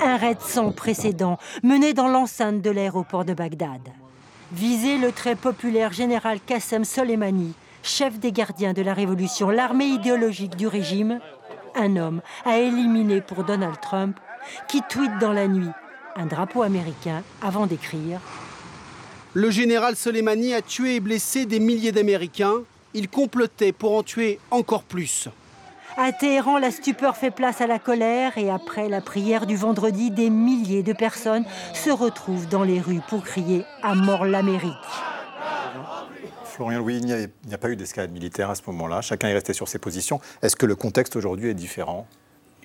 Un 0.00 0.16
raid 0.16 0.40
sans 0.40 0.72
précédent 0.72 1.38
mené 1.62 1.94
dans 1.94 2.08
l'enceinte 2.08 2.60
de 2.60 2.70
l'aéroport 2.70 3.24
de 3.24 3.34
Bagdad. 3.34 3.80
Visé 4.52 4.98
le 4.98 5.10
très 5.10 5.34
populaire 5.34 5.92
général 5.92 6.38
Qassem 6.44 6.84
Soleimani, 6.84 7.54
chef 7.82 8.18
des 8.18 8.32
gardiens 8.32 8.72
de 8.72 8.82
la 8.82 8.94
Révolution, 8.94 9.50
l'armée 9.50 9.86
idéologique 9.86 10.56
du 10.56 10.66
régime, 10.66 11.20
un 11.74 11.96
homme 11.96 12.22
a 12.44 12.58
éliminé 12.58 13.20
pour 13.20 13.44
Donald 13.44 13.80
Trump, 13.80 14.18
qui 14.68 14.82
tweet 14.82 15.12
dans 15.20 15.32
la 15.32 15.48
nuit 15.48 15.70
un 16.16 16.26
drapeau 16.26 16.62
américain 16.62 17.22
avant 17.42 17.66
d'écrire 17.66 18.20
Le 19.34 19.50
général 19.50 19.96
Soleimani 19.96 20.54
a 20.54 20.62
tué 20.62 20.96
et 20.96 21.00
blessé 21.00 21.46
des 21.46 21.60
milliers 21.60 21.92
d'Américains. 21.92 22.62
Il 22.96 23.10
complotait 23.10 23.72
pour 23.72 23.94
en 23.94 24.02
tuer 24.02 24.40
encore 24.50 24.82
plus. 24.82 25.28
À 25.98 26.12
Téhéran, 26.12 26.56
la 26.56 26.70
stupeur 26.70 27.16
fait 27.16 27.30
place 27.30 27.60
à 27.60 27.66
la 27.66 27.78
colère 27.78 28.38
et 28.38 28.48
après 28.48 28.88
la 28.88 29.02
prière 29.02 29.44
du 29.44 29.54
vendredi, 29.54 30.10
des 30.10 30.30
milliers 30.30 30.82
de 30.82 30.94
personnes 30.94 31.44
se 31.74 31.90
retrouvent 31.90 32.48
dans 32.48 32.64
les 32.64 32.80
rues 32.80 33.02
pour 33.06 33.22
crier 33.22 33.64
à 33.82 33.94
mort 33.94 34.24
l'Amérique. 34.24 34.72
Florian 36.44 36.78
Louis, 36.78 36.96
il 36.96 37.04
n'y 37.04 37.54
a, 37.54 37.58
pas 37.58 37.68
eu 37.68 37.76
d'escalade 37.76 38.12
militaire 38.12 38.48
à 38.48 38.54
ce 38.54 38.62
moment-là. 38.68 39.02
Chacun 39.02 39.28
est 39.28 39.34
resté 39.34 39.52
sur 39.52 39.68
ses 39.68 39.78
positions. 39.78 40.18
Est-ce 40.40 40.56
que 40.56 40.64
le 40.64 40.74
contexte 40.74 41.16
aujourd'hui 41.16 41.50
est 41.50 41.54
différent? 41.54 42.06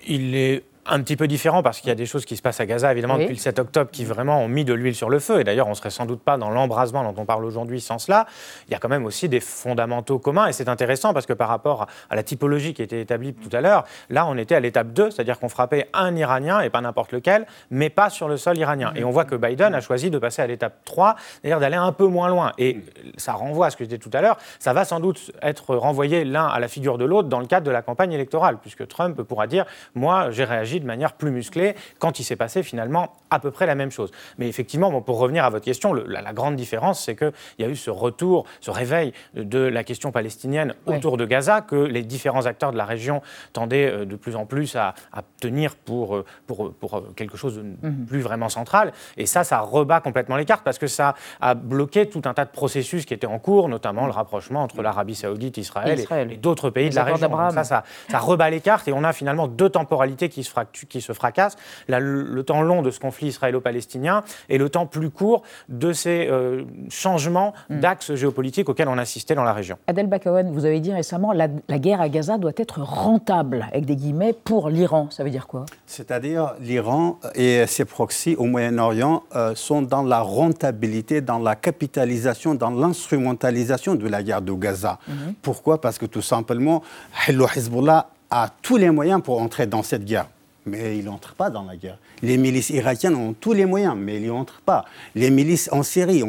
Il 0.06 0.34
est 0.34 0.64
un 0.86 1.00
petit 1.00 1.16
peu 1.16 1.28
différent 1.28 1.62
parce 1.62 1.80
qu'il 1.80 1.88
y 1.88 1.92
a 1.92 1.94
des 1.94 2.06
choses 2.06 2.24
qui 2.24 2.36
se 2.36 2.42
passent 2.42 2.60
à 2.60 2.66
Gaza, 2.66 2.90
évidemment, 2.90 3.18
depuis 3.18 3.34
le 3.34 3.40
7 3.40 3.58
octobre, 3.60 3.90
qui 3.90 4.04
vraiment 4.04 4.40
ont 4.40 4.48
mis 4.48 4.64
de 4.64 4.74
l'huile 4.74 4.94
sur 4.94 5.10
le 5.10 5.18
feu. 5.20 5.40
Et 5.40 5.44
d'ailleurs, 5.44 5.66
on 5.68 5.70
ne 5.70 5.74
serait 5.74 5.90
sans 5.90 6.06
doute 6.06 6.22
pas 6.22 6.36
dans 6.36 6.50
l'embrasement 6.50 7.04
dont 7.04 7.20
on 7.20 7.24
parle 7.24 7.44
aujourd'hui 7.44 7.80
sans 7.80 7.98
cela. 7.98 8.26
Il 8.68 8.72
y 8.72 8.74
a 8.74 8.78
quand 8.78 8.88
même 8.88 9.04
aussi 9.04 9.28
des 9.28 9.40
fondamentaux 9.40 10.18
communs. 10.18 10.48
Et 10.48 10.52
c'est 10.52 10.68
intéressant 10.68 11.14
parce 11.14 11.26
que 11.26 11.32
par 11.32 11.48
rapport 11.48 11.86
à 12.10 12.16
la 12.16 12.22
typologie 12.22 12.74
qui 12.74 12.82
était 12.82 13.00
établie 13.00 13.32
tout 13.32 13.54
à 13.54 13.60
l'heure, 13.60 13.84
là, 14.10 14.26
on 14.26 14.36
était 14.36 14.56
à 14.56 14.60
l'étape 14.60 14.92
2, 14.92 15.10
c'est-à-dire 15.10 15.38
qu'on 15.38 15.48
frappait 15.48 15.88
un 15.92 16.16
Iranien, 16.16 16.60
et 16.60 16.70
pas 16.70 16.80
n'importe 16.80 17.12
lequel, 17.12 17.46
mais 17.70 17.88
pas 17.88 18.10
sur 18.10 18.28
le 18.28 18.36
sol 18.36 18.58
iranien. 18.58 18.92
Et 18.96 19.04
on 19.04 19.10
voit 19.10 19.24
que 19.24 19.36
Biden 19.36 19.74
a 19.74 19.80
choisi 19.80 20.10
de 20.10 20.18
passer 20.18 20.42
à 20.42 20.46
l'étape 20.46 20.84
3, 20.84 21.16
c'est-à-dire 21.40 21.60
d'aller 21.60 21.76
un 21.76 21.92
peu 21.92 22.06
moins 22.06 22.28
loin. 22.28 22.52
Et 22.58 22.80
ça 23.16 23.32
renvoie 23.32 23.66
à 23.66 23.70
ce 23.70 23.76
que 23.76 23.84
je 23.84 23.88
disais 23.88 23.98
tout 23.98 24.10
à 24.12 24.20
l'heure, 24.20 24.36
ça 24.58 24.72
va 24.72 24.84
sans 24.84 25.00
doute 25.00 25.30
être 25.42 25.76
renvoyé 25.76 26.24
l'un 26.24 26.46
à 26.46 26.58
la 26.58 26.68
figure 26.68 26.98
de 26.98 27.04
l'autre 27.04 27.28
dans 27.28 27.40
le 27.40 27.46
cadre 27.46 27.66
de 27.66 27.70
la 27.70 27.82
campagne 27.82 28.12
électorale, 28.12 28.58
puisque 28.60 28.88
Trump 28.88 29.22
pourra 29.22 29.46
dire, 29.46 29.64
moi, 29.94 30.30
j'ai 30.30 30.44
réagi 30.44 30.71
de 30.80 30.86
manière 30.86 31.14
plus 31.14 31.30
musclée 31.30 31.74
quand 31.98 32.18
il 32.18 32.24
s'est 32.24 32.36
passé 32.36 32.62
finalement 32.62 33.12
à 33.30 33.38
peu 33.38 33.50
près 33.50 33.66
la 33.66 33.74
même 33.74 33.90
chose. 33.90 34.10
Mais 34.38 34.48
effectivement, 34.48 34.90
bon, 34.90 35.02
pour 35.02 35.18
revenir 35.18 35.44
à 35.44 35.50
votre 35.50 35.64
question, 35.64 35.92
la, 35.92 36.32
grande 36.32 36.56
différence, 36.56 37.04
c'est 37.04 37.16
qu'il 37.16 37.32
y 37.58 37.64
a 37.64 37.68
eu 37.68 37.76
ce 37.76 37.90
retour, 37.90 38.44
ce 38.60 38.70
réveil 38.70 39.12
de 39.34 39.58
la 39.58 39.84
question 39.84 40.12
palestinienne 40.12 40.74
autour 40.86 41.16
de 41.16 41.24
Gaza, 41.24 41.60
que 41.60 41.76
les 41.76 42.02
différents 42.02 42.46
acteurs 42.46 42.72
de 42.72 42.76
la 42.76 42.84
région 42.84 43.22
tendaient 43.52 43.90
euh, 43.90 44.04
de 44.04 44.16
plus 44.16 44.36
en 44.36 44.46
plus 44.46 44.76
à, 44.76 44.94
tenir 45.40 45.76
pour, 45.76 46.16
euh, 46.16 46.24
pour, 46.46 46.72
pour, 46.74 46.96
euh, 46.96 47.12
quelque 47.16 47.36
chose 47.36 47.56
de 47.56 47.62
mhm. 47.62 48.06
plus 48.06 48.20
vraiment 48.20 48.48
central. 48.48 48.92
Et 49.16 49.26
ça, 49.26 49.44
ça 49.44 49.60
rebat 49.60 50.00
complètement 50.00 50.36
les 50.36 50.44
cartes 50.44 50.64
parce 50.64 50.78
que 50.78 50.86
ça 50.86 51.14
a 51.40 51.54
bloqué 51.54 52.08
tout 52.08 52.22
un 52.24 52.34
tas 52.34 52.44
de 52.44 52.50
processus 52.50 53.04
qui 53.04 53.14
étaient 53.14 53.26
en 53.26 53.38
cours, 53.38 53.68
notamment 53.68 54.06
le 54.06 54.12
rapprochement 54.12 54.62
entre 54.62 54.82
l'Arabie 54.82 55.14
saoudite, 55.14 55.56
Israël, 55.56 56.04
et, 56.30 56.36
d'autres 56.36 56.70
pays 56.70 56.90
de 56.90 56.94
la 56.94 57.04
région. 57.04 57.30
ça, 57.50 57.64
ça, 57.64 57.84
ça, 58.08 58.18
rebat 58.18 58.50
les 58.50 58.60
cartes 58.60 58.88
et 58.88 58.92
on 58.92 59.04
a 59.04 59.12
finalement 59.12 59.48
deux 59.48 59.70
temporalités 59.70 60.28
qui 60.28 60.44
se, 60.44 60.52
qui 60.88 61.00
se 61.00 61.12
fracassent 61.12 61.56
le 61.88 62.42
temps 62.42 62.62
long 62.62 62.82
de 62.82 62.90
ce 62.90 63.00
conflit 63.00 63.28
israélo-palestinien 63.28 64.22
et 64.48 64.58
le 64.58 64.68
temps 64.68 64.86
plus 64.86 65.10
court 65.10 65.42
de 65.68 65.92
ces 65.92 66.28
euh, 66.28 66.64
changements 66.88 67.52
hmm. 67.70 67.80
d'axes 67.80 68.14
géopolitiques 68.14 68.68
auxquels 68.68 68.88
on 68.88 68.98
assistait 68.98 69.34
dans 69.34 69.44
la 69.44 69.52
région. 69.52 69.76
Adel 69.86 70.06
Bakawan, 70.06 70.50
vous 70.52 70.64
avez 70.64 70.80
dit 70.80 70.92
récemment 70.92 71.32
la, 71.32 71.48
la 71.68 71.78
guerre 71.78 72.00
à 72.00 72.08
Gaza 72.08 72.38
doit 72.38 72.52
être 72.56 72.80
rentable, 72.80 73.66
avec 73.72 73.84
des 73.84 73.96
guillemets, 73.96 74.32
pour 74.32 74.68
l'Iran. 74.68 75.08
Ça 75.10 75.24
veut 75.24 75.30
dire 75.30 75.46
quoi? 75.46 75.66
C'est-à-dire 75.86 76.54
l'Iran 76.60 77.18
et 77.34 77.66
ses 77.66 77.84
proxys 77.84 78.36
au 78.36 78.44
Moyen-Orient 78.44 79.22
euh, 79.34 79.54
sont 79.54 79.82
dans 79.82 80.02
la 80.02 80.20
rentabilité, 80.20 81.20
dans 81.20 81.38
la 81.38 81.56
capitalisation, 81.56 82.54
dans 82.54 82.70
l'instrumentalisation 82.70 83.94
de 83.94 84.08
la 84.08 84.22
guerre 84.22 84.42
de 84.42 84.52
Gaza. 84.52 84.98
Mhm. 85.08 85.34
Pourquoi? 85.42 85.80
Parce 85.80 85.98
que 85.98 86.06
tout 86.06 86.22
simplement, 86.22 86.82
Hezbollah 87.28 88.08
a 88.30 88.48
tous 88.62 88.76
les 88.76 88.90
moyens 88.90 89.22
pour 89.22 89.40
entrer 89.40 89.66
dans 89.66 89.82
cette 89.82 90.04
guerre 90.04 90.26
mais 90.64 90.98
il 90.98 91.06
n'entre 91.06 91.34
pas 91.34 91.50
dans 91.50 91.62
la 91.64 91.76
guerre. 91.76 91.98
Les 92.22 92.36
milices 92.36 92.70
irakiennes 92.70 93.16
ont 93.16 93.32
tous 93.32 93.52
les 93.52 93.66
moyens, 93.66 93.96
mais 93.96 94.16
ils 94.16 94.22
n'y 94.22 94.30
entrent 94.30 94.60
pas. 94.60 94.84
Les 95.14 95.30
milices 95.30 95.68
en 95.72 95.82
Syrie, 95.82 96.22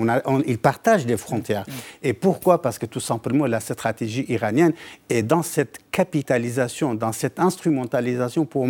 ils 0.48 0.58
partagent 0.58 1.06
des 1.06 1.18
frontières. 1.18 1.66
Et 2.02 2.14
pourquoi? 2.14 2.62
Parce 2.62 2.78
que 2.80 2.86
tout 2.86 3.00
simplement, 3.00 3.46
la 3.46 3.60
stratégie 3.60 4.26
iranienne 4.30 4.74
est 5.10 5.24
dans 5.24 5.44
cette 5.44 5.80
capitalisation, 5.92 6.96
dans 6.96 7.12
cette 7.12 7.40
instrumentalisation 7.40 8.46
pour 8.46 8.68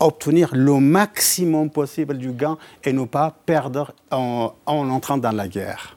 obtenir 0.00 0.50
le 0.54 0.78
maximum 0.80 1.70
possible 1.70 2.18
du 2.18 2.32
gain 2.32 2.58
et 2.84 2.92
ne 2.92 3.04
pas 3.04 3.34
perdre 3.46 3.94
en, 4.10 4.52
en 4.66 4.90
entrant 4.90 5.16
dans 5.16 5.32
la 5.32 5.48
guerre. 5.48 5.96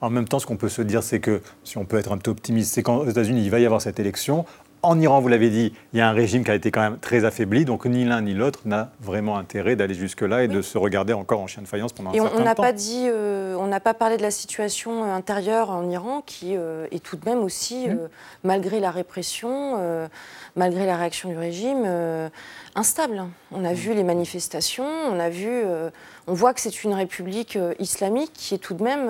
En 0.00 0.10
même 0.10 0.28
temps, 0.28 0.38
ce 0.38 0.46
qu'on 0.46 0.56
peut 0.56 0.68
se 0.68 0.82
dire, 0.82 1.02
c'est 1.02 1.20
que, 1.20 1.40
si 1.62 1.78
on 1.78 1.84
peut 1.84 1.98
être 1.98 2.12
un 2.12 2.18
peu 2.18 2.30
optimiste, 2.30 2.74
c'est 2.74 2.82
qu'aux 2.82 3.06
États-Unis, 3.06 3.42
il 3.44 3.50
va 3.50 3.60
y 3.60 3.64
avoir 3.64 3.80
cette 3.80 4.00
élection. 4.00 4.44
En 4.84 5.00
Iran, 5.00 5.22
vous 5.22 5.28
l'avez 5.28 5.48
dit, 5.48 5.72
il 5.94 5.98
y 5.98 6.02
a 6.02 6.08
un 6.10 6.12
régime 6.12 6.44
qui 6.44 6.50
a 6.50 6.54
été 6.54 6.70
quand 6.70 6.82
même 6.82 6.98
très 6.98 7.24
affaibli, 7.24 7.64
donc 7.64 7.86
ni 7.86 8.04
l'un 8.04 8.20
ni 8.20 8.34
l'autre 8.34 8.60
n'a 8.66 8.90
vraiment 9.00 9.38
intérêt 9.38 9.76
d'aller 9.76 9.94
jusque-là 9.94 10.44
et 10.44 10.48
de 10.48 10.60
se 10.60 10.76
regarder 10.76 11.14
encore 11.14 11.40
en 11.40 11.46
chien 11.46 11.62
de 11.62 11.66
faïence 11.66 11.94
pendant 11.94 12.10
un 12.10 12.12
certain 12.12 12.36
on, 12.36 12.40
on 12.40 12.44
n'a 12.44 12.54
Pas 12.54 12.72
dit, 12.72 13.06
euh, 13.08 13.56
on 13.58 13.66
n'a 13.66 13.80
pas 13.80 13.94
parlé 13.94 14.18
de 14.18 14.22
la 14.22 14.30
situation 14.30 15.04
euh, 15.04 15.14
intérieure 15.14 15.70
en 15.70 15.88
Iran, 15.88 16.22
qui 16.26 16.54
euh, 16.54 16.86
est 16.90 17.02
tout 17.02 17.16
de 17.16 17.26
même 17.26 17.38
aussi, 17.38 17.88
mmh. 17.88 17.98
malgré 18.44 18.78
la 18.78 18.90
répression, 18.90 19.78
malgré 20.54 20.84
la 20.84 20.98
réaction 20.98 21.30
du 21.30 21.38
régime, 21.38 21.88
instable. 22.74 23.24
On 23.52 23.64
a 23.64 23.70
mmh. 23.70 23.74
vu 23.74 23.94
les 23.94 24.04
manifestations, 24.04 24.84
on 24.84 25.18
a 25.18 25.30
vu, 25.30 25.62
on 26.26 26.34
voit 26.34 26.52
que 26.52 26.60
c'est 26.60 26.84
une 26.84 26.92
république 26.92 27.58
islamique 27.78 28.32
qui 28.34 28.54
est 28.54 28.58
tout 28.58 28.74
de 28.74 28.82
même 28.82 29.08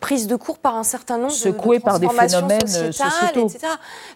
prise 0.00 0.26
de 0.26 0.36
cours 0.36 0.58
par 0.58 0.76
un 0.76 0.82
certain 0.82 1.18
nombre 1.18 1.32
Secouée 1.32 1.78
de, 1.78 1.82
par 1.82 1.98
des 1.98 2.08
phénomènes 2.08 2.62
euh, 2.62 2.92
sociétaux. 2.92 3.48
etc. 3.48 3.66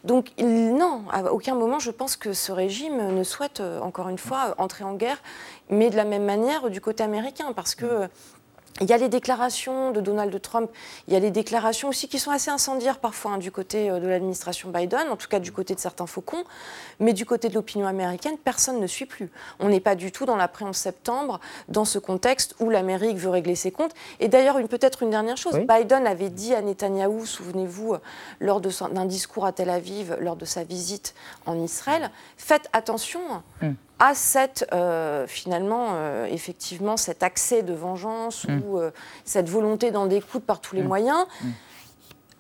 Donc 0.05 0.30
non, 0.39 1.03
à 1.12 1.32
aucun 1.32 1.55
moment 1.55 1.78
je 1.78 1.91
pense 1.91 2.16
que 2.16 2.32
ce 2.32 2.53
régime 2.53 3.14
ne 3.14 3.24
souhaite, 3.24 3.61
euh, 3.61 3.80
encore 3.80 4.09
une 4.09 4.18
fois, 4.18 4.55
entrer 4.59 4.85
en 4.85 4.95
guerre, 4.95 5.18
mais 5.70 5.91
de 5.91 5.97
la 5.97 6.05
même 6.05 6.24
manière 6.24 6.70
du 6.70 6.80
côté 6.80 7.03
américain, 7.03 7.53
parce 7.55 7.74
que 7.74 8.09
il 8.81 8.91
y 8.91 8.93
a 8.93 8.97
les 8.97 9.09
déclarations 9.09 9.93
de 9.93 10.01
Donald 10.01 10.41
Trump, 10.43 10.68
il 11.07 11.14
y 11.14 11.16
a 11.16 11.20
les 11.20 11.31
déclarations 11.31 11.89
aussi 11.89 12.09
qui 12.09 12.18
sont 12.18 12.33
assez 12.33 12.51
incendiaires 12.51 12.99
parfois 12.99 13.33
hein, 13.33 13.39
du 13.39 13.53
côté 13.53 13.89
euh, 13.89 14.01
de 14.01 14.09
l'administration 14.09 14.70
Biden, 14.70 15.09
en 15.11 15.16
tout 15.16 15.29
cas 15.29 15.39
du 15.39 15.53
côté 15.53 15.75
de 15.75 15.81
certains 15.81 16.07
faucons, 16.07 16.43
mais 16.99 17.12
du 17.12 17.25
côté 17.25 17.49
de 17.49 17.55
l'opinion 17.55 17.87
américaine, 17.87 18.37
personne 18.37 18.81
ne 18.81 18.87
suit 18.89 19.07
plus. 19.07 19.31
On 19.61 19.68
n'est 19.68 19.81
pas 19.81 19.95
du 19.95 20.11
tout 20.11 20.27
dans 20.27 20.37
l'après 20.37 20.64
11 20.64 20.75
septembre, 20.75 21.41
dans 21.68 21.85
ce 21.85 22.01
contexte 22.01 22.57
où 22.59 22.68
l'Amérique 22.68 23.16
veut 23.16 23.31
régler 23.31 23.55
ses 23.55 23.70
comptes. 23.70 23.93
Et 24.18 24.29
d'ailleurs, 24.29 24.57
peut-être 24.68 25.05
une 25.05 25.11
dernière 25.11 25.37
chose, 25.37 25.55
Biden 25.68 26.07
avait 26.07 26.31
dit 26.31 26.55
à 26.55 26.61
Netanyahou, 26.61 27.27
souvenez-vous, 27.27 27.97
lors 28.41 28.61
d'un 28.61 29.05
discours 29.05 29.47
à 29.47 29.53
Tel 29.53 29.70
Aviv, 29.70 30.16
lors 30.20 30.37
de 30.37 30.45
sa 30.45 30.64
visite 30.64 31.14
en 31.47 31.61
Israël, 31.61 32.11
faites 32.37 32.68
attention. 32.72 33.20
Hum 33.62 33.77
à 33.99 34.15
cette, 34.15 34.67
euh, 34.73 35.27
finalement, 35.27 35.91
euh, 35.93 36.27
effectivement, 36.27 36.97
cet 36.97 37.23
accès 37.23 37.63
de 37.63 37.73
vengeance 37.73 38.47
mm. 38.49 38.61
ou 38.65 38.79
euh, 38.79 38.91
cette 39.25 39.49
volonté 39.49 39.91
d'en 39.91 40.07
découdre 40.07 40.45
par 40.45 40.61
tous 40.61 40.75
les 40.75 40.83
mm. 40.83 40.89
moyens. 40.89 41.27
Mm. 41.41 41.49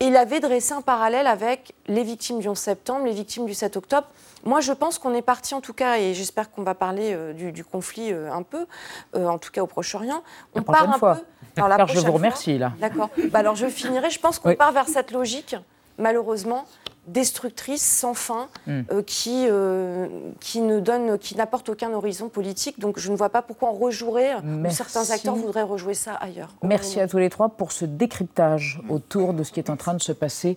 Il 0.00 0.16
avait 0.16 0.40
dressé 0.40 0.72
un 0.72 0.82
parallèle 0.82 1.26
avec 1.26 1.74
les 1.86 2.02
victimes 2.02 2.40
du 2.40 2.48
11 2.48 2.58
septembre, 2.58 3.06
les 3.06 3.12
victimes 3.12 3.46
du 3.46 3.54
7 3.54 3.76
octobre. 3.76 4.08
Moi, 4.44 4.60
je 4.60 4.72
pense 4.72 4.98
qu'on 4.98 5.14
est 5.14 5.22
parti, 5.22 5.54
en 5.54 5.60
tout 5.60 5.72
cas, 5.72 5.98
et 5.98 6.12
j'espère 6.12 6.50
qu'on 6.50 6.64
va 6.64 6.74
parler 6.74 7.16
du, 7.32 7.64
conflit 7.64 8.12
un 8.12 8.42
peu, 8.42 8.66
en 9.14 9.38
tout 9.38 9.50
cas 9.50 9.62
au 9.62 9.66
Proche-Orient. 9.66 10.22
On 10.54 10.60
part 10.60 10.90
un 10.90 10.98
fois. 10.98 11.20
peu. 11.54 11.62
Alors, 11.62 11.88
je 11.88 12.00
vous 12.00 12.12
remercie, 12.12 12.58
là. 12.58 12.72
D'accord. 12.80 13.08
Bah, 13.30 13.38
alors, 13.38 13.54
je 13.54 13.66
finirai. 13.66 14.10
Je 14.10 14.20
pense 14.20 14.38
qu'on 14.38 14.54
part 14.54 14.72
vers 14.72 14.88
cette 14.88 15.12
logique, 15.12 15.56
malheureusement, 15.96 16.66
destructrice 17.06 17.82
sans 17.82 18.14
fin 18.14 18.48
hmm. 18.66 18.80
euh, 18.90 19.02
qui, 19.02 19.46
euh, 19.48 20.06
qui 20.40 20.60
ne 20.60 20.80
donne, 20.80 21.18
qui 21.18 21.36
n'apporte 21.36 21.68
aucun 21.68 21.92
horizon 21.92 22.28
politique. 22.28 22.80
Donc 22.80 22.98
je 22.98 23.10
ne 23.10 23.16
vois 23.16 23.28
pas 23.28 23.42
pourquoi 23.42 23.70
on 23.70 23.74
rejouerait 23.74 24.36
ou 24.36 24.70
certains 24.70 25.10
acteurs 25.10 25.34
voudraient 25.34 25.62
rejouer 25.62 25.94
ça 25.94 26.14
ailleurs. 26.14 26.50
Merci 26.62 27.00
à 27.00 27.08
tous 27.08 27.18
les 27.18 27.30
trois 27.30 27.50
pour 27.50 27.72
ce 27.72 27.84
décryptage 27.84 28.80
autour 28.88 29.34
de 29.34 29.42
ce 29.42 29.52
qui 29.52 29.60
est 29.60 29.70
en 29.70 29.76
train 29.76 29.94
de 29.94 30.02
se 30.02 30.12
passer 30.12 30.56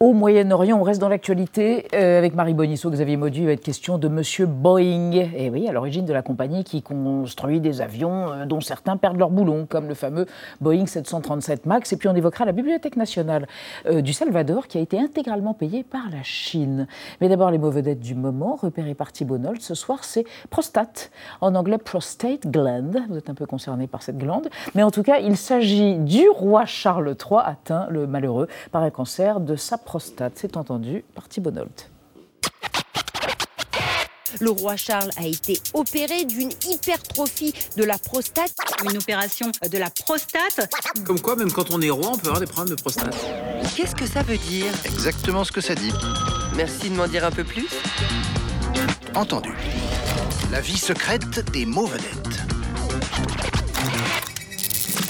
au 0.00 0.12
Moyen-Orient. 0.12 0.78
On 0.78 0.82
reste 0.82 1.00
dans 1.00 1.08
l'actualité 1.08 1.86
euh, 1.94 2.18
avec 2.18 2.34
Marie 2.34 2.54
Bonisso, 2.54 2.90
Xavier 2.90 3.16
Maudu. 3.16 3.40
Il 3.40 3.46
va 3.46 3.52
être 3.52 3.62
question 3.62 3.98
de 3.98 4.08
Monsieur 4.08 4.46
Boeing. 4.46 5.12
Et 5.12 5.50
oui, 5.50 5.68
à 5.68 5.72
l'origine 5.72 6.04
de 6.04 6.12
la 6.12 6.22
compagnie 6.22 6.64
qui 6.64 6.82
construit 6.82 7.60
des 7.60 7.80
avions 7.80 8.46
dont 8.46 8.60
certains 8.60 8.96
perdent 8.96 9.18
leur 9.18 9.30
boulon, 9.30 9.66
comme 9.66 9.88
le 9.88 9.94
fameux 9.94 10.26
Boeing 10.60 10.86
737 10.86 11.66
MAX. 11.66 11.92
Et 11.92 11.96
puis 11.96 12.08
on 12.08 12.14
évoquera 12.14 12.44
la 12.44 12.52
Bibliothèque 12.52 12.96
nationale 12.96 13.46
du 13.90 14.12
Salvador 14.12 14.68
qui 14.68 14.78
a 14.78 14.80
été 14.80 14.98
intégralement 14.98 15.54
payée 15.54 15.84
par 15.90 16.10
la 16.10 16.22
Chine. 16.22 16.86
Mais 17.20 17.28
d'abord, 17.28 17.50
les 17.50 17.58
mauvaises 17.58 17.84
dettes 17.84 18.00
du 18.00 18.14
moment, 18.14 18.56
repérées 18.56 18.94
par 18.94 19.12
Thibault 19.12 19.38
ce 19.60 19.74
soir, 19.74 20.04
c'est 20.04 20.24
prostate. 20.50 21.10
En 21.40 21.54
anglais, 21.54 21.78
prostate 21.78 22.46
gland. 22.46 22.92
Vous 23.08 23.16
êtes 23.16 23.30
un 23.30 23.34
peu 23.34 23.46
concerné 23.46 23.86
par 23.86 24.02
cette 24.02 24.18
glande. 24.18 24.48
Mais 24.74 24.82
en 24.82 24.90
tout 24.90 25.02
cas, 25.02 25.18
il 25.18 25.36
s'agit 25.36 25.96
du 25.96 26.28
roi 26.28 26.66
Charles 26.66 27.08
III, 27.08 27.40
atteint, 27.44 27.86
le 27.90 28.06
malheureux, 28.06 28.48
par 28.72 28.82
un 28.82 28.90
cancer 28.90 29.40
de 29.40 29.56
sa 29.56 29.78
prostate. 29.78 30.32
C'est 30.36 30.56
entendu 30.56 31.04
par 31.14 31.28
Thibault. 31.28 31.50
Le 34.40 34.50
roi 34.50 34.76
Charles 34.76 35.10
a 35.16 35.26
été 35.26 35.58
opéré 35.74 36.24
d'une 36.24 36.50
hypertrophie 36.68 37.54
de 37.76 37.84
la 37.84 37.98
prostate. 37.98 38.52
Une 38.84 38.96
opération 38.96 39.50
de 39.70 39.78
la 39.78 39.90
prostate. 39.90 40.70
Comme 41.04 41.20
quoi, 41.20 41.34
même 41.34 41.50
quand 41.50 41.70
on 41.70 41.80
est 41.80 41.90
roi, 41.90 42.10
on 42.12 42.18
peut 42.18 42.26
avoir 42.26 42.40
des 42.40 42.46
problèmes 42.46 42.76
de 42.76 42.80
prostate. 42.80 43.16
Qu'est-ce 43.76 43.94
que 43.94 44.06
ça 44.06 44.22
veut 44.22 44.38
dire 44.38 44.66
Exactement 44.84 45.44
ce 45.44 45.52
que 45.52 45.60
ça 45.60 45.74
dit. 45.74 45.92
Merci 46.56 46.90
de 46.90 46.96
m'en 46.96 47.06
dire 47.06 47.24
un 47.24 47.30
peu 47.30 47.44
plus. 47.44 47.68
Entendu. 49.14 49.50
La 50.50 50.60
vie 50.60 50.76
secrète 50.76 51.50
des 51.52 51.66
mauvaises 51.66 52.02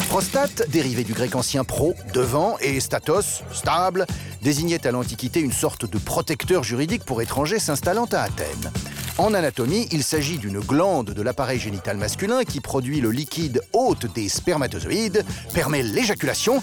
Prostate, 0.08 0.68
dérivé 0.70 1.04
du 1.04 1.12
grec 1.12 1.34
ancien 1.36 1.64
pro, 1.64 1.94
devant, 2.14 2.56
et 2.60 2.80
statos, 2.80 3.42
stable, 3.52 4.06
désignait 4.42 4.86
à 4.86 4.90
l'Antiquité 4.90 5.40
une 5.40 5.52
sorte 5.52 5.84
de 5.88 5.98
protecteur 5.98 6.64
juridique 6.64 7.04
pour 7.04 7.20
étrangers 7.20 7.58
s'installant 7.58 8.06
à 8.12 8.22
Athènes. 8.22 8.72
En 9.18 9.34
anatomie, 9.34 9.88
il 9.92 10.02
s'agit 10.02 10.38
d'une 10.38 10.60
glande 10.60 11.10
de 11.10 11.22
l'appareil 11.22 11.58
génital 11.58 11.96
masculin 11.96 12.44
qui 12.44 12.60
produit 12.60 13.00
le 13.00 13.10
liquide 13.10 13.60
hôte 13.72 14.12
des 14.14 14.28
spermatozoïdes, 14.28 15.24
permet 15.52 15.82
l'éjaculation 15.82 16.62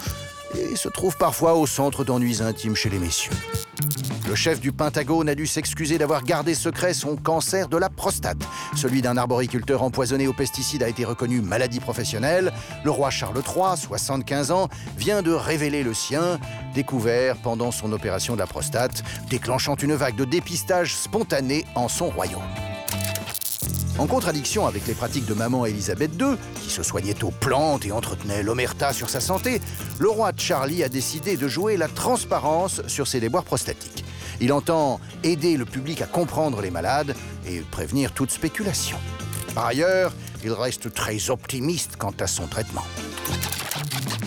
et 0.53 0.75
se 0.75 0.89
trouve 0.89 1.17
parfois 1.17 1.55
au 1.55 1.65
centre 1.65 2.03
d'ennuis 2.03 2.41
intimes 2.41 2.75
chez 2.75 2.89
les 2.89 2.99
messieurs. 2.99 3.31
Le 4.27 4.33
chef 4.33 4.59
du 4.59 4.71
Pentagone 4.71 5.29
a 5.29 5.35
dû 5.35 5.45
s'excuser 5.45 5.97
d'avoir 5.97 6.23
gardé 6.23 6.55
secret 6.55 6.93
son 6.93 7.15
cancer 7.15 7.67
de 7.67 7.77
la 7.77 7.89
prostate. 7.89 8.41
Celui 8.75 9.01
d'un 9.01 9.17
arboriculteur 9.17 9.83
empoisonné 9.83 10.27
aux 10.27 10.33
pesticides 10.33 10.81
a 10.81 10.89
été 10.89 11.05
reconnu 11.05 11.41
maladie 11.41 11.79
professionnelle. 11.79 12.51
Le 12.83 12.89
roi 12.89 13.11
Charles 13.11 13.41
III, 13.45 13.77
75 13.77 14.51
ans, 14.51 14.67
vient 14.97 15.21
de 15.21 15.31
révéler 15.31 15.83
le 15.83 15.93
sien, 15.93 16.39
découvert 16.73 17.37
pendant 17.37 17.71
son 17.71 17.91
opération 17.91 18.33
de 18.33 18.39
la 18.39 18.47
prostate, 18.47 19.03
déclenchant 19.29 19.75
une 19.75 19.93
vague 19.93 20.15
de 20.15 20.25
dépistage 20.25 20.95
spontané 20.95 21.63
en 21.75 21.87
son 21.87 22.09
royaume. 22.09 22.41
En 23.97 24.07
contradiction 24.07 24.67
avec 24.67 24.87
les 24.87 24.93
pratiques 24.93 25.25
de 25.25 25.33
maman 25.33 25.65
Elisabeth 25.65 26.11
II, 26.19 26.35
qui 26.61 26.69
se 26.69 26.83
soignait 26.83 27.23
aux 27.23 27.31
plantes 27.31 27.85
et 27.85 27.93
entretenait 27.93 28.43
l'omerta 28.43 28.91
sur 28.91 29.09
sa 29.09 29.21
santé, 29.21 29.61
le 29.99 30.09
roi 30.09 30.33
Charlie 30.35 30.83
a 30.83 30.89
décidé 30.89 31.37
de 31.37 31.47
jouer 31.47 31.77
la 31.77 31.87
transparence 31.87 32.85
sur 32.87 33.07
ses 33.07 33.21
déboires 33.21 33.45
prostatiques. 33.45 34.03
Il 34.41 34.51
entend 34.51 34.99
aider 35.23 35.55
le 35.55 35.63
public 35.63 36.01
à 36.01 36.07
comprendre 36.07 36.61
les 36.61 36.71
malades 36.71 37.15
et 37.47 37.61
prévenir 37.61 38.11
toute 38.11 38.31
spéculation. 38.31 38.97
Par 39.53 39.67
ailleurs, 39.67 40.11
il 40.45 40.53
reste 40.53 40.93
très 40.93 41.31
optimiste 41.31 41.95
quant 41.97 42.13
à 42.19 42.27
son 42.27 42.45
traitement. 42.45 42.83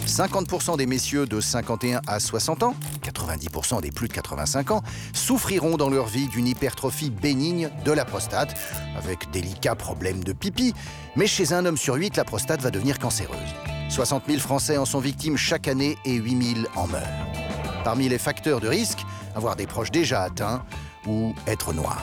50% 0.06 0.76
des 0.76 0.86
messieurs 0.86 1.26
de 1.26 1.40
51 1.40 2.00
à 2.08 2.18
60 2.18 2.64
ans, 2.64 2.74
90% 3.04 3.80
des 3.82 3.92
plus 3.92 4.08
de 4.08 4.14
85 4.14 4.72
ans, 4.72 4.82
souffriront 5.12 5.76
dans 5.76 5.88
leur 5.88 6.06
vie 6.06 6.26
d'une 6.26 6.48
hypertrophie 6.48 7.10
bénigne 7.10 7.70
de 7.84 7.92
la 7.92 8.04
prostate, 8.04 8.58
avec 8.96 9.30
délicats 9.30 9.76
problèmes 9.76 10.24
de 10.24 10.32
pipi, 10.32 10.74
mais 11.14 11.28
chez 11.28 11.52
un 11.52 11.64
homme 11.64 11.76
sur 11.76 11.94
8, 11.94 12.16
la 12.16 12.24
prostate 12.24 12.62
va 12.62 12.70
devenir 12.70 12.98
cancéreuse. 12.98 13.54
60 13.88 14.24
000 14.26 14.40
Français 14.40 14.76
en 14.76 14.84
sont 14.84 14.98
victimes 14.98 15.36
chaque 15.36 15.68
année 15.68 15.96
et 16.04 16.14
8 16.14 16.54
000 16.62 16.66
en 16.74 16.88
meurent. 16.88 17.26
Parmi 17.84 18.08
les 18.08 18.18
facteurs 18.18 18.60
de 18.60 18.66
risque, 18.66 19.04
avoir 19.36 19.54
des 19.54 19.68
proches 19.68 19.92
déjà 19.92 20.22
atteints 20.24 20.64
ou 21.06 21.32
être 21.46 21.72
noir. 21.72 22.02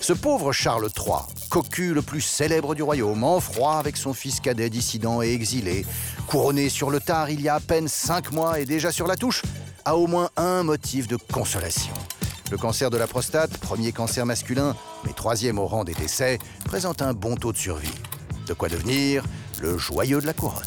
Ce 0.00 0.12
pauvre 0.12 0.52
Charles 0.52 0.90
III, 0.96 1.22
cocu 1.52 1.92
le 1.92 2.00
plus 2.00 2.22
célèbre 2.22 2.74
du 2.74 2.82
royaume, 2.82 3.22
en 3.24 3.38
froid 3.38 3.74
avec 3.74 3.98
son 3.98 4.14
fils 4.14 4.40
cadet 4.40 4.70
dissident 4.70 5.20
et 5.20 5.34
exilé, 5.34 5.84
couronné 6.26 6.70
sur 6.70 6.88
le 6.88 6.98
tard 6.98 7.28
il 7.28 7.42
y 7.42 7.48
a 7.50 7.56
à 7.56 7.60
peine 7.60 7.88
cinq 7.88 8.32
mois 8.32 8.58
et 8.58 8.64
déjà 8.64 8.90
sur 8.90 9.06
la 9.06 9.16
touche, 9.16 9.42
a 9.84 9.98
au 9.98 10.06
moins 10.06 10.30
un 10.38 10.62
motif 10.62 11.08
de 11.08 11.16
consolation. 11.16 11.92
Le 12.50 12.56
cancer 12.56 12.88
de 12.88 12.96
la 12.96 13.06
prostate, 13.06 13.58
premier 13.58 13.92
cancer 13.92 14.24
masculin, 14.24 14.74
mais 15.04 15.12
troisième 15.12 15.58
au 15.58 15.66
rang 15.66 15.84
des 15.84 15.92
décès, 15.92 16.38
présente 16.64 17.02
un 17.02 17.12
bon 17.12 17.34
taux 17.34 17.52
de 17.52 17.58
survie. 17.58 17.92
De 18.46 18.54
quoi 18.54 18.70
devenir 18.70 19.22
le 19.60 19.76
joyeux 19.76 20.22
de 20.22 20.26
la 20.26 20.32
couronne. 20.32 20.62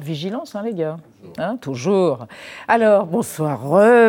Vigilance, 0.00 0.54
hein, 0.54 0.62
les 0.62 0.72
gars. 0.72 0.96
Hein, 1.38 1.56
toujours. 1.56 2.26
Alors, 2.68 3.06
bonsoir, 3.06 3.60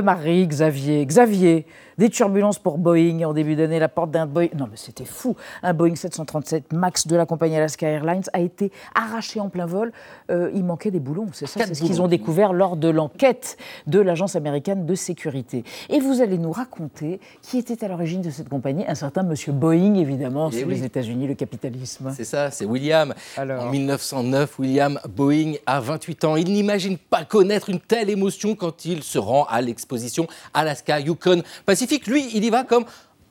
Marie, 0.04 0.48
Xavier. 0.48 1.06
Xavier, 1.06 1.66
des 1.98 2.10
turbulences 2.10 2.60
pour 2.60 2.78
Boeing 2.78 3.24
en 3.24 3.34
début 3.34 3.56
d'année. 3.56 3.80
La 3.80 3.88
porte 3.90 4.12
d'un 4.12 4.26
Boeing, 4.26 4.50
non 4.58 4.68
mais 4.70 4.78
c'était 4.78 5.06
fou. 5.06 5.36
Un 5.64 5.74
Boeing 5.74 5.96
737 5.96 6.74
Max 6.74 7.08
de 7.08 7.16
la 7.16 7.26
compagnie 7.26 7.56
Alaska 7.56 7.88
Airlines 7.88 8.24
a 8.34 8.40
été 8.42 8.72
arraché 8.94 9.40
en 9.40 9.50
plein 9.50 9.66
vol. 9.66 9.92
Euh, 10.30 10.52
il 10.54 10.64
manquait 10.64 10.92
des 10.92 11.00
boulons, 11.00 11.28
c'est 11.32 11.48
ça, 11.48 11.62
c'est 11.66 11.74
ce 11.74 11.84
qu'ils 11.84 12.02
ont 12.02 12.08
découvert 12.08 12.54
lors 12.54 12.76
de 12.76 12.90
l'enquête 12.90 13.58
de 13.88 14.00
l'agence 14.00 14.36
américaine 14.36 14.86
de 14.86 14.96
sécurité. 14.96 15.64
Et 15.90 16.00
vous 16.00 16.22
allez 16.22 16.38
nous 16.38 16.52
raconter 16.52 17.20
qui 17.42 17.58
était 17.58 17.84
à 17.84 17.88
l'origine 17.88 18.22
de 18.22 18.30
cette 18.30 18.50
compagnie, 18.50 18.84
un 18.88 18.96
certain 18.96 19.24
Monsieur 19.24 19.54
Boeing, 19.54 19.96
évidemment, 19.96 20.50
Eh 20.52 20.58
sur 20.60 20.68
oui. 20.68 20.76
les 20.76 20.84
États-Unis, 20.84 21.28
le 21.28 21.36
capitalisme. 21.36 22.12
C'est 22.16 22.24
ça, 22.26 22.52
c'est 22.52 22.66
William. 22.66 23.14
Alors. 23.38 23.64
En 23.66 23.70
1909, 23.70 24.60
William 24.60 25.00
Boeing 25.16 25.54
a 25.66 25.80
28 25.80 26.26
ans. 26.26 26.36
Il 26.36 26.52
n'imagine 26.52 26.98
pas 27.10 27.26
connaître 27.26 27.70
une 27.70 27.80
telle 27.80 28.10
émotion 28.10 28.56
quand 28.56 28.86
il 28.86 29.04
se 29.04 29.18
rend 29.18 29.46
à 29.46 29.62
l'exposition 29.62 30.28
Alaska 30.54 31.00
Yukon 31.00 31.44
Pacific. 31.66 32.08
Lui, 32.08 32.30
il 32.34 32.44
y 32.44 32.50
va 32.50 32.64
comme 32.64 32.86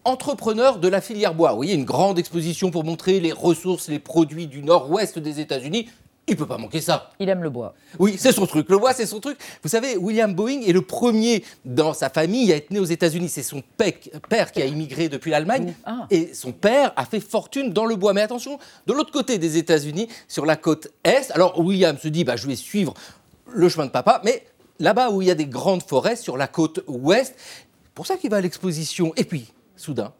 entrepreneur 0.04 0.78
de 0.78 0.88
la 0.88 1.00
filière 1.00 1.34
bois. 1.34 1.50
Vous 1.50 1.56
voyez, 1.56 1.74
une 1.74 1.84
grande 1.84 2.18
exposition 2.18 2.70
pour 2.70 2.84
montrer 2.84 3.20
les 3.20 3.32
ressources, 3.32 3.88
les 3.88 3.98
produits 3.98 4.46
du 4.46 4.62
nord-ouest 4.62 5.18
des 5.18 5.40
États-Unis. 5.40 5.88
Il 6.26 6.36
peut 6.36 6.46
pas 6.46 6.56
manquer 6.56 6.80
ça. 6.80 7.10
Il 7.20 7.28
aime 7.28 7.42
le 7.42 7.50
bois. 7.50 7.74
Oui, 7.98 8.14
c'est 8.18 8.32
son 8.32 8.46
truc. 8.46 8.70
Le 8.70 8.78
bois, 8.78 8.94
c'est 8.94 9.04
son 9.04 9.20
truc. 9.20 9.36
Vous 9.62 9.68
savez, 9.68 9.98
William 9.98 10.32
Boeing 10.32 10.62
est 10.62 10.72
le 10.72 10.80
premier 10.80 11.44
dans 11.66 11.92
sa 11.92 12.08
famille 12.08 12.50
à 12.50 12.56
être 12.56 12.70
né 12.70 12.78
aux 12.78 12.84
États-Unis. 12.84 13.28
C'est 13.28 13.42
son 13.42 13.62
père 13.76 14.50
qui 14.50 14.62
a 14.62 14.64
immigré 14.64 15.10
depuis 15.10 15.30
l'Allemagne. 15.30 15.74
Ah. 15.84 16.06
Et 16.10 16.32
son 16.32 16.52
père 16.52 16.94
a 16.96 17.04
fait 17.04 17.20
fortune 17.20 17.74
dans 17.74 17.84
le 17.84 17.96
bois. 17.96 18.14
Mais 18.14 18.22
attention, 18.22 18.58
de 18.86 18.94
l'autre 18.94 19.12
côté 19.12 19.36
des 19.36 19.58
États-Unis, 19.58 20.08
sur 20.26 20.46
la 20.46 20.56
côte 20.56 20.88
Est, 21.04 21.30
alors 21.32 21.60
William 21.60 21.98
se 21.98 22.08
dit, 22.08 22.24
bah, 22.24 22.36
je 22.36 22.46
vais 22.46 22.56
suivre 22.56 22.94
le 23.54 23.68
chemin 23.68 23.86
de 23.86 23.90
papa. 23.90 24.20
Mais 24.24 24.44
là-bas 24.78 25.10
où 25.10 25.22
il 25.22 25.28
y 25.28 25.30
a 25.30 25.34
des 25.34 25.46
grandes 25.46 25.82
forêts, 25.82 26.16
sur 26.16 26.36
la 26.36 26.46
côte 26.46 26.84
Ouest, 26.86 27.34
pour 27.94 28.06
ça 28.06 28.16
qu'il 28.16 28.30
va 28.30 28.38
à 28.38 28.40
l'exposition. 28.40 29.12
Et 29.16 29.24
puis, 29.24 29.52
soudain, 29.76 30.12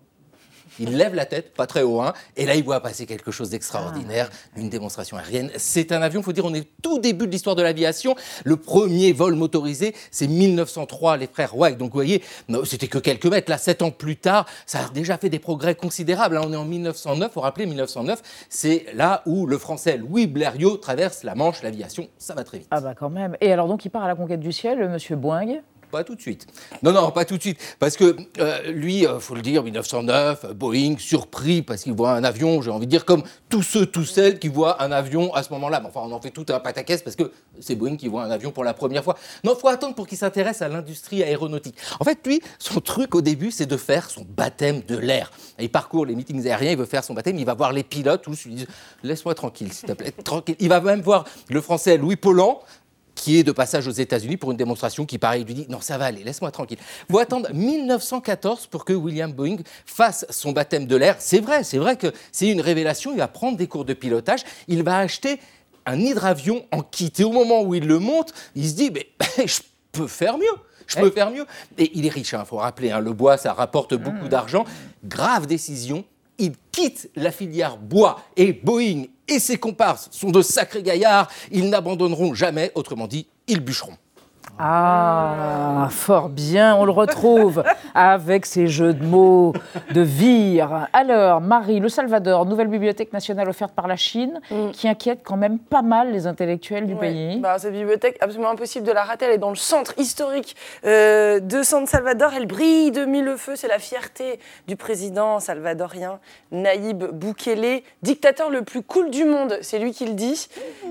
il 0.78 0.96
lève 0.96 1.14
la 1.14 1.26
tête, 1.26 1.54
pas 1.54 1.66
très 1.66 1.82
haut, 1.82 2.00
hein, 2.00 2.12
et 2.36 2.46
là 2.46 2.54
il 2.54 2.64
voit 2.64 2.80
passer 2.80 3.06
quelque 3.06 3.30
chose 3.30 3.50
d'extraordinaire, 3.50 4.30
une 4.56 4.68
démonstration 4.68 5.16
aérienne. 5.16 5.50
C'est 5.56 5.92
un 5.92 6.02
avion, 6.02 6.22
faut 6.22 6.32
dire, 6.32 6.44
on 6.44 6.54
est 6.54 6.68
tout 6.82 6.98
début 6.98 7.26
de 7.26 7.32
l'histoire 7.32 7.56
de 7.56 7.62
l'aviation. 7.62 8.14
Le 8.44 8.56
premier 8.56 9.12
vol 9.12 9.34
motorisé, 9.34 9.94
c'est 10.10 10.26
1903, 10.26 11.16
les 11.16 11.26
frères 11.26 11.56
Wright. 11.56 11.78
Donc 11.78 11.90
vous 11.90 11.98
voyez, 11.98 12.22
c'était 12.64 12.88
que 12.88 12.98
quelques 12.98 13.26
mètres. 13.26 13.50
Là, 13.50 13.58
sept 13.58 13.82
ans 13.82 13.90
plus 13.90 14.16
tard, 14.16 14.46
ça 14.66 14.80
a 14.80 14.88
déjà 14.88 15.18
fait 15.18 15.28
des 15.28 15.38
progrès 15.38 15.74
considérables. 15.74 16.34
Là, 16.36 16.42
on 16.44 16.52
est 16.52 16.56
en 16.56 16.64
1909, 16.64 17.32
faut 17.32 17.40
rappeler 17.40 17.66
1909, 17.66 18.22
c'est 18.48 18.86
là 18.94 19.22
où 19.26 19.46
le 19.46 19.58
Français 19.58 19.96
Louis 19.96 20.26
Blériot 20.26 20.76
traverse 20.76 21.22
la 21.22 21.34
Manche, 21.34 21.62
l'aviation, 21.62 22.08
ça 22.18 22.34
va 22.34 22.44
très 22.44 22.58
vite. 22.58 22.68
Ah 22.70 22.80
bah 22.80 22.94
quand 22.98 23.10
même. 23.10 23.36
Et 23.40 23.52
alors 23.52 23.68
donc 23.68 23.84
il 23.84 23.90
part 23.90 24.04
à 24.04 24.08
la 24.08 24.14
conquête 24.14 24.40
du 24.40 24.52
ciel, 24.52 24.78
le 24.78 24.88
Monsieur 24.88 25.16
Boeing. 25.16 25.60
Pas 25.94 26.02
tout 26.02 26.16
de 26.16 26.20
suite. 26.20 26.48
Non, 26.82 26.90
non, 26.90 27.12
pas 27.12 27.24
tout 27.24 27.36
de 27.36 27.40
suite. 27.40 27.76
Parce 27.78 27.96
que 27.96 28.16
euh, 28.40 28.72
lui, 28.72 29.06
euh, 29.06 29.20
faut 29.20 29.36
le 29.36 29.42
dire, 29.42 29.62
1909, 29.62 30.44
euh, 30.44 30.52
Boeing, 30.52 30.96
surpris 30.98 31.62
parce 31.62 31.84
qu'il 31.84 31.92
voit 31.92 32.14
un 32.14 32.24
avion, 32.24 32.60
j'ai 32.62 32.72
envie 32.72 32.86
de 32.86 32.90
dire, 32.90 33.04
comme 33.04 33.22
tous 33.48 33.62
ceux, 33.62 33.86
tous 33.86 34.04
celles 34.04 34.40
qui 34.40 34.48
voient 34.48 34.82
un 34.82 34.90
avion 34.90 35.32
à 35.34 35.44
ce 35.44 35.52
moment-là. 35.52 35.78
Mais 35.78 35.86
enfin, 35.86 36.00
on 36.02 36.10
en 36.10 36.20
fait 36.20 36.32
tout 36.32 36.46
un 36.48 36.58
pataquès 36.58 37.00
parce 37.00 37.14
que 37.14 37.30
c'est 37.60 37.76
Boeing 37.76 37.94
qui 37.94 38.08
voit 38.08 38.24
un 38.24 38.30
avion 38.32 38.50
pour 38.50 38.64
la 38.64 38.74
première 38.74 39.04
fois. 39.04 39.16
Non, 39.44 39.54
faut 39.54 39.68
attendre 39.68 39.94
pour 39.94 40.08
qu'il 40.08 40.18
s'intéresse 40.18 40.62
à 40.62 40.68
l'industrie 40.68 41.22
aéronautique. 41.22 41.76
En 42.00 42.04
fait, 42.04 42.18
lui, 42.26 42.42
son 42.58 42.80
truc 42.80 43.14
au 43.14 43.20
début, 43.20 43.52
c'est 43.52 43.66
de 43.66 43.76
faire 43.76 44.10
son 44.10 44.26
baptême 44.28 44.80
de 44.88 44.96
l'air. 44.96 45.30
Il 45.60 45.70
parcourt 45.70 46.06
les 46.06 46.16
meetings 46.16 46.44
aériens, 46.48 46.72
il 46.72 46.76
veut 46.76 46.86
faire 46.86 47.04
son 47.04 47.14
baptême, 47.14 47.38
il 47.38 47.46
va 47.46 47.54
voir 47.54 47.72
les 47.72 47.84
pilotes, 47.84 48.22
tous 48.22 48.46
lui 48.46 48.54
disent 48.54 48.66
Laisse-moi 49.04 49.36
tranquille, 49.36 49.72
s'il 49.72 49.86
te 49.86 49.92
plaît, 49.92 50.10
tranquille. 50.10 50.56
Il 50.58 50.70
va 50.70 50.80
même 50.80 51.02
voir 51.02 51.24
le 51.50 51.60
français 51.60 51.98
Louis 51.98 52.16
Paulan, 52.16 52.60
qui 53.14 53.38
est 53.38 53.42
de 53.42 53.52
passage 53.52 53.86
aux 53.86 53.92
États-Unis 53.92 54.36
pour 54.36 54.50
une 54.50 54.56
démonstration 54.56 55.06
qui, 55.06 55.18
pareil, 55.18 55.44
lui 55.44 55.54
dit 55.54 55.66
Non, 55.68 55.80
ça 55.80 55.98
va 55.98 56.06
aller, 56.06 56.24
laisse-moi 56.24 56.50
tranquille. 56.50 56.78
faut 57.10 57.18
attendre 57.18 57.48
1914 57.52 58.66
pour 58.66 58.84
que 58.84 58.92
William 58.92 59.32
Boeing 59.32 59.58
fasse 59.86 60.26
son 60.30 60.52
baptême 60.52 60.86
de 60.86 60.96
l'air. 60.96 61.16
C'est 61.18 61.40
vrai, 61.40 61.64
c'est 61.64 61.78
vrai 61.78 61.96
que 61.96 62.12
c'est 62.32 62.48
une 62.48 62.60
révélation. 62.60 63.12
Il 63.12 63.18
va 63.18 63.28
prendre 63.28 63.56
des 63.56 63.66
cours 63.66 63.84
de 63.84 63.94
pilotage. 63.94 64.40
Il 64.68 64.82
va 64.82 64.98
acheter 64.98 65.40
un 65.86 65.98
hydravion 66.00 66.64
en 66.72 66.80
kit. 66.82 67.12
Et 67.18 67.24
au 67.24 67.32
moment 67.32 67.62
où 67.62 67.74
il 67.74 67.86
le 67.86 67.98
monte, 67.98 68.32
il 68.54 68.68
se 68.68 68.74
dit 68.74 68.90
Mais 68.90 69.06
je 69.46 69.60
peux 69.92 70.06
faire 70.06 70.38
mieux. 70.38 70.44
Je 70.86 70.96
peux 70.96 71.10
faire 71.10 71.30
mieux. 71.30 71.46
Et 71.78 71.90
il 71.94 72.04
est 72.04 72.10
riche, 72.10 72.34
il 72.38 72.44
faut 72.46 72.56
rappeler. 72.58 72.90
hein, 72.90 73.00
le 73.00 73.12
bois, 73.12 73.38
ça 73.38 73.54
rapporte 73.54 73.94
beaucoup 73.94 74.28
d'argent. 74.28 74.64
Grave 75.02 75.46
décision. 75.46 76.04
Il 76.38 76.52
quitte 76.72 77.10
la 77.14 77.30
filière 77.30 77.76
bois 77.76 78.20
et 78.36 78.52
Boeing 78.52 79.04
et 79.28 79.38
ses 79.38 79.56
comparses 79.56 80.08
sont 80.10 80.30
de 80.30 80.42
sacrés 80.42 80.82
gaillards. 80.82 81.30
Ils 81.50 81.68
n'abandonneront 81.68 82.34
jamais, 82.34 82.72
autrement 82.74 83.06
dit, 83.06 83.26
ils 83.46 83.60
bûcheront. 83.60 83.96
Ah, 84.58 85.88
fort 85.90 86.28
bien, 86.28 86.76
on 86.76 86.84
le 86.84 86.92
retrouve 86.92 87.64
avec 87.94 88.46
ses 88.46 88.68
jeux 88.68 88.92
de 88.94 89.04
mots 89.04 89.52
de 89.92 90.00
vire. 90.00 90.86
Alors, 90.92 91.40
Marie, 91.40 91.80
le 91.80 91.88
Salvador, 91.88 92.46
nouvelle 92.46 92.68
bibliothèque 92.68 93.12
nationale 93.12 93.48
offerte 93.48 93.72
par 93.74 93.88
la 93.88 93.96
Chine, 93.96 94.40
qui 94.72 94.88
inquiète 94.88 95.20
quand 95.24 95.36
même 95.36 95.58
pas 95.58 95.82
mal 95.82 96.12
les 96.12 96.26
intellectuels 96.26 96.86
du 96.86 96.94
Ouais. 96.94 97.00
pays. 97.00 97.40
Bah, 97.40 97.58
cette 97.58 97.72
bibliothèque, 97.72 98.16
absolument 98.20 98.50
impossible 98.50 98.86
de 98.86 98.92
la 98.92 99.02
rater. 99.02 99.24
Elle 99.26 99.32
est 99.32 99.38
dans 99.38 99.50
le 99.50 99.56
centre 99.56 99.94
historique 99.98 100.54
euh, 100.84 101.40
de 101.40 101.62
San 101.64 101.86
Salvador. 101.86 102.30
Elle 102.36 102.46
brille 102.46 102.92
de 102.92 103.04
mille 103.04 103.34
feux. 103.36 103.56
C'est 103.56 103.68
la 103.68 103.80
fierté 103.80 104.38
du 104.68 104.76
président 104.76 105.40
salvadorien 105.40 106.20
Naïb 106.52 107.02
Bukele, 107.12 107.82
dictateur 108.02 108.50
le 108.50 108.62
plus 108.62 108.82
cool 108.82 109.10
du 109.10 109.24
monde. 109.24 109.58
C'est 109.62 109.78
lui 109.80 109.90
qui 109.92 110.06
le 110.06 110.12
dit. 110.14 110.48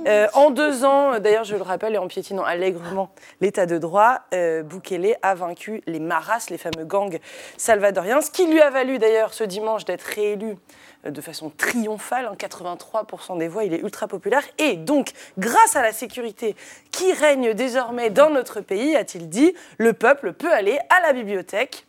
Euh, 0.07 0.27
en 0.33 0.49
deux 0.49 0.83
ans, 0.83 1.19
d'ailleurs, 1.19 1.45
je 1.45 1.55
le 1.55 1.61
rappelle, 1.61 1.93
et 1.95 1.97
en 1.97 2.07
piétinant 2.07 2.43
allègrement 2.43 3.09
l'état 3.53 3.65
de 3.67 3.77
droit, 3.77 4.21
euh, 4.33 4.63
a 5.21 5.35
vaincu 5.35 5.83
les 5.85 5.99
Maras, 5.99 6.47
les 6.49 6.57
fameux 6.57 6.85
gangs 6.85 7.19
salvadoriens, 7.55 8.19
ce 8.21 8.31
qui 8.31 8.47
lui 8.47 8.59
a 8.59 8.71
valu 8.71 8.97
d'ailleurs 8.97 9.35
ce 9.35 9.43
dimanche 9.43 9.85
d'être 9.85 10.01
réélu 10.01 10.55
euh, 11.05 11.11
de 11.11 11.21
façon 11.21 11.51
triomphale, 11.51 12.25
hein, 12.25 12.35
83% 12.35 13.37
des 13.37 13.47
voix, 13.47 13.63
il 13.63 13.75
est 13.75 13.81
ultra 13.81 14.07
populaire. 14.07 14.41
Et 14.57 14.75
donc, 14.75 15.11
grâce 15.37 15.75
à 15.75 15.83
la 15.83 15.91
sécurité 15.91 16.55
qui 16.91 17.13
règne 17.13 17.53
désormais 17.53 18.09
dans 18.09 18.31
notre 18.31 18.59
pays, 18.59 18.95
a-t-il 18.95 19.29
dit, 19.29 19.53
le 19.77 19.93
peuple 19.93 20.33
peut 20.33 20.51
aller 20.51 20.79
à 20.89 21.01
la 21.05 21.13
bibliothèque 21.13 21.85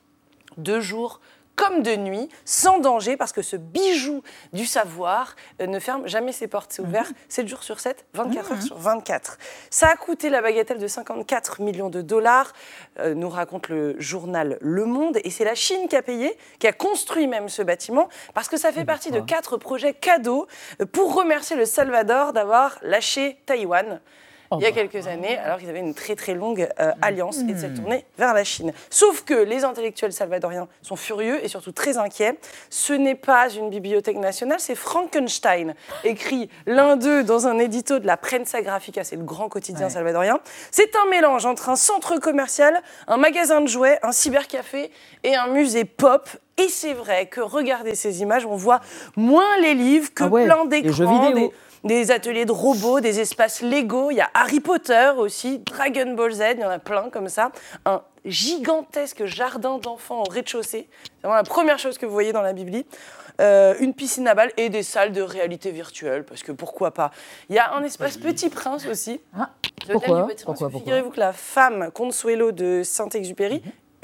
deux 0.59 0.81
jours, 0.81 1.21
comme 1.57 1.83
de 1.83 1.97
nuit, 1.97 2.29
sans 2.45 2.79
danger, 2.79 3.17
parce 3.17 3.33
que 3.33 3.43
ce 3.43 3.57
bijou 3.57 4.23
du 4.53 4.67
savoir 4.67 5.37
euh, 5.61 5.67
ne 5.67 5.79
ferme 5.79 6.07
jamais 6.07 6.33
ses 6.33 6.49
portes. 6.49 6.73
C'est 6.73 6.83
ouvert 6.83 7.11
7 7.29 7.49
jours 7.49 7.63
sur 7.63 7.81
7, 7.81 8.07
24 8.15 8.53
heures 8.53 8.63
sur 8.63 8.79
24. 8.79 9.39
Ça 9.71 9.89
a 9.89 9.97
coûté 9.97 10.31
la 10.31 10.43
bagatelle 10.43 10.79
de 10.79 10.87
54 10.89 11.61
millions 11.63 11.91
de 11.91 12.03
dollars, 12.03 12.53
euh, 12.99 13.15
nous 13.15 13.29
raconte 13.29 13.69
le 13.69 13.99
journal 14.01 14.59
Le 14.61 14.85
Monde, 14.85 15.19
et 15.25 15.31
c'est 15.31 15.45
la 15.45 15.55
Chine 15.55 15.89
qui 15.89 15.97
a 15.97 16.03
payé, 16.03 16.37
qui 16.59 16.67
a 16.67 16.73
construit 16.73 17.27
même 17.27 17.49
ce 17.49 17.63
bâtiment, 17.63 18.09
parce 18.35 18.49
que 18.49 18.57
ça 18.57 18.73
fait 18.73 18.85
partie 18.85 19.11
de 19.11 19.21
quatre 19.21 19.57
projets 19.57 19.95
cadeaux 19.95 20.47
euh, 20.81 20.87
pour 20.87 21.15
remercier 21.15 21.57
le 21.57 21.65
Salvador 21.65 22.33
d'avoir 22.33 22.79
lâché 22.83 23.39
Taïwan 23.47 24.01
il 24.61 24.65
y 24.65 24.67
a 24.67 24.73
quelques 24.73 25.07
années, 25.07 25.37
alors 25.39 25.59
qu'ils 25.59 25.69
avaient 25.69 25.81
une 25.81 25.95
très 25.95 26.17
très 26.17 26.35
longue 26.35 26.69
euh, 26.81 26.93
alliance 27.03 27.39
et 27.39 27.53
de 27.53 27.59
s'être 27.59 27.75
tourné 27.75 28.05
vers 28.19 28.35
la 28.35 28.45
Chine. 28.45 28.73
Sauf 28.91 29.23
que 29.23 29.35
les 29.35 29.65
intellectuels 29.65 30.13
salvadoriens 30.13 30.69
sont 30.83 30.97
furieux 30.97 31.45
et 31.45 31.49
surtout 31.49 31.73
très 31.73 31.99
inquiets. 31.99 32.39
Ce 32.71 32.93
n'est 32.93 33.15
pas 33.15 33.51
une 33.51 33.71
bibliothèque 33.71 34.17
nationale, 34.17 34.61
c'est 34.61 34.75
Frankenstein, 34.75 35.75
écrit 36.05 36.49
l'un 36.67 36.97
d'eux 36.97 37.25
dans 37.25 37.47
un 37.47 37.59
édito 37.59 37.99
de 37.99 38.07
la 38.07 38.17
Prensa 38.17 38.63
Graphica, 38.63 39.05
c'est 39.05 39.17
le 39.17 39.25
grand 39.25 39.49
quotidien 39.49 39.89
salvadorien. 39.89 40.41
C'est 40.71 40.95
un 40.97 41.09
mélange 41.11 41.47
entre 41.47 41.69
un 41.69 41.77
centre 41.77 42.19
commercial, 42.19 42.81
un 43.07 43.17
magasin 43.17 43.61
de 43.61 43.69
jouets, 43.69 43.99
un 44.03 44.13
cybercafé 44.13 44.91
et 45.23 45.35
un 45.35 45.49
musée 45.49 45.85
pop 45.85 46.29
et 46.57 46.69
c'est 46.69 46.93
vrai 46.93 47.27
que 47.27 47.41
regarder 47.41 47.95
ces 47.95 48.23
images, 48.23 48.47
on 48.47 48.55
voit 48.55 48.81
moins 49.17 49.59
les 49.61 49.75
livres 49.75 50.15
que 50.15 50.23
Ah 50.25 50.29
ouais, 50.29 50.45
plein 50.45 50.65
d'écrans, 50.67 51.31
des, 51.31 51.51
des 51.85 52.11
ateliers 52.11 52.47
de 52.47 52.53
robots, 52.53 53.01
des 53.01 53.21
espaces 53.21 53.63
Lego. 53.63 54.11
Il 54.11 54.17
y 54.17 54.21
a 54.21 54.31
Harry 54.35 54.61
Potter 54.61 55.13
aussi, 55.17 55.59
Dragon 55.61 56.15
Ball 56.15 56.33
Z, 56.33 56.43
il 56.55 56.61
y 56.61 56.65
en 56.65 56.71
a 56.71 56.79
plein 56.79 57.11
comme 57.11 57.29
ça. 57.29 57.53
Un 57.85 58.03
gigantesque 58.25 59.27
jardin 59.27 59.79
d'enfants 59.79 60.23
au 60.23 60.31
rez-de-chaussée. 60.31 60.89
C'est 61.05 61.23
vraiment 61.23 61.37
la 61.37 61.43
première 61.45 61.79
chose 61.79 61.99
que 61.99 62.07
vous 62.07 62.13
voyez 62.13 62.33
dans 62.33 62.43
la 62.43 62.55
Bibli. 62.55 62.87
Euh, 63.41 63.75
une 63.81 63.95
piscine 63.95 64.29
à 64.29 64.35
balles 64.35 64.53
et 64.57 64.69
des 64.69 64.85
salles 64.85 65.13
de 65.13 65.21
réalité 65.21 65.73
virtuelle, 65.73 66.25
parce 66.25 66.43
que 66.45 66.53
pourquoi 66.53 66.93
pas. 66.93 67.11
Il 67.49 67.57
y 67.57 67.59
a 67.59 67.75
un 67.75 67.83
espace 67.83 68.17
Petit 68.17 68.49
Prince 68.49 68.87
aussi. 68.87 69.21
L'hôtel 69.89 70.29
pourquoi 70.47 70.71
Figurez-vous 70.71 71.11
que 71.11 71.21
la 71.21 71.33
femme 71.33 71.91
Consuelo 71.93 72.53
de 72.53 72.83
Saint-Exupéry 72.85 73.61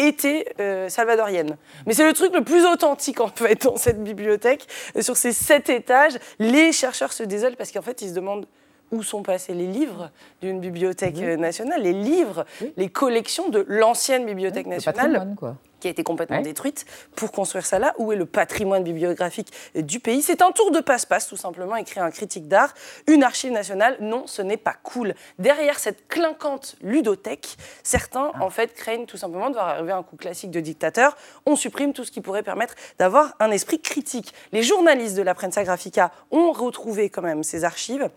était 0.07 0.55
euh, 0.61 0.89
salvadorienne. 0.89 1.57
Mais 1.87 1.95
c'est 1.95 2.07
le 2.07 2.13
truc 2.13 2.35
le 2.35 2.43
plus 2.43 2.67
authentique 2.67 3.21
en 3.21 3.29
fait 3.29 3.65
dans 3.65 3.77
cette 3.77 4.03
bibliothèque. 4.03 4.67
Sur 5.01 5.17
ces 5.17 5.33
sept 5.33 5.69
étages, 5.69 6.19
les 6.39 6.73
chercheurs 6.73 7.13
se 7.13 7.23
désolent 7.23 7.57
parce 7.57 7.73
qu'en 7.73 7.83
fait 7.83 8.03
ils 8.03 8.11
se 8.11 8.15
demandent 8.15 8.47
où 8.93 9.03
sont 9.03 9.23
passés 9.23 9.55
les 9.55 9.67
livres 9.67 10.11
d'une 10.43 10.59
bibliothèque 10.59 11.17
nationale, 11.17 11.83
les 11.83 11.93
livres, 11.93 12.45
les 12.77 12.89
collections 12.89 13.49
de 13.49 13.65
l'ancienne 13.69 14.27
bibliothèque 14.27 14.67
Le 14.67 14.73
nationale 14.73 15.35
quoi. 15.37 15.57
Qui 15.81 15.89
a 15.89 15.91
été 15.91 16.05
complètement 16.05 16.37
Ouais. 16.37 16.43
détruite 16.43 16.85
pour 17.16 17.33
construire 17.33 17.66
ça 17.66 17.78
là. 17.78 17.95
Où 17.99 18.12
est 18.12 18.16
le 18.16 18.26
patrimoine 18.26 18.85
bibliographique 18.85 19.53
du 19.74 19.99
pays 20.01 20.22
C'est 20.22 20.43
un 20.43 20.53
tour 20.53 20.70
de 20.70 20.81
passe-passe, 20.81 21.26
tout 21.26 21.37
simplement, 21.37 21.76
écrit 21.76 21.99
un 22.01 22.11
critique 22.11 22.47
d'art. 22.49 22.72
Une 23.09 23.24
archive 23.24 23.51
nationale, 23.53 23.97
non, 24.01 24.26
ce 24.26 24.43
n'est 24.43 24.57
pas 24.57 24.74
cool. 24.83 25.14
Derrière 25.39 25.78
cette 25.78 26.07
clinquante 26.09 26.76
ludothèque, 26.83 27.57
certains, 27.83 28.31
en 28.41 28.51
fait, 28.51 28.74
craignent 28.74 29.07
tout 29.07 29.16
simplement 29.16 29.49
de 29.49 29.55
voir 29.55 29.68
arriver 29.68 29.93
un 29.93 30.03
coup 30.03 30.16
classique 30.16 30.51
de 30.51 30.61
dictateur. 30.61 31.16
On 31.47 31.57
supprime 31.57 31.93
tout 31.93 32.05
ce 32.05 32.11
qui 32.11 32.20
pourrait 32.20 32.43
permettre 32.43 32.74
d'avoir 32.99 33.35
un 33.41 33.51
esprit 33.51 33.81
critique. 33.81 34.33
Les 34.53 34.62
journalistes 34.62 35.16
de 35.16 35.22
la 35.22 35.35
Prensa 35.35 35.64
Graphica 35.64 36.12
ont 36.31 36.53
retrouvé 36.53 37.11
quand 37.11 37.22
même 37.22 37.43
ces 37.43 37.64
archives. 37.64 38.09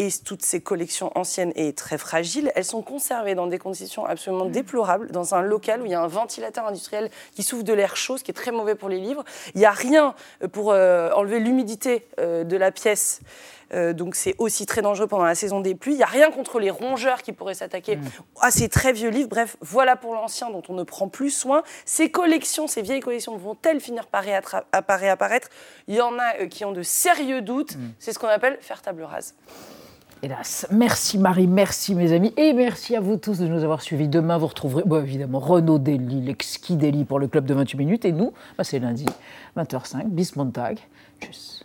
Et 0.00 0.10
toutes 0.24 0.42
ces 0.44 0.60
collections 0.60 1.10
anciennes 1.18 1.52
et 1.56 1.72
très 1.72 1.98
fragiles, 1.98 2.52
elles 2.54 2.64
sont 2.64 2.82
conservées 2.82 3.34
dans 3.34 3.48
des 3.48 3.58
conditions 3.58 4.06
absolument 4.06 4.44
déplorables, 4.44 5.10
dans 5.10 5.34
un 5.34 5.42
local 5.42 5.82
où 5.82 5.86
il 5.86 5.90
y 5.90 5.94
a 5.94 6.00
un 6.00 6.06
ventilateur 6.06 6.66
industriel 6.68 6.97
qui 7.34 7.42
souffle 7.42 7.64
de 7.64 7.72
l'air 7.72 7.96
chaud, 7.96 8.18
ce 8.18 8.24
qui 8.24 8.30
est 8.30 8.34
très 8.34 8.52
mauvais 8.52 8.74
pour 8.74 8.88
les 8.88 9.00
livres. 9.00 9.24
Il 9.54 9.58
n'y 9.60 9.66
a 9.66 9.70
rien 9.70 10.14
euh, 10.42 10.48
pour 10.48 10.72
euh, 10.72 11.10
enlever 11.12 11.40
l'humidité 11.40 12.06
euh, 12.18 12.44
de 12.44 12.56
la 12.56 12.70
pièce. 12.70 13.20
Euh, 13.74 13.92
donc 13.92 14.14
c'est 14.14 14.34
aussi 14.38 14.64
très 14.64 14.80
dangereux 14.80 15.06
pendant 15.06 15.24
la 15.24 15.34
saison 15.34 15.60
des 15.60 15.74
pluies. 15.74 15.92
Il 15.92 15.98
n'y 15.98 16.02
a 16.02 16.06
rien 16.06 16.30
contre 16.30 16.58
les 16.58 16.70
rongeurs 16.70 17.22
qui 17.22 17.32
pourraient 17.32 17.54
s'attaquer 17.54 17.98
à 18.40 18.50
ces 18.50 18.68
très 18.68 18.92
vieux 18.92 19.10
livres. 19.10 19.28
Bref, 19.28 19.56
voilà 19.60 19.94
pour 19.96 20.14
l'ancien 20.14 20.50
dont 20.50 20.62
on 20.68 20.74
ne 20.74 20.84
prend 20.84 21.08
plus 21.08 21.30
soin. 21.30 21.62
Ces 21.84 22.10
collections, 22.10 22.66
ces 22.66 22.82
vieilles 22.82 23.00
collections 23.00 23.36
vont-elles 23.36 23.80
finir 23.80 24.06
par 24.06 24.24
réapparaître? 24.24 25.48
Il 25.86 25.96
y 25.96 26.00
en 26.00 26.18
a 26.18 26.46
qui 26.46 26.64
ont 26.64 26.72
de 26.72 26.82
sérieux 26.82 27.42
doutes. 27.42 27.76
C'est 27.98 28.12
ce 28.12 28.18
qu'on 28.18 28.28
appelle 28.28 28.56
faire 28.62 28.80
table 28.80 29.02
rase. 29.02 29.34
Hélas. 30.22 30.66
Merci 30.72 31.16
Marie, 31.16 31.46
merci 31.46 31.94
mes 31.94 32.12
amis, 32.12 32.32
et 32.36 32.52
merci 32.52 32.96
à 32.96 33.00
vous 33.00 33.16
tous 33.16 33.38
de 33.38 33.46
nous 33.46 33.62
avoir 33.62 33.82
suivis. 33.82 34.08
Demain, 34.08 34.36
vous 34.36 34.48
retrouverez 34.48 34.82
bon, 34.84 35.02
évidemment 35.02 35.38
Renaud 35.38 35.78
Dely, 35.78 36.22
l'exquis 36.22 36.76
Dely 36.76 37.04
pour 37.04 37.20
le 37.20 37.28
club 37.28 37.44
de 37.44 37.54
28 37.54 37.78
minutes, 37.78 38.04
et 38.04 38.12
nous, 38.12 38.32
bah, 38.56 38.64
c'est 38.64 38.80
lundi, 38.80 39.06
20h05, 39.56 40.08
bis 40.08 40.34
Montag. 40.34 40.78
Tchuss. 41.20 41.64